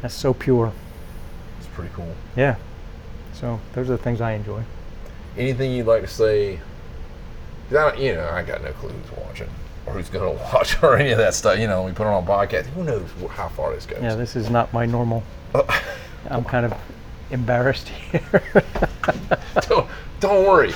that's 0.00 0.14
so 0.14 0.34
pure. 0.34 0.72
It's 1.58 1.68
pretty 1.68 1.92
cool. 1.94 2.14
Yeah. 2.36 2.56
So 3.32 3.60
those 3.74 3.88
are 3.88 3.96
the 3.96 4.02
things 4.02 4.20
I 4.20 4.32
enjoy. 4.32 4.64
Anything 5.40 5.72
you'd 5.72 5.86
like 5.86 6.02
to 6.02 6.06
say? 6.06 6.60
I 7.70 7.72
don't, 7.72 7.98
you 7.98 8.12
know, 8.12 8.28
I 8.28 8.42
got 8.42 8.62
no 8.62 8.72
clue 8.72 8.90
who's 8.90 9.16
watching 9.16 9.48
or 9.86 9.94
who's 9.94 10.10
going 10.10 10.36
to 10.36 10.44
watch 10.44 10.82
or 10.82 10.98
any 10.98 11.12
of 11.12 11.18
that 11.18 11.32
stuff. 11.32 11.58
You 11.58 11.66
know, 11.66 11.82
we 11.82 11.92
put 11.92 12.06
it 12.06 12.10
on 12.10 12.22
a 12.22 12.26
podcast. 12.26 12.66
Who 12.66 12.84
knows 12.84 13.08
how 13.30 13.48
far 13.48 13.74
this 13.74 13.86
goes? 13.86 14.02
Yeah, 14.02 14.16
this 14.16 14.36
is 14.36 14.50
not 14.50 14.70
my 14.74 14.84
normal. 14.84 15.22
I'm 16.28 16.44
kind 16.44 16.66
of 16.66 16.74
embarrassed 17.30 17.88
here. 17.88 18.42
don't, 19.62 19.88
don't 20.20 20.46
worry. 20.46 20.74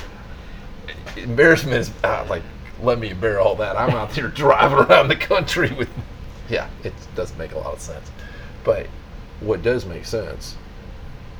Embarrassment 1.15 1.75
is 1.77 1.91
uh, 2.03 2.25
like, 2.27 2.41
let 2.81 2.97
me 2.97 3.13
bear 3.13 3.39
all 3.39 3.53
that. 3.57 3.77
I'm 3.77 3.91
out 3.91 4.13
here 4.13 4.29
driving 4.29 4.79
around 4.79 5.09
the 5.09 5.15
country 5.15 5.71
with, 5.73 5.89
yeah, 6.49 6.69
it 6.83 6.93
doesn't 7.13 7.37
make 7.37 7.51
a 7.51 7.59
lot 7.59 7.75
of 7.75 7.81
sense. 7.81 8.09
But 8.63 8.87
what 9.41 9.61
does 9.61 9.85
make 9.85 10.05
sense 10.05 10.57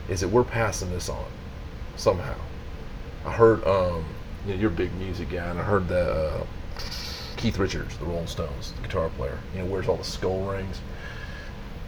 is 0.10 0.22
that 0.22 0.28
we're 0.28 0.44
passing 0.44 0.92
this 0.92 1.10
on 1.10 1.26
somehow. 1.96 2.36
I 3.26 3.32
heard, 3.32 3.66
um, 3.66 4.06
you 4.46 4.54
know, 4.54 4.60
you're 4.60 4.70
a 4.70 4.74
big 4.74 4.94
music 4.96 5.30
guy, 5.30 5.46
and 5.46 5.60
I 5.60 5.64
heard 5.64 5.88
that 5.88 6.12
uh, 6.12 6.46
Keith 7.38 7.58
Richards, 7.58 7.98
the 7.98 8.06
Rolling 8.06 8.28
Stones, 8.28 8.72
the 8.74 8.88
guitar 8.88 9.10
player, 9.10 9.40
you 9.54 9.62
know, 9.62 9.66
wears 9.66 9.88
all 9.88 9.98
the 9.98 10.04
skull 10.04 10.42
rings, 10.42 10.80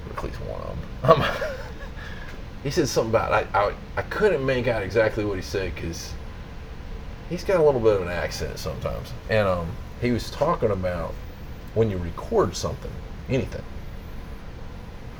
at 0.10 0.24
least 0.24 0.40
one 0.42 0.62
of 0.62 0.68
them. 0.68 1.22
Um, 1.22 1.36
he 2.64 2.72
said 2.72 2.88
something 2.88 3.12
about 3.12 3.32
I, 3.32 3.48
I 3.54 3.74
I 3.98 4.02
couldn't 4.04 4.46
make 4.46 4.68
out 4.68 4.82
exactly 4.82 5.24
what 5.26 5.36
he 5.36 5.42
said 5.44 5.76
because 5.76 6.14
he's 7.30 7.44
got 7.44 7.60
a 7.60 7.64
little 7.64 7.82
bit 7.82 7.96
of 7.96 8.02
an 8.02 8.08
accent 8.08 8.58
sometimes, 8.58 9.14
and 9.30 9.48
um, 9.48 9.70
he 10.02 10.12
was 10.12 10.32
talking 10.32 10.72
about 10.72 11.14
when 11.76 11.92
you 11.92 11.98
record 11.98 12.56
something, 12.56 12.92
anything, 13.30 13.64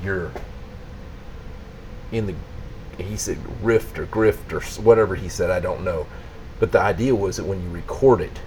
you're 0.02 0.32
in 2.10 2.26
the 2.26 2.34
he 2.98 3.16
said 3.16 3.38
rift 3.64 3.98
or 3.98 4.06
grift 4.06 4.52
or 4.52 4.60
whatever 4.82 5.14
he 5.14 5.28
said 5.28 5.50
I 5.50 5.60
don't 5.60 5.84
know, 5.84 6.06
but 6.60 6.72
the 6.72 6.80
idea 6.80 7.14
was 7.14 7.36
that 7.36 7.44
when 7.44 7.62
you 7.62 7.68
record 7.70 8.20
it, 8.20 8.40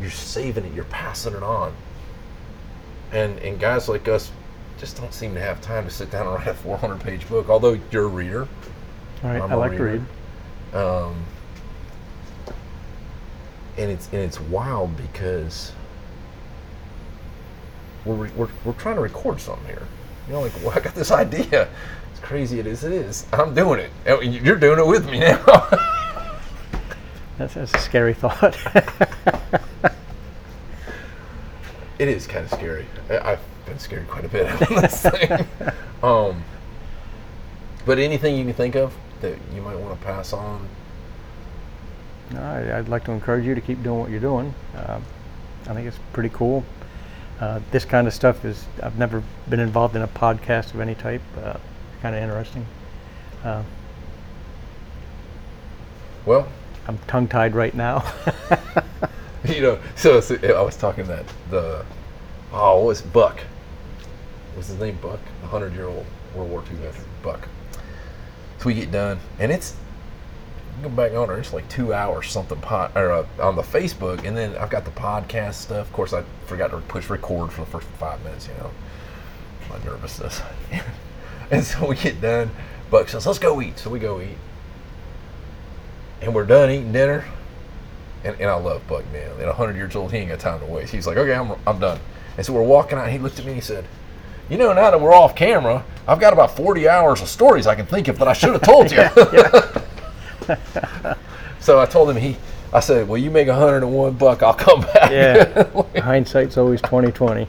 you're 0.00 0.10
saving 0.10 0.64
it, 0.64 0.72
you're 0.74 0.84
passing 0.84 1.34
it 1.34 1.42
on, 1.42 1.72
and 3.12 3.38
and 3.40 3.58
guys 3.60 3.88
like 3.88 4.08
us 4.08 4.30
just 4.78 4.96
don't 4.96 5.12
seem 5.14 5.34
to 5.34 5.40
have 5.40 5.60
time 5.60 5.84
to 5.84 5.90
sit 5.90 6.10
down 6.10 6.26
and 6.26 6.34
write 6.38 6.48
a 6.48 6.54
400 6.54 7.00
page 7.00 7.28
book. 7.28 7.48
Although 7.48 7.78
you're 7.90 8.04
a 8.04 8.08
reader, 8.08 8.48
All 9.22 9.30
right, 9.30 9.40
I 9.42 9.54
like 9.54 9.76
to 9.76 9.82
read. 9.82 10.02
um, 10.74 11.24
and 13.78 13.90
it's 13.90 14.06
and 14.12 14.20
it's 14.20 14.40
wild 14.40 14.96
because 14.96 15.72
we're, 18.04 18.14
re- 18.14 18.30
we're 18.36 18.48
we're 18.64 18.72
trying 18.74 18.96
to 18.96 19.00
record 19.00 19.40
something 19.40 19.66
here. 19.66 19.86
You 20.26 20.34
know, 20.34 20.40
like 20.42 20.52
well, 20.62 20.70
I 20.76 20.80
got 20.80 20.94
this 20.94 21.10
idea. 21.10 21.68
Crazy 22.22 22.60
it 22.60 22.66
is, 22.66 22.84
it 22.84 22.92
is. 22.92 23.26
I'm 23.32 23.54
doing 23.54 23.80
it. 23.80 23.90
You're 24.24 24.56
doing 24.56 24.78
it 24.78 24.86
with 24.86 25.10
me 25.10 25.20
now. 25.20 25.38
That's, 27.38 27.54
that's 27.54 27.74
a 27.74 27.78
scary 27.78 28.14
thought. 28.14 28.56
it 31.98 32.08
is 32.08 32.26
kind 32.26 32.44
of 32.44 32.50
scary. 32.52 32.86
I, 33.10 33.32
I've 33.32 33.40
been 33.66 33.78
scared 33.78 34.06
quite 34.06 34.24
a 34.24 34.28
bit 34.28 34.46
on 34.46 34.58
this 34.82 35.02
thing. 35.02 35.46
Um, 36.02 36.44
but 37.84 37.98
anything 37.98 38.36
you 38.36 38.44
can 38.44 38.52
think 38.52 38.76
of 38.76 38.94
that 39.22 39.36
you 39.54 39.62
might 39.62 39.76
want 39.76 39.98
to 39.98 40.06
pass 40.06 40.32
on? 40.32 40.68
No, 42.32 42.42
I, 42.42 42.78
I'd 42.78 42.88
like 42.88 43.04
to 43.04 43.12
encourage 43.12 43.44
you 43.44 43.54
to 43.56 43.60
keep 43.60 43.82
doing 43.82 43.98
what 43.98 44.10
you're 44.10 44.20
doing. 44.20 44.54
Uh, 44.76 45.00
I 45.66 45.74
think 45.74 45.88
it's 45.88 45.98
pretty 46.12 46.30
cool. 46.30 46.64
Uh, 47.40 47.60
this 47.72 47.84
kind 47.84 48.06
of 48.06 48.14
stuff 48.14 48.44
is, 48.44 48.66
I've 48.82 48.98
never 48.98 49.22
been 49.48 49.58
involved 49.58 49.96
in 49.96 50.02
a 50.02 50.08
podcast 50.08 50.74
of 50.74 50.80
any 50.80 50.94
type. 50.94 51.22
Uh, 51.42 51.56
kind 52.02 52.14
of 52.16 52.22
interesting. 52.22 52.66
Uh, 53.44 53.62
Well, 56.26 56.46
I'm 56.86 56.98
tongue 57.06 57.28
tied 57.28 57.54
right 57.54 57.74
now. 57.74 58.04
you 59.44 59.60
know, 59.60 59.78
so, 59.96 60.20
so 60.20 60.36
I 60.36 60.62
was 60.62 60.76
talking 60.76 61.06
that 61.06 61.24
the 61.50 61.84
oh, 62.52 62.78
what 62.78 62.86
was 62.86 63.00
it? 63.00 63.12
Buck? 63.12 63.40
Was 64.56 64.68
his 64.68 64.78
name 64.78 64.98
Buck? 65.00 65.20
The 65.40 65.48
hundred 65.48 65.74
year 65.74 65.86
old 65.86 66.06
World 66.34 66.50
War 66.50 66.62
II 66.70 66.76
veteran, 66.76 67.06
Buck. 67.22 67.48
So 68.58 68.66
we 68.66 68.74
get 68.74 68.92
done, 68.92 69.18
and 69.38 69.50
it's 69.50 69.74
go 70.82 70.88
back 70.88 71.12
on 71.12 71.28
her. 71.28 71.38
It's 71.38 71.52
like 71.52 71.68
two 71.68 71.92
hours 71.92 72.30
something 72.30 72.60
pot 72.60 72.92
or 72.96 73.10
uh, 73.12 73.26
on 73.40 73.56
the 73.56 73.62
Facebook, 73.62 74.24
and 74.24 74.36
then 74.36 74.56
I've 74.56 74.70
got 74.70 74.84
the 74.84 74.92
podcast 74.92 75.54
stuff. 75.54 75.88
Of 75.88 75.92
course, 75.92 76.12
I 76.12 76.22
forgot 76.46 76.70
to 76.70 76.78
push 76.78 77.10
record 77.10 77.52
for 77.52 77.62
the 77.62 77.70
first 77.70 77.86
five 77.98 78.22
minutes. 78.22 78.48
You 78.48 78.54
know, 78.54 78.70
my 79.70 79.84
nervousness. 79.84 80.40
and 81.52 81.62
so 81.64 81.86
we 81.86 81.94
get 81.94 82.20
done. 82.20 82.50
Buck 82.90 83.08
says, 83.08 83.26
"Let's 83.26 83.38
go 83.38 83.62
eat." 83.62 83.78
So 83.78 83.90
we 83.90 84.00
go 84.00 84.20
eat, 84.20 84.36
and 86.20 86.34
we're 86.34 86.46
done 86.46 86.70
eating 86.70 86.92
dinner. 86.92 87.24
And, 88.24 88.36
and 88.40 88.48
I 88.48 88.54
love 88.54 88.86
Buck 88.86 89.04
man. 89.12 89.30
At 89.40 89.46
100 89.46 89.76
years 89.76 89.96
old, 89.96 90.12
he 90.12 90.18
ain't 90.18 90.30
got 90.30 90.38
time 90.38 90.60
to 90.60 90.66
waste. 90.66 90.92
He's 90.92 91.08
like, 91.08 91.16
okay, 91.16 91.34
I'm, 91.34 91.52
I'm 91.66 91.80
done. 91.80 91.98
And 92.36 92.46
so 92.46 92.52
we're 92.52 92.62
walking 92.62 92.96
out. 92.96 93.04
And 93.04 93.12
he 93.12 93.18
looked 93.18 93.38
at 93.38 93.44
me 93.44 93.52
and 93.52 93.60
he 93.60 93.66
said, 93.66 93.84
you 94.48 94.58
know, 94.58 94.72
now 94.72 94.90
that 94.90 95.00
we're 95.00 95.14
off 95.14 95.34
camera, 95.34 95.84
I've 96.06 96.20
got 96.20 96.32
about 96.32 96.56
40 96.56 96.88
hours 96.88 97.20
of 97.20 97.28
stories 97.28 97.66
I 97.66 97.74
can 97.74 97.86
think 97.86 98.08
of 98.08 98.18
that 98.18 98.28
I 98.28 98.32
should 98.32 98.52
have 98.52 98.62
told 98.62 98.92
you. 98.92 98.98
so 101.60 101.80
I 101.80 101.86
told 101.86 102.10
him 102.10 102.16
he, 102.16 102.36
I 102.72 102.80
said, 102.80 103.08
well, 103.08 103.18
you 103.18 103.30
make 103.30 103.48
101 103.48 104.14
buck, 104.14 104.42
I'll 104.42 104.54
come 104.54 104.82
back. 104.82 105.10
yeah. 105.10 106.00
Hindsight's 106.00 106.56
always 106.56 106.80
2020. 106.82 107.46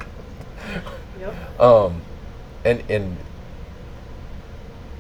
Yep. 1.20 1.60
um, 1.60 2.02
and 2.66 2.84
and 2.90 3.18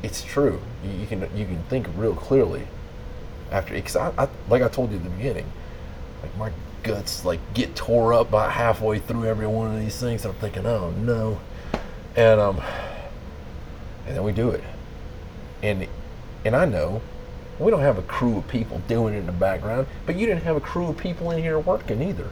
it's 0.04 0.22
true. 0.22 0.62
You, 0.84 0.91
you 0.91 1.08
can 1.08 1.22
you 1.36 1.45
can 1.45 1.64
think 1.64 1.88
real 1.95 2.14
clearly 2.14 2.68
after 3.51 3.74
because 3.74 3.95
I, 3.95 4.12
I 4.18 4.28
like 4.49 4.62
I 4.62 4.68
told 4.68 4.91
you 4.91 4.97
at 4.97 5.04
the 5.04 5.10
beginning, 5.10 5.51
like 6.22 6.38
my 6.38 6.51
guts 6.84 7.24
like 7.24 7.39
get 7.54 7.76
tore 7.76 8.14
up 8.14 8.30
about 8.30 8.51
halfway 8.51 8.99
through 8.99 9.26
every 9.26 9.47
one 9.47 9.74
of 9.74 9.80
these 9.80 9.99
things. 9.99 10.26
I'm 10.26 10.34
thinking, 10.34 10.66
oh 10.66 10.91
no, 10.91 11.39
and 12.16 12.39
um, 12.39 12.62
and 14.06 14.16
then 14.18 14.24
we 14.24 14.34
do 14.34 14.49
it, 14.49 14.64
and 15.64 15.88
and 16.45 16.56
I 16.56 16.66
know 16.66 17.01
we 17.60 17.72
don't 17.72 17.82
have 17.82 17.97
a 17.97 18.04
crew 18.04 18.38
of 18.38 18.47
people 18.47 18.82
doing 18.88 19.14
it 19.14 19.20
in 19.20 19.26
the 19.26 19.32
background, 19.32 19.88
but 20.06 20.16
you 20.18 20.26
didn't 20.26 20.43
have 20.43 20.58
a 20.58 20.62
crew 20.62 20.88
of 20.88 20.97
people 20.97 21.32
in 21.32 21.41
here 21.41 21.60
working 21.60 22.01
either. 22.01 22.30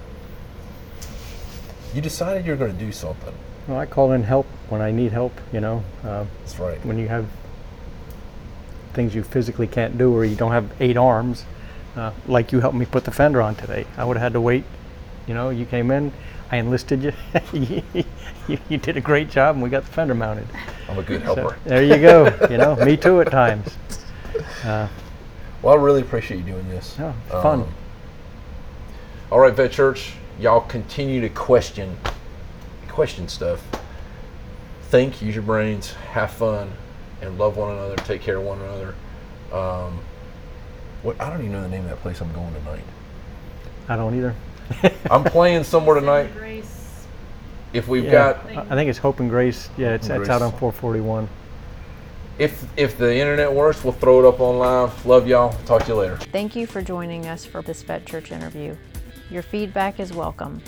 You 1.93 2.01
decided 2.01 2.45
you're 2.45 2.57
going 2.57 2.72
to 2.72 2.86
do 2.86 2.91
something. 2.91 3.34
Well, 3.67 3.78
I 3.78 3.86
call 3.86 4.13
in 4.13 4.24
help 4.24 4.47
when 4.69 4.82
I 4.82 4.91
need 4.91 5.11
help, 5.11 5.34
you 5.53 5.59
know. 5.59 5.84
Uh, 6.03 6.26
That's 6.39 6.57
right. 6.57 6.84
when 6.86 6.97
you 6.97 7.07
have 7.07 7.28
things 8.94 9.16
you 9.16 9.24
physically 9.24 9.68
can't 9.68 9.98
do 9.98 10.14
or 10.14 10.26
you 10.26 10.36
don't 10.36 10.52
have 10.52 10.72
eight 10.80 10.98
arms, 10.98 11.46
uh, 11.96 12.12
like 12.28 12.52
you 12.52 12.60
helped 12.60 12.76
me 12.76 12.86
put 12.86 13.04
the 13.06 13.12
fender 13.12 13.42
on 13.42 13.56
today. 13.56 13.86
I 13.98 14.06
would 14.06 14.18
have 14.18 14.24
had 14.24 14.34
to 14.34 14.42
wait. 14.42 14.64
You 15.28 15.34
know, 15.34 15.50
you 15.50 15.66
came 15.66 15.92
in, 15.92 16.12
I 16.52 16.58
enlisted 16.58 17.04
you. 17.54 17.84
you, 18.48 18.58
you 18.70 18.78
did 18.78 18.98
a 18.98 19.02
great 19.02 19.30
job, 19.30 19.56
and 19.56 19.64
we 19.64 19.70
got 19.70 19.84
the 19.86 19.92
fender 19.92 20.16
mounted. 20.16 20.48
I'm 20.89 20.98
a 21.00 21.04
good 21.04 21.22
So, 21.26 21.36
helper. 21.36 21.58
there 21.66 21.84
you 21.84 21.98
go. 21.98 22.26
You 22.50 22.58
know, 22.58 22.76
me 22.78 22.98
too 22.98 23.22
at 23.22 23.32
times. 23.32 23.68
Uh, 24.64 24.88
Well, 25.62 25.78
I 25.78 25.82
really 25.82 26.02
appreciate 26.02 26.38
you 26.38 26.44
doing 26.44 26.68
this. 26.70 26.96
Oh, 27.00 27.14
it's 27.26 27.32
fun. 27.34 27.66
all 29.32 29.39
right, 29.39 29.54
Vet 29.54 29.72
Church, 29.72 30.14
y'all 30.39 30.62
continue 30.62 31.20
to 31.22 31.30
question, 31.30 31.98
question 32.88 33.28
stuff. 33.28 33.62
Think, 34.84 35.22
use 35.22 35.36
your 35.36 35.44
brains, 35.44 35.92
have 36.14 36.32
fun, 36.32 36.72
and 37.22 37.38
love 37.38 37.57
one 37.57 37.72
another. 37.74 37.95
Take 37.97 38.22
care 38.22 38.38
of 38.38 38.43
one 38.43 38.59
another. 38.61 38.95
Um, 39.51 39.99
what 41.03 41.19
I 41.19 41.30
don't 41.30 41.39
even 41.39 41.51
know 41.53 41.61
the 41.61 41.69
name 41.69 41.84
of 41.84 41.89
that 41.89 41.99
place 42.01 42.22
I'm 42.22 42.32
going 42.34 42.53
tonight. 42.53 42.84
I 43.89 43.95
don't 43.95 44.15
either. 44.15 44.36
I'm 45.11 45.24
playing 45.24 45.63
somewhere 45.63 45.99
tonight. 45.99 46.34
Grace. 46.36 47.05
If 47.74 47.88
we've 47.88 48.03
Yeah. 48.05 48.11
got, 48.11 48.45
I 48.72 48.76
think 48.76 48.89
it's 48.89 48.99
Hope 48.99 49.19
and 49.19 49.30
Grace. 49.30 49.69
Yeah, 49.78 49.93
it's, 49.93 50.09
and 50.09 50.22
it's 50.22 50.30
out 50.30 50.41
on 50.41 50.51
441. 50.51 51.28
if 52.38 52.65
if 52.78 52.97
the 52.97 53.13
internet 53.15 53.51
works, 53.51 53.84
we'll 53.84 53.93
throw 53.93 54.19
it 54.19 54.28
up 54.28 54.39
on 54.39 54.59
live. 54.59 55.05
Love 55.05 55.28
y'all. 55.28 55.53
Talk 55.65 55.84
to 55.84 55.88
you 55.89 55.95
later. 55.95 56.17
Thank 56.17 56.55
you 56.55 56.65
for 56.67 56.82
joining 56.82 57.28
us 57.28 57.45
for 57.45 57.61
this 57.61 57.82
Vet 57.84 58.05
Church 58.05 58.32
interview. 58.32 58.76
Your 59.30 59.41
feedback 59.43 59.99
is 59.99 60.13
welcome. 60.13 60.61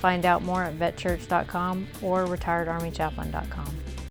Find 0.00 0.26
out 0.26 0.42
more 0.42 0.64
at 0.64 0.76
vetchurch.com 0.78 1.86
or 2.02 2.24
retiredarmychaplain.com. 2.26 3.76